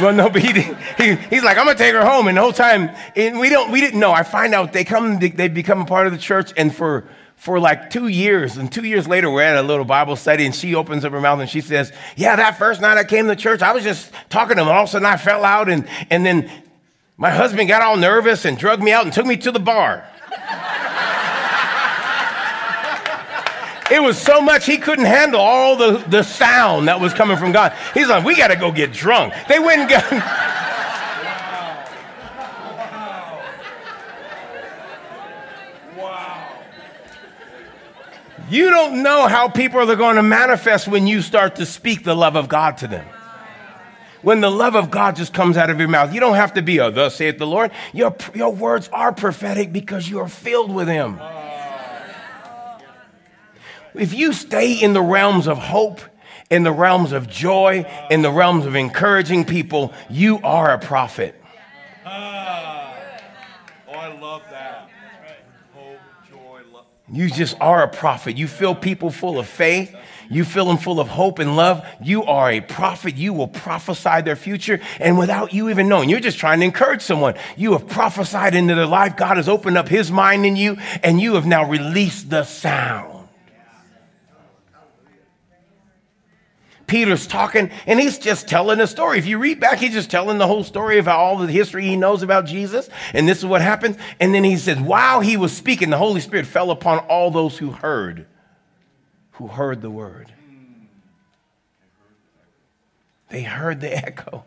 [0.00, 2.28] well, no, but he, he, he's like, I'm gonna take her home.
[2.28, 4.12] And the whole time, and we don't, we didn't know.
[4.12, 7.04] I find out they come, they become a part of the church, and for
[7.36, 10.52] for like two years, and two years later, we're at a little Bible study, and
[10.52, 13.36] she opens up her mouth and she says, "Yeah, that first night I came to
[13.36, 15.68] church, I was just talking to him, and all of a sudden I fell out,
[15.68, 16.50] and and then
[17.20, 20.08] my husband got all nervous and drugged me out and took me to the bar.
[23.90, 27.50] It was so much he couldn't handle all the, the sound that was coming from
[27.50, 27.74] God.
[27.92, 29.34] He's like, we got to go get drunk.
[29.48, 30.44] They went and got.
[38.50, 42.16] You don't know how people are going to manifest when you start to speak the
[42.16, 43.06] love of God to them
[44.22, 46.12] when the love of God just comes out of your mouth.
[46.12, 47.70] You don't have to be a thus saith the Lord.
[47.92, 51.20] Your, your words are prophetic because you are filled with Him.
[53.94, 56.00] If you stay in the realms of hope,
[56.50, 61.34] in the realms of joy, in the realms of encouraging people, you are a prophet.
[62.06, 62.94] Ah.
[63.88, 64.88] Oh, I love that.
[65.74, 65.98] Hope,
[66.30, 66.86] joy, love.
[67.10, 68.36] You just are a prophet.
[68.36, 69.94] You fill people full of faith.
[70.30, 71.86] You fill them full of hope and love.
[72.02, 73.16] You are a prophet.
[73.16, 74.80] You will prophesy their future.
[75.00, 77.34] And without you even knowing, you're just trying to encourage someone.
[77.56, 79.16] You have prophesied into their life.
[79.16, 83.14] God has opened up his mind in you, and you have now released the sound.
[86.86, 89.18] Peter's talking and he's just telling a story.
[89.18, 91.96] If you read back, he's just telling the whole story of all the history he
[91.96, 92.88] knows about Jesus.
[93.12, 93.98] And this is what happened.
[94.20, 97.58] And then he says, while he was speaking, the Holy Spirit fell upon all those
[97.58, 98.26] who heard
[99.38, 100.32] who heard the word.
[103.30, 104.44] They heard the echo.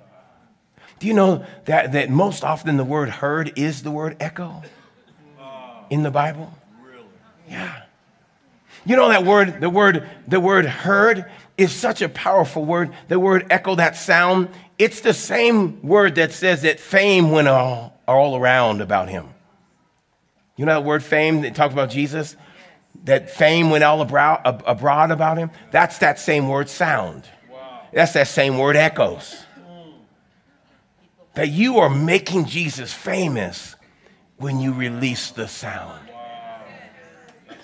[0.99, 4.61] Do you know that, that most often the word heard is the word echo
[5.89, 6.53] in the Bible?
[7.49, 7.84] Yeah.
[8.85, 11.26] You know that word, the word, the word heard
[11.57, 12.91] is such a powerful word.
[13.07, 17.99] The word echo, that sound, it's the same word that says that fame went all,
[18.07, 19.30] all around about him.
[20.57, 22.35] You know that word fame that talks about Jesus?
[23.03, 27.28] That fame went all abroad, abroad about him, that's that same word sound.
[27.52, 27.82] Wow.
[27.94, 29.45] That's that same word echoes.
[31.34, 33.76] That you are making Jesus famous
[34.38, 36.10] when you release the sound.
[36.10, 37.56] Wow.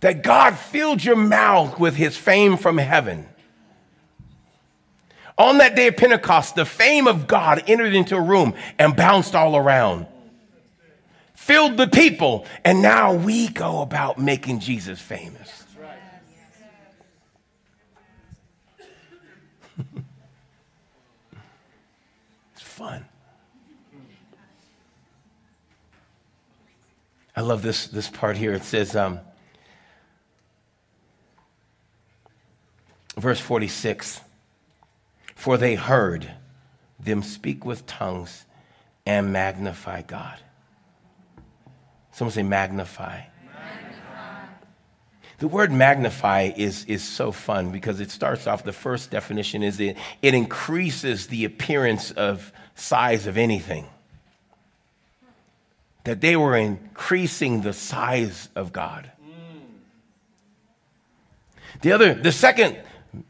[0.00, 3.28] That God filled your mouth with his fame from heaven.
[5.38, 9.34] On that day of Pentecost, the fame of God entered into a room and bounced
[9.34, 10.06] all around
[11.36, 15.64] filled the people, and now we go about making Jesus famous.
[22.52, 23.04] it's fun.
[27.36, 28.54] I love this, this part here.
[28.54, 29.20] It says, um,
[33.18, 34.20] verse 46
[35.34, 36.32] For they heard
[36.98, 38.46] them speak with tongues
[39.04, 40.38] and magnify God.
[42.16, 43.24] Someone say magnify.
[43.44, 44.46] magnify.
[45.36, 49.78] The word magnify is, is so fun because it starts off, the first definition is
[49.80, 53.84] it, it increases the appearance of size of anything.
[56.04, 59.10] That they were increasing the size of God.
[61.82, 62.78] The other, the second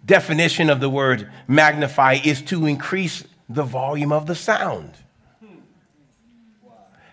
[0.05, 4.93] definition of the word magnify is to increase the volume of the sound.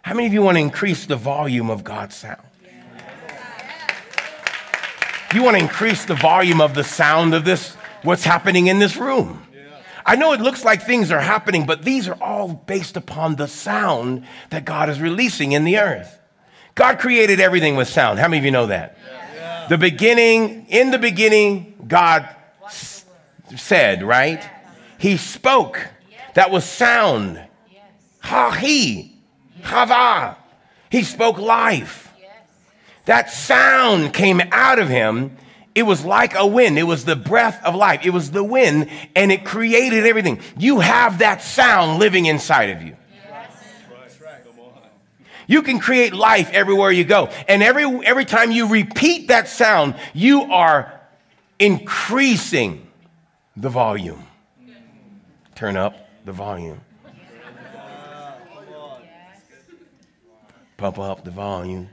[0.04, 2.42] How many of you want to increase the volume of God's sound?
[5.34, 7.74] You want to increase the volume of the sound of this,
[8.04, 9.48] what's happening in this room.
[10.06, 13.48] I know it looks like things are happening, but these are all based upon the
[13.48, 16.20] sound that God is releasing in the earth.
[16.76, 18.20] God created everything with sound.
[18.20, 18.98] How many of you know that?
[19.70, 22.28] The beginning, in the beginning, God
[23.56, 24.44] said, right?
[24.98, 25.88] He spoke.
[26.34, 27.42] That was sound.
[28.20, 29.13] Ha he.
[29.64, 30.38] Hava.
[30.90, 32.14] He spoke life.
[33.06, 35.38] That sound came out of him.
[35.76, 36.78] It was like a wind.
[36.78, 38.02] It was the breath of life.
[38.06, 40.40] It was the wind, and it created everything.
[40.58, 42.96] You have that sound living inside of you.
[45.46, 47.30] You can create life everywhere you go.
[47.48, 51.02] And every, every time you repeat that sound, you are
[51.60, 52.88] increasing
[53.58, 54.26] the volume.
[55.56, 56.82] Turn up the volume.
[60.84, 61.90] Pump up the volume.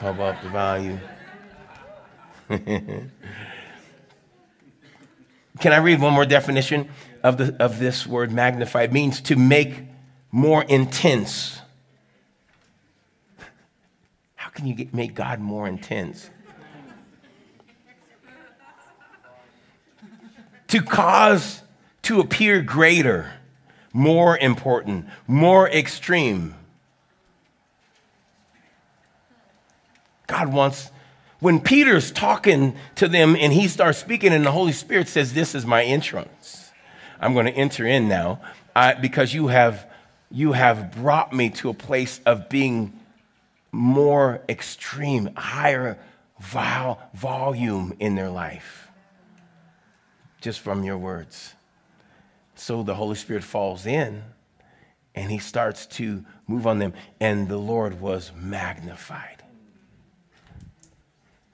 [0.00, 1.00] Pump up the volume.
[5.60, 6.88] Can I read one more definition
[7.22, 8.82] of, the, of this word magnify?
[8.82, 9.84] It means to make
[10.32, 11.60] more intense.
[14.34, 16.28] How can you get, make God more intense?
[20.66, 21.62] to cause
[22.02, 23.32] to appear greater,
[23.92, 26.56] more important, more extreme.
[30.26, 30.90] God wants,
[31.40, 35.54] when Peter's talking to them and he starts speaking, and the Holy Spirit says, This
[35.54, 36.70] is my entrance.
[37.20, 38.40] I'm going to enter in now
[38.74, 39.90] uh, because you have,
[40.30, 42.92] you have brought me to a place of being
[43.72, 45.98] more extreme, higher
[46.38, 48.88] vol- volume in their life
[50.44, 51.54] just from your words.
[52.54, 54.22] So the Holy Spirit falls in
[55.14, 59.33] and he starts to move on them, and the Lord was magnified.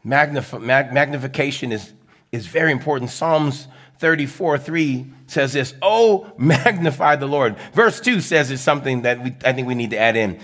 [0.04, 1.92] Magnif- mag- magnification is,
[2.32, 3.10] is very important.
[3.10, 3.68] Psalms
[3.98, 7.56] 34 3 says this Oh, magnify the Lord.
[7.74, 10.40] Verse 2 says it's something that we, I think we need to add in.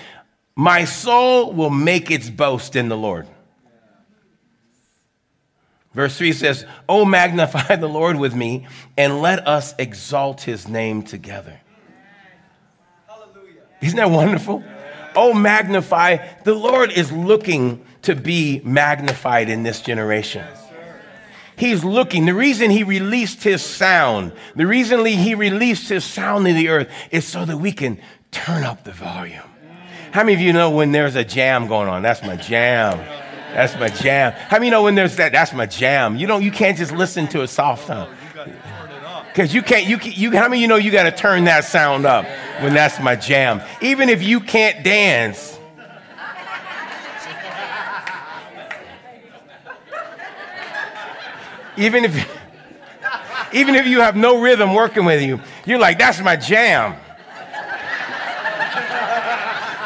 [0.55, 3.27] My soul will make its boast in the Lord.
[5.97, 8.67] Verse 3 says, Oh, magnify the Lord with me,
[8.99, 11.59] and let us exalt his name together.
[13.07, 13.63] Hallelujah.
[13.81, 14.63] Isn't that wonderful?
[15.15, 16.19] Oh, magnify.
[16.45, 20.45] The Lord is looking to be magnified in this generation.
[21.57, 22.27] He's looking.
[22.27, 26.91] The reason he released his sound, the reason he released his sound in the earth
[27.11, 28.01] is so that we can
[28.31, 29.43] turn up the volume.
[30.13, 32.03] How many of you know when there's a jam going on?
[32.03, 32.99] That's my jam.
[33.53, 34.33] That's my jam.
[34.33, 35.33] How many know when there's that?
[35.33, 36.17] That's my jam.
[36.17, 36.43] You don't.
[36.43, 38.15] You can't just listen to a soft sound.
[39.29, 39.87] Because you can't.
[39.87, 40.37] You, you.
[40.37, 42.27] How many of you know you got to turn that sound up
[42.61, 43.63] when that's my jam?
[43.81, 45.56] Even if you can't dance.
[51.77, 52.29] Even if,
[53.53, 56.97] even if you have no rhythm working with you, you're like, that's my jam.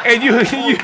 [0.06, 0.76] And you, you,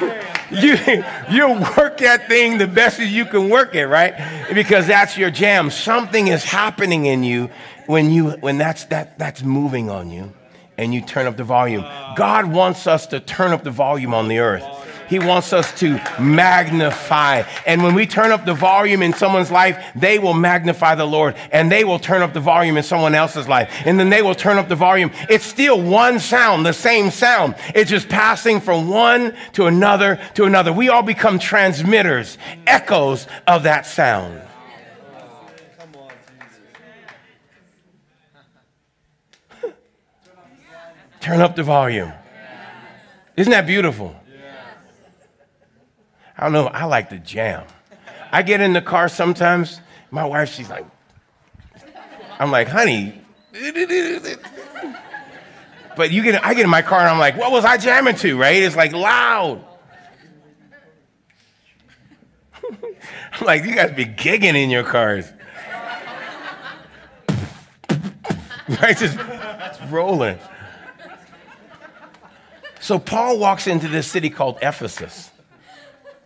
[0.50, 4.14] you, you work that thing the best as you can work it, right?
[4.54, 5.70] Because that's your jam.
[5.70, 7.50] Something is happening in you
[7.86, 10.32] when you when that's that that's moving on you
[10.76, 11.82] and you turn up the volume.
[12.16, 14.64] God wants us to turn up the volume on the earth.
[15.08, 17.44] He wants us to magnify.
[17.66, 21.36] And when we turn up the volume in someone's life, they will magnify the Lord
[21.52, 23.70] and they will turn up the volume in someone else's life.
[23.84, 25.10] And then they will turn up the volume.
[25.30, 27.54] It's still one sound, the same sound.
[27.74, 30.72] It's just passing from one to another to another.
[30.72, 34.42] We all become transmitters, echoes of that sound.
[41.20, 42.12] Turn up the volume.
[43.36, 44.16] Isn't that beautiful?
[46.38, 46.66] I don't know.
[46.66, 47.64] I like the jam.
[48.30, 49.80] I get in the car sometimes.
[50.10, 50.84] My wife, she's like,
[52.38, 53.20] I'm like, honey.
[55.96, 58.16] But you get, I get in my car and I'm like, what was I jamming
[58.16, 58.38] to?
[58.38, 58.62] Right?
[58.62, 59.64] It's like loud.
[63.32, 65.32] I'm like, you guys be gigging in your cars.
[68.68, 68.96] right?
[68.96, 69.18] Just
[69.88, 70.38] rolling.
[72.80, 75.30] So Paul walks into this city called Ephesus.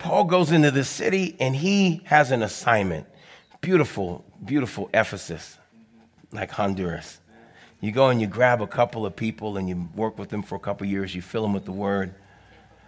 [0.01, 3.07] Paul goes into the city and he has an assignment.
[3.61, 5.59] Beautiful, beautiful Ephesus,
[6.33, 7.21] like Honduras.
[7.83, 10.55] You go and you grab a couple of people and you work with them for
[10.55, 12.15] a couple of years, you fill them with the word.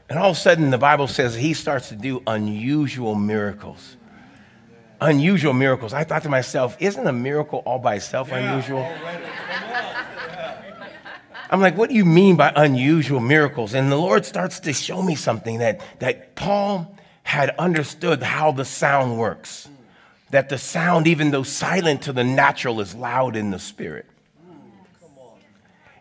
[0.09, 3.97] And all of a sudden, the Bible says he starts to do unusual miracles.
[5.01, 5.93] unusual miracles.
[5.93, 8.91] I thought to myself, isn't a miracle all by itself unusual?
[11.51, 13.75] I'm like, what do you mean by unusual miracles?
[13.75, 18.65] And the Lord starts to show me something that, that Paul had understood how the
[18.65, 19.69] sound works.
[20.31, 24.07] That the sound, even though silent to the natural, is loud in the spirit.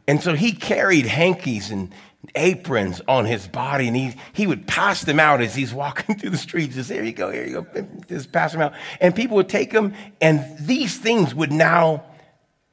[0.07, 1.93] And so he carried hankies and
[2.35, 6.31] aprons on his body, and he, he would pass them out as he's walking through
[6.31, 6.75] the streets.
[6.75, 8.73] Just here you go, here you go, just pass them out.
[8.99, 12.03] And people would take them, and these things would now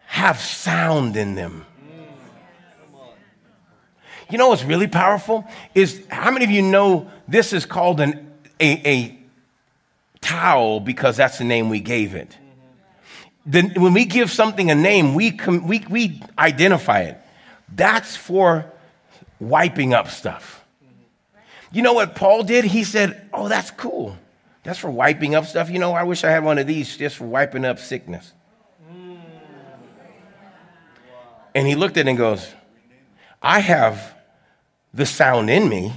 [0.06, 1.66] have sound in them.
[4.30, 8.27] You know what's really powerful is how many of you know this is called an,
[8.60, 9.18] a, a
[10.20, 12.36] towel because that's the name we gave it.
[13.47, 17.18] Then when we give something a name, we, com- we, we identify it.
[17.74, 18.70] That's for
[19.40, 20.64] wiping up stuff.
[21.72, 22.64] You know what Paul did?
[22.64, 24.16] He said, Oh, that's cool.
[24.64, 25.70] That's for wiping up stuff.
[25.70, 28.32] You know, I wish I had one of these just for wiping up sickness.
[31.55, 32.47] And he looked at it and goes,
[33.43, 34.14] I have
[34.93, 35.93] the sound in me,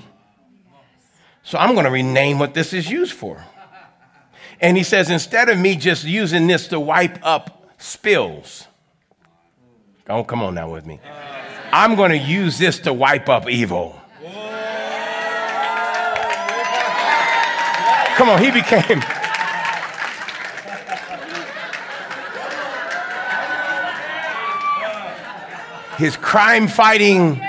[1.44, 3.44] so I'm going to rename what this is used for.
[4.60, 8.68] And he says, instead of me just using this to wipe up spills,
[10.08, 11.00] oh, come on now with me.
[11.74, 14.00] I'm going to use this to wipe up evil.
[18.16, 19.02] Come on, he became.
[25.98, 27.42] His crime fighting.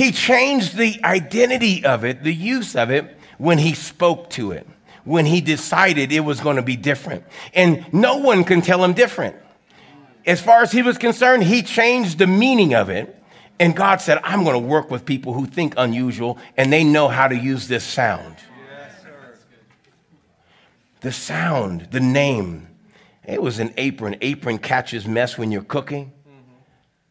[0.00, 4.66] He changed the identity of it, the use of it, when he spoke to it,
[5.04, 7.22] when he decided it was going to be different.
[7.52, 9.36] And no one can tell him different.
[10.24, 13.14] As far as he was concerned, he changed the meaning of it.
[13.58, 17.08] And God said, I'm going to work with people who think unusual and they know
[17.08, 18.36] how to use this sound.
[21.02, 22.68] the sound, the name.
[23.28, 24.16] It was an apron.
[24.22, 26.14] Apron catches mess when you're cooking,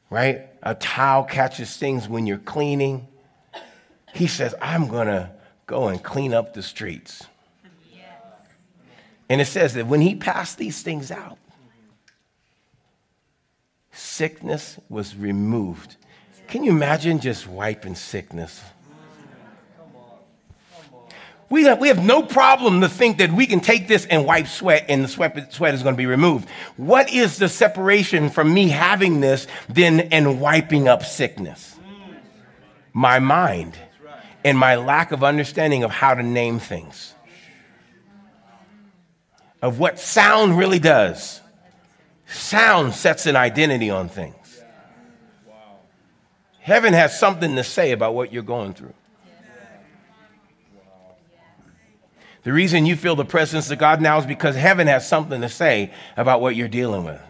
[0.09, 0.48] right?
[0.61, 3.07] A towel catches things when you're cleaning.
[4.13, 5.31] He says, I'm going to
[5.65, 7.23] go and clean up the streets.
[9.29, 11.37] And it says that when he passed these things out,
[13.91, 15.95] sickness was removed.
[16.47, 18.61] Can you imagine just wiping sickness?
[21.49, 24.47] We have, we have no problem to think that we can take this and wipe
[24.47, 26.47] sweat and the sweat, sweat is going to be removed.
[26.77, 31.75] What is the separation from me having this then and wiping up sickness?
[32.93, 33.77] My mind
[34.45, 37.13] and my lack of understanding of how to name things,
[39.61, 41.41] of what sound really does.
[42.27, 44.35] Sound sets an identity on things.
[46.59, 48.93] Heaven has something to say about what you're going through.
[52.43, 55.49] The reason you feel the presence of God now is because heaven has something to
[55.49, 57.21] say about what you're dealing with.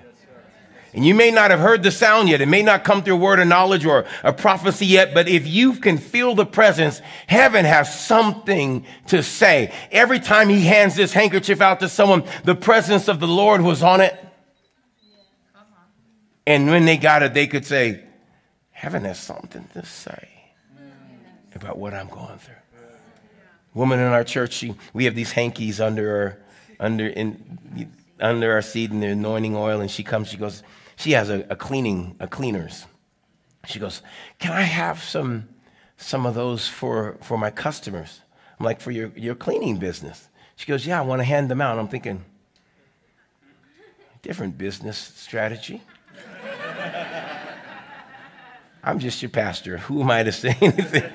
[0.93, 2.41] And you may not have heard the sound yet.
[2.41, 5.73] It may not come through word of knowledge or a prophecy yet, but if you
[5.73, 9.71] can feel the presence, heaven has something to say.
[9.91, 13.83] Every time he hands this handkerchief out to someone, the presence of the Lord was
[13.83, 14.19] on it.
[16.47, 18.03] And when they got it, they could say,
[18.71, 20.29] Heaven has something to say
[21.53, 22.55] about what I'm going through.
[23.79, 26.43] Woman in our church, she, we have these hankies under her,
[26.81, 27.89] under in
[28.19, 30.63] under our seat and the anointing oil, and she comes, she goes,
[30.97, 32.85] she has a, a cleaning, a cleaners.
[33.67, 34.01] She goes,
[34.37, 35.47] Can I have some
[35.95, 38.19] some of those for, for my customers?
[38.59, 40.27] I'm like, for your, your cleaning business.
[40.57, 41.79] She goes, Yeah, I want to hand them out.
[41.79, 42.25] I'm thinking,
[44.21, 45.81] different business strategy.
[48.83, 49.77] I'm just your pastor.
[49.77, 51.09] Who am I to say anything?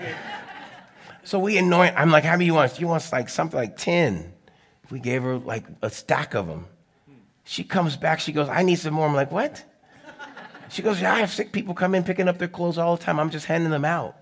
[1.25, 1.95] So we anoint.
[1.97, 2.73] I'm like, how many you want?
[2.77, 4.33] She wants like something like 10.
[4.91, 6.67] We gave her like a stack of them.
[7.45, 8.21] She comes back.
[8.21, 9.07] She goes, I need some more.
[9.07, 9.65] I'm like, what?
[10.71, 13.03] She goes, yeah, I have sick people come in picking up their clothes all the
[13.03, 13.21] time.
[13.21, 14.17] I'm just handing them out.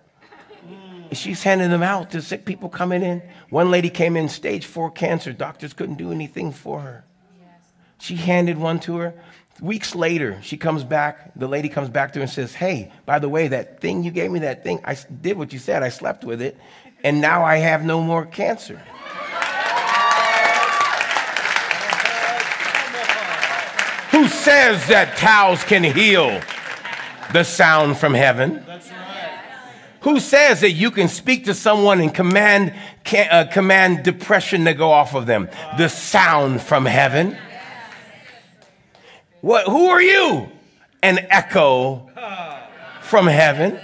[1.12, 3.22] She's handing them out to sick people coming in.
[3.50, 5.32] One lady came in stage four cancer.
[5.32, 7.04] Doctors couldn't do anything for her.
[7.98, 9.14] She handed one to her.
[9.60, 11.32] Weeks later, she comes back.
[11.36, 14.10] The lady comes back to her and says, Hey, by the way, that thing you
[14.10, 15.82] gave me, that thing, I did what you said.
[15.82, 16.58] I slept with it,
[17.04, 18.80] and now I have no more cancer.
[24.10, 26.40] Who says that towels can heal
[27.32, 28.64] the sound from heaven?
[30.02, 32.74] Who says that you can speak to someone and command,
[33.04, 35.48] can, uh, command depression to go off of them?
[35.78, 37.36] The sound from heaven.
[39.40, 40.48] What, who are you?
[41.02, 42.08] An echo
[43.00, 43.78] from heaven.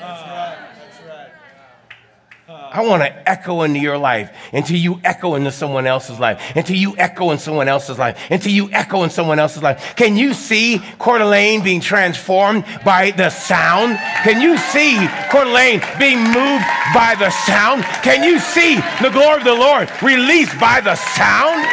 [2.72, 6.76] I want to echo into your life until you echo into someone else's life, until
[6.76, 9.94] you echo in someone else's life, until you echo in someone else's life.
[9.96, 13.96] Can you see Coeur d'Alene being transformed by the sound?
[14.22, 14.96] Can you see
[15.30, 16.64] Coeur d'Alene being moved
[16.94, 17.82] by the sound?
[18.02, 21.64] Can you see the glory of the Lord released by the sound?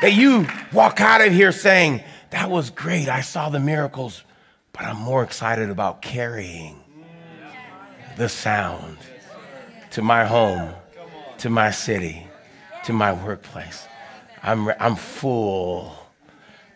[0.00, 3.08] That you walk out of here saying, That was great.
[3.08, 4.22] I saw the miracles,
[4.72, 6.80] but I'm more excited about carrying
[8.18, 8.98] the sound
[9.92, 10.74] to my home,
[11.38, 12.26] to my city,
[12.84, 13.86] to my workplace.
[14.42, 15.96] I'm, I'm full.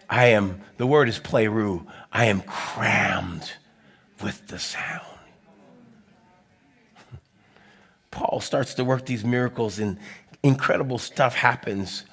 [0.08, 1.84] I am, the word is pleroo.
[2.12, 3.52] I am crammed
[4.22, 5.02] with the sound.
[8.12, 9.98] Paul starts to work these miracles and
[10.44, 12.04] incredible stuff happens.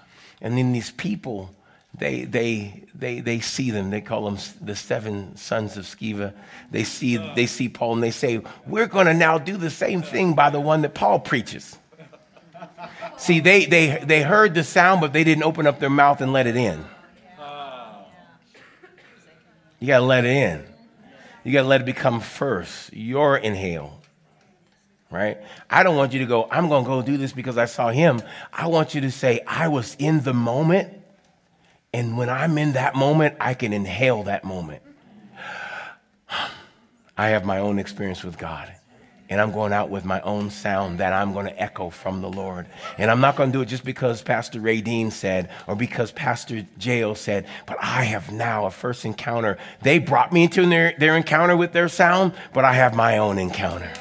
[0.41, 1.53] And then these people,
[1.99, 3.89] they, they, they, they see them.
[3.89, 6.34] They call them the seven sons of Sceva.
[6.71, 10.01] They see, they see Paul and they say, We're going to now do the same
[10.01, 11.77] thing by the one that Paul preaches.
[13.17, 16.31] See, they, they, they heard the sound, but they didn't open up their mouth and
[16.31, 16.85] let it in.
[19.80, 20.65] You got to let it in.
[21.43, 22.93] You got to let it become first.
[22.93, 23.99] Your inhale
[25.11, 25.39] right?
[25.69, 27.89] I don't want you to go, I'm going to go do this because I saw
[27.89, 28.21] him.
[28.53, 30.98] I want you to say, I was in the moment.
[31.94, 34.82] And when I'm in that moment, I can inhale that moment.
[37.18, 38.72] I have my own experience with God.
[39.32, 42.30] And I'm going out with my own sound that I'm going to echo from the
[42.30, 42.66] Lord.
[42.98, 46.11] And I'm not going to do it just because Pastor Ray Dean said or because
[46.11, 47.14] Pastor J.O.
[47.14, 49.60] said, but I have now a first encounter.
[49.84, 53.38] They brought me into their, their encounter with their sound, but I have my own
[53.38, 53.91] encounter.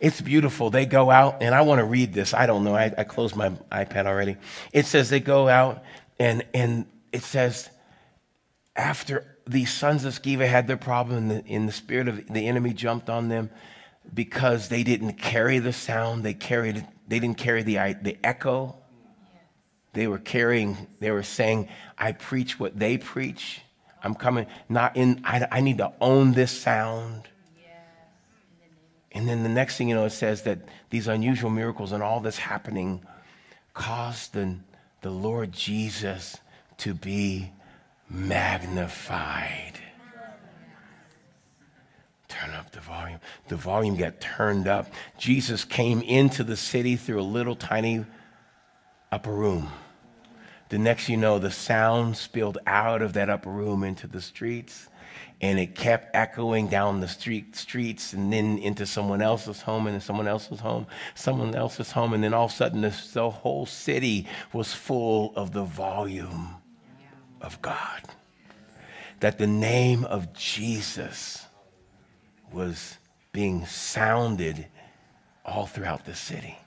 [0.00, 0.70] It's beautiful.
[0.70, 2.32] They go out, and I want to read this.
[2.34, 2.74] I don't know.
[2.74, 4.36] I, I closed my iPad already.
[4.72, 5.82] It says they go out,
[6.18, 7.68] and, and it says,
[8.76, 12.46] after these sons of Sceva had their problem, and the, in the spirit of the
[12.46, 13.50] enemy jumped on them
[14.14, 18.76] because they didn't carry the sound, they carried they didn't carry the, the echo.
[19.94, 23.62] They were carrying, they were saying, I preach what they preach.
[24.04, 27.26] I'm coming, not in, I, I need to own this sound.
[29.12, 30.58] And then the next thing you know, it says that
[30.90, 33.02] these unusual miracles and all this happening
[33.72, 34.56] caused the,
[35.00, 36.38] the Lord Jesus
[36.78, 37.50] to be
[38.10, 39.74] magnified.
[42.28, 43.20] Turn up the volume.
[43.48, 44.92] The volume got turned up.
[45.16, 48.04] Jesus came into the city through a little tiny
[49.10, 49.70] upper room.
[50.68, 54.88] The next you know, the sound spilled out of that upper room into the streets
[55.40, 60.02] and it kept echoing down the street streets and then into someone else's home and
[60.02, 62.12] someone else's home someone else's home.
[62.12, 66.56] And then all of a sudden this, the whole city was full of the volume
[67.40, 68.02] of god.
[69.20, 71.46] That the name of jesus
[72.52, 72.98] was
[73.32, 74.66] being sounded
[75.44, 76.58] all throughout the city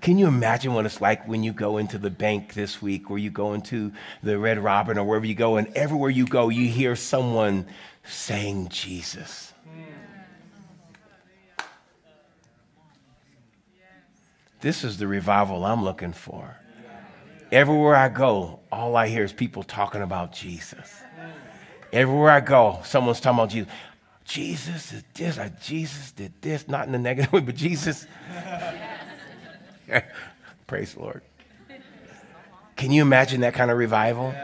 [0.00, 3.18] can you imagine what it's like when you go into the bank this week or
[3.18, 3.92] you go into
[4.22, 7.66] the Red Robin or wherever you go, and everywhere you go, you hear someone
[8.04, 9.52] saying Jesus?
[14.60, 16.56] This is the revival I'm looking for.
[17.52, 21.02] Everywhere I go, all I hear is people talking about Jesus.
[21.92, 23.72] Everywhere I go, someone's talking about Jesus.
[24.24, 28.06] Jesus did this, Jesus did this, not in the negative way, but Jesus.
[30.66, 31.22] Praise the Lord.
[32.76, 34.34] Can you imagine that kind of revival?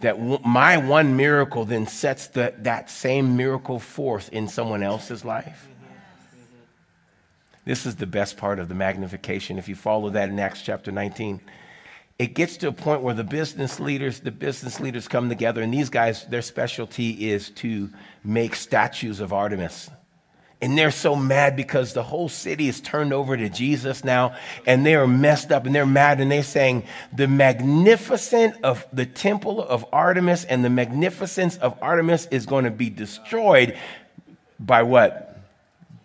[0.00, 5.24] That w- my one miracle then sets the, that same miracle forth in someone else's
[5.24, 5.68] life.
[5.68, 5.94] Mm-hmm.
[6.40, 7.60] Mm-hmm.
[7.64, 9.58] This is the best part of the magnification.
[9.58, 11.40] If you follow that in Acts chapter 19,
[12.18, 15.72] it gets to a point where the business leaders, the business leaders come together, and
[15.72, 17.88] these guys, their specialty is to
[18.24, 19.88] make statues of Artemis.
[20.62, 24.86] And they're so mad because the whole city is turned over to Jesus now, and
[24.86, 29.60] they are messed up and they're mad, and they're saying, The magnificence of the temple
[29.60, 33.76] of Artemis and the magnificence of Artemis is going to be destroyed
[34.60, 35.36] by what?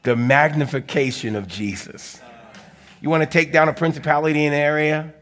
[0.01, 2.19] The magnification of Jesus.
[2.99, 5.13] You want to take down a principality in an area?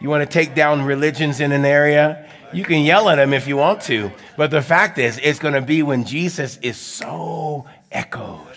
[0.00, 2.30] You want to take down religions in an area?
[2.52, 4.12] You can yell at them if you want to.
[4.36, 8.55] But the fact is, it's going to be when Jesus is so echoed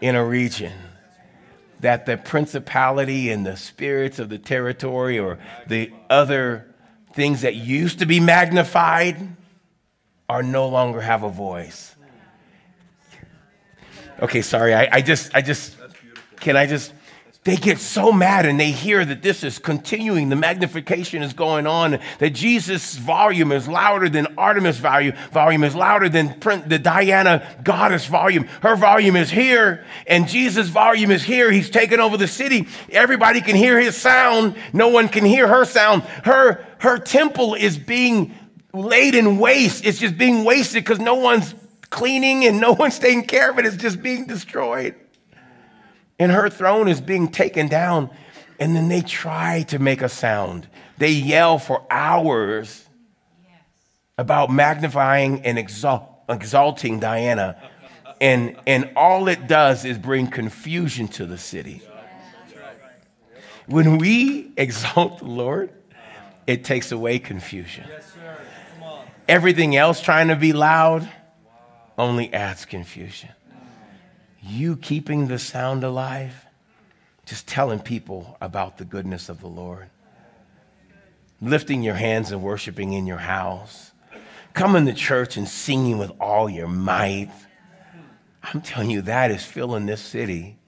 [0.00, 0.72] in a region
[1.80, 6.66] that the principality and the spirits of the territory or the other
[7.14, 9.16] things that used to be magnified
[10.28, 11.96] are no longer have a voice.
[14.20, 14.74] Okay, sorry.
[14.74, 15.76] I, I just, I just,
[16.36, 16.92] can I just,
[17.44, 21.66] they get so mad and they hear that this is continuing, the magnification is going
[21.66, 27.42] on, that Jesus' volume is louder than Artemis' volume, volume is louder than the Diana
[27.64, 28.44] goddess volume.
[28.60, 31.50] Her volume is here, and Jesus' volume is here.
[31.50, 32.68] He's taken over the city.
[32.90, 34.54] Everybody can hear his sound.
[34.74, 36.02] No one can hear her sound.
[36.24, 38.34] Her, her temple is being
[38.74, 39.86] laid in waste.
[39.86, 41.54] It's just being wasted because no one's
[41.88, 43.64] cleaning and no one's taking care of it.
[43.64, 44.94] It's just being destroyed
[46.20, 48.10] and her throne is being taken down.
[48.60, 50.68] And then they try to make a sound.
[50.98, 52.86] They yell for hours
[54.18, 57.56] about magnifying and exalt, exalting Diana.
[58.20, 61.80] And, and all it does is bring confusion to the city.
[63.66, 65.72] When we exalt the Lord,
[66.46, 67.86] it takes away confusion.
[69.26, 71.08] Everything else trying to be loud
[71.96, 73.30] only adds confusion
[74.42, 76.46] you keeping the sound alive,
[77.26, 79.88] just telling people about the goodness of the Lord,
[81.40, 83.92] lifting your hands and worshiping in your house,
[84.52, 87.30] coming to church and singing with all your might.
[88.42, 90.58] I'm telling you, that is filling this city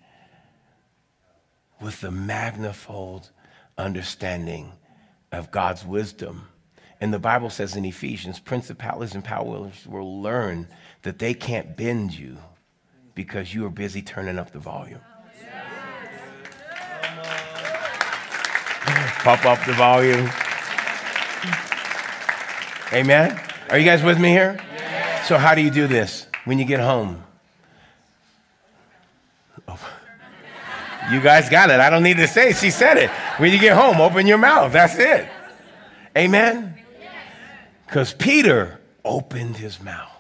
[1.81, 3.31] with the manifold
[3.77, 4.73] understanding
[5.33, 6.49] of God's wisdom.
[7.01, 10.69] And the Bible says in Ephesians, principalities and powers will learn
[11.03, 12.39] that they can't bend you
[13.15, 15.01] because you are busy turning up the volume.
[19.23, 20.29] Pop up the volume.
[22.93, 23.41] Amen.
[23.71, 24.59] Are you guys with me here?
[25.27, 27.23] So, how do you do this when you get home?
[29.69, 29.79] Oh.
[31.11, 31.81] You guys got it.
[31.81, 32.57] I don't need to say it.
[32.57, 33.11] She said it.
[33.39, 34.73] When you get home, open your mouth.
[34.73, 35.29] That's it.
[36.17, 36.75] Amen.
[37.87, 40.11] Because Peter opened his mouth.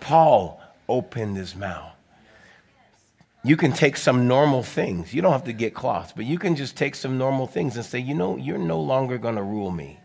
[0.00, 0.61] Paul
[0.92, 1.94] opened his mouth.
[3.42, 5.12] You can take some normal things.
[5.12, 7.84] You don't have to get cloths, but you can just take some normal things and
[7.84, 9.98] say, you know, you're no longer going to rule me.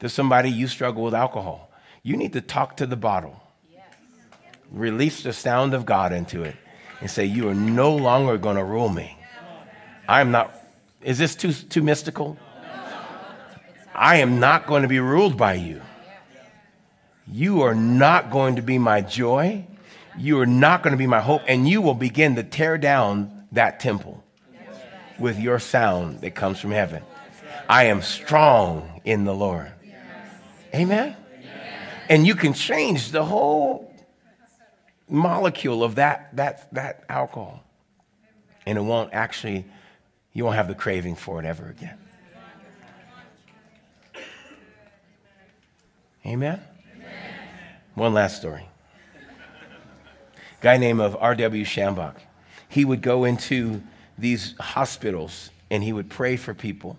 [0.00, 1.70] There's somebody you struggle with alcohol.
[2.02, 3.40] You need to talk to the bottle.
[4.70, 6.56] Release the sound of God into it
[7.00, 9.16] and say, You are no longer going to rule me.
[10.08, 10.58] I'm not.
[11.02, 12.36] Is this too, too mystical?
[13.94, 15.80] I am not going to be ruled by you.
[17.26, 19.66] You are not going to be my joy.
[20.18, 21.42] You are not going to be my hope.
[21.48, 24.22] And you will begin to tear down that temple
[25.18, 27.02] with your sound that comes from heaven.
[27.68, 29.72] I am strong in the Lord.
[30.74, 31.16] Amen.
[32.08, 33.94] And you can change the whole
[35.08, 37.62] molecule of that, that, that alcohol.
[38.66, 39.64] And it won't actually,
[40.32, 41.98] you won't have the craving for it ever again.
[46.26, 46.60] Amen.
[47.94, 48.68] One last story.
[50.60, 51.64] Guy named of R.W.
[51.64, 52.16] Schambach.
[52.68, 53.82] He would go into
[54.18, 56.96] these hospitals and he would pray for people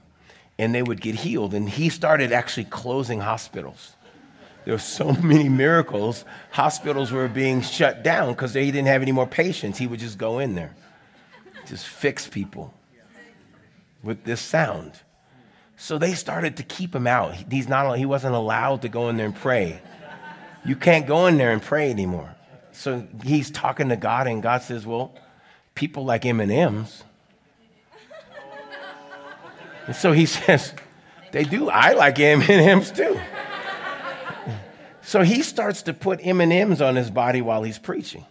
[0.57, 1.53] and they would get healed.
[1.53, 3.93] And he started actually closing hospitals.
[4.63, 6.25] There were so many miracles.
[6.51, 9.77] Hospitals were being shut down because they didn't have any more patients.
[9.77, 10.75] He would just go in there,
[11.67, 12.73] just fix people
[14.03, 14.93] with this sound.
[15.77, 17.35] So they started to keep him out.
[17.51, 19.81] He's not, he wasn't allowed to go in there and pray.
[20.65, 22.35] You can't go in there and pray anymore.
[22.71, 25.13] So he's talking to God, and God says, Well,
[25.75, 27.03] people like M&M's.
[29.85, 30.73] And so he says,
[31.31, 31.69] They do.
[31.69, 33.19] I like M&M's too.
[35.03, 38.25] So he starts to put M&Ms on his body while he's preaching.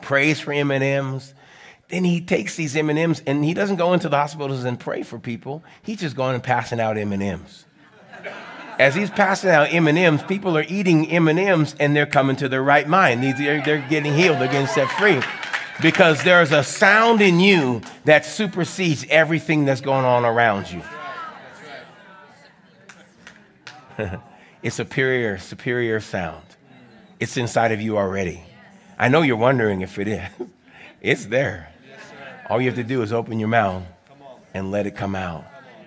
[0.00, 1.34] Prays for M&Ms.
[1.88, 5.18] Then he takes these M&Ms and he doesn't go into the hospitals and pray for
[5.18, 5.64] people.
[5.82, 7.64] He's just going and passing out M&Ms
[8.78, 12.88] as he's passing out M&Ms, people are eating M&Ms and they're coming to their right
[12.88, 13.22] mind.
[13.22, 15.20] They're, they're getting healed, they're getting set free.
[15.80, 20.82] Because there's a sound in you that supersedes everything that's going on around you.
[24.62, 26.42] it's superior, superior sound.
[27.20, 28.42] It's inside of you already.
[28.98, 30.28] I know you're wondering if it is.
[31.00, 31.72] It's there.
[32.50, 33.84] All you have to do is open your mouth
[34.52, 35.44] and let it come out.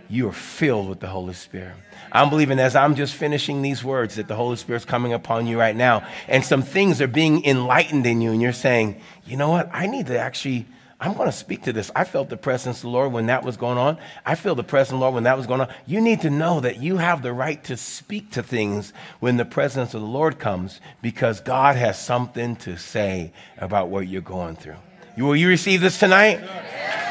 [0.08, 1.76] You are filled with the Holy Spirit.
[2.12, 5.60] I'm believing as I'm just finishing these words that the Holy Spirit's coming upon you
[5.60, 9.50] right now, and some things are being enlightened in you, and you're saying, you know
[9.50, 9.70] what?
[9.72, 10.66] I need to actually.
[11.04, 11.90] I'm going to speak to this.
[11.96, 13.98] I felt the presence of the Lord when that was going on.
[14.24, 15.70] I feel the presence of the Lord when that was going on.
[15.88, 19.44] You need to know that you have the right to speak to things when the
[19.44, 24.58] presence of the Lord comes because God has something to say about what you're going
[24.58, 24.76] through.
[25.18, 26.40] Will you receive this tonight?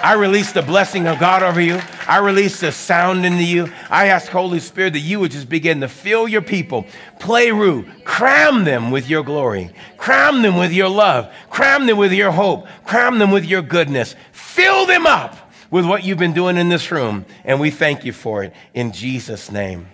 [0.02, 1.78] I release the blessing of God over you.
[2.08, 3.70] I release the sound into you.
[3.90, 6.86] I ask Holy Spirit that you would just begin to fill your people.
[7.18, 9.70] Pleroo, cram them with your glory.
[9.98, 11.30] Cram them with your love.
[11.50, 12.66] Cram them with your hope.
[12.84, 14.16] Cram them with your goodness.
[14.32, 15.36] Fill them up
[15.70, 17.26] with what you've been doing in this room.
[17.44, 19.86] And we thank you for it in Jesus' name.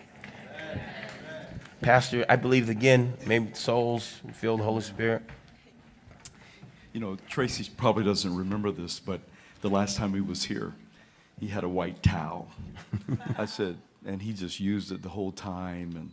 [1.81, 5.23] Pastor, I believe again, maybe souls filled Holy Spirit.
[6.97, 9.21] You know, Tracy probably doesn't remember this, but
[9.61, 10.73] the last time he was here,
[11.39, 12.49] he had a white towel.
[13.37, 15.93] I said, and he just used it the whole time.
[15.95, 16.13] And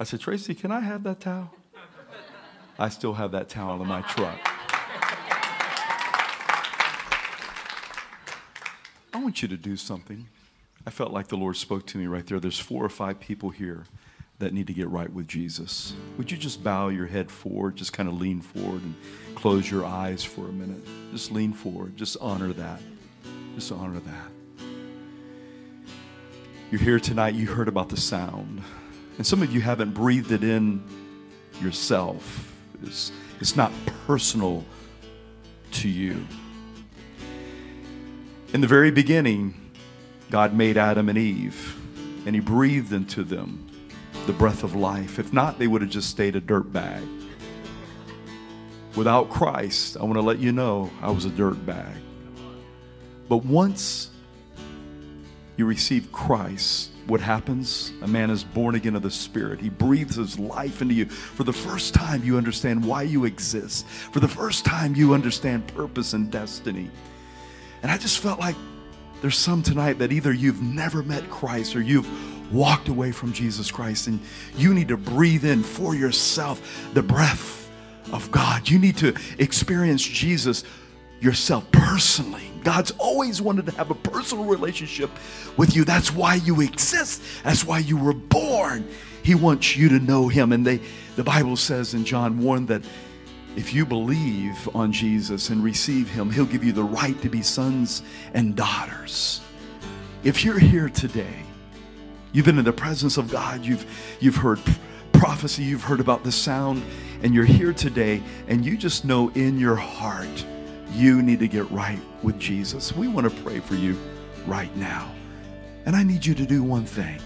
[0.00, 1.54] I said, Tracy, can I have that towel?
[2.80, 4.40] I still have that towel in my truck.
[9.12, 10.26] I want you to do something.
[10.84, 12.40] I felt like the Lord spoke to me right there.
[12.40, 13.84] There's four or five people here
[14.44, 15.94] that need to get right with Jesus.
[16.18, 18.94] Would you just bow your head forward, just kind of lean forward and
[19.34, 20.86] close your eyes for a minute?
[21.12, 22.80] Just lean forward, just honor that.
[23.54, 24.66] Just honor that.
[26.70, 28.62] You're here tonight, you heard about the sound.
[29.16, 30.84] And some of you haven't breathed it in
[31.62, 32.52] yourself.
[32.82, 33.72] It's, it's not
[34.06, 34.62] personal
[35.72, 36.26] to you.
[38.52, 39.54] In the very beginning,
[40.30, 41.80] God made Adam and Eve,
[42.26, 43.70] and He breathed into them
[44.26, 45.18] the breath of life.
[45.18, 47.02] If not, they would have just stayed a dirt bag.
[48.96, 51.96] Without Christ, I want to let you know I was a dirt bag.
[53.28, 54.10] But once
[55.56, 57.92] you receive Christ, what happens?
[58.02, 59.60] A man is born again of the Spirit.
[59.60, 61.06] He breathes his life into you.
[61.06, 63.86] For the first time, you understand why you exist.
[63.86, 66.90] For the first time, you understand purpose and destiny.
[67.82, 68.56] And I just felt like
[69.20, 72.08] there's some tonight that either you've never met Christ or you've
[72.52, 74.20] walked away from Jesus Christ and
[74.56, 77.70] you need to breathe in for yourself the breath
[78.12, 78.68] of God.
[78.68, 80.64] You need to experience Jesus
[81.20, 82.50] yourself personally.
[82.62, 85.10] God's always wanted to have a personal relationship
[85.56, 85.84] with you.
[85.84, 87.22] That's why you exist.
[87.44, 88.88] That's why you were born.
[89.22, 90.52] He wants you to know him.
[90.52, 90.80] And they
[91.16, 92.82] the Bible says in John 1 that
[93.56, 97.40] if you believe on Jesus and receive him, he'll give you the right to be
[97.40, 98.02] sons
[98.32, 99.40] and daughters.
[100.24, 101.43] If you're here today,
[102.34, 103.86] you've been in the presence of God, you've
[104.20, 104.60] you've heard
[105.12, 106.82] prophecy, you've heard about the sound,
[107.22, 110.44] and you're here today and you just know in your heart
[110.92, 112.94] you need to get right with Jesus.
[112.94, 113.98] We want to pray for you
[114.46, 115.10] right now.
[115.86, 117.18] And I need you to do one thing.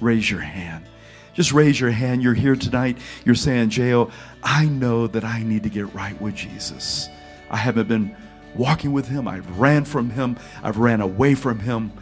[0.00, 0.86] Raise your hand.
[1.32, 2.22] Just raise your hand.
[2.22, 2.98] You're here tonight.
[3.24, 4.10] You're saying, J.O.,
[4.42, 7.08] I know that I need to get right with Jesus.
[7.50, 8.16] I haven't been
[8.54, 9.26] walking with him.
[9.26, 10.36] I've ran from him.
[10.62, 11.92] I've ran away from him.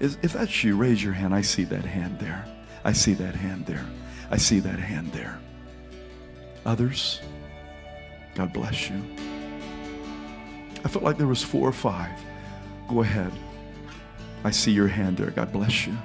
[0.00, 1.34] If that's you, raise your hand.
[1.34, 2.46] I see that hand there.
[2.84, 3.84] I see that hand there.
[4.30, 5.38] I see that hand there.
[6.64, 7.20] Others,
[8.34, 9.02] God bless you.
[10.84, 12.18] I felt like there was four or five.
[12.88, 13.32] Go ahead.
[14.42, 15.30] I see your hand there.
[15.30, 15.96] God bless you.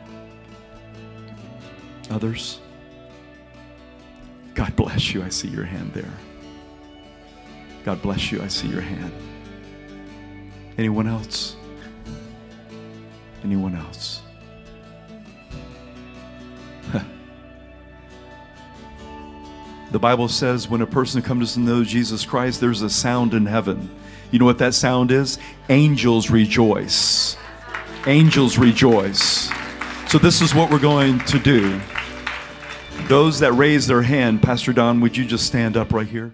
[2.09, 2.59] Others?
[4.53, 5.23] God bless you.
[5.23, 6.11] I see your hand there.
[7.85, 8.41] God bless you.
[8.41, 9.13] I see your hand.
[10.77, 11.55] Anyone else?
[13.45, 14.23] Anyone else?
[19.91, 23.45] the Bible says when a person comes to know Jesus Christ, there's a sound in
[23.45, 23.91] heaven.
[24.31, 25.37] You know what that sound is?
[25.69, 27.37] Angels rejoice.
[28.07, 29.51] Angels rejoice.
[30.07, 31.79] So, this is what we're going to do.
[33.07, 36.33] Those that raise their hand, Pastor Don, would you just stand up right here?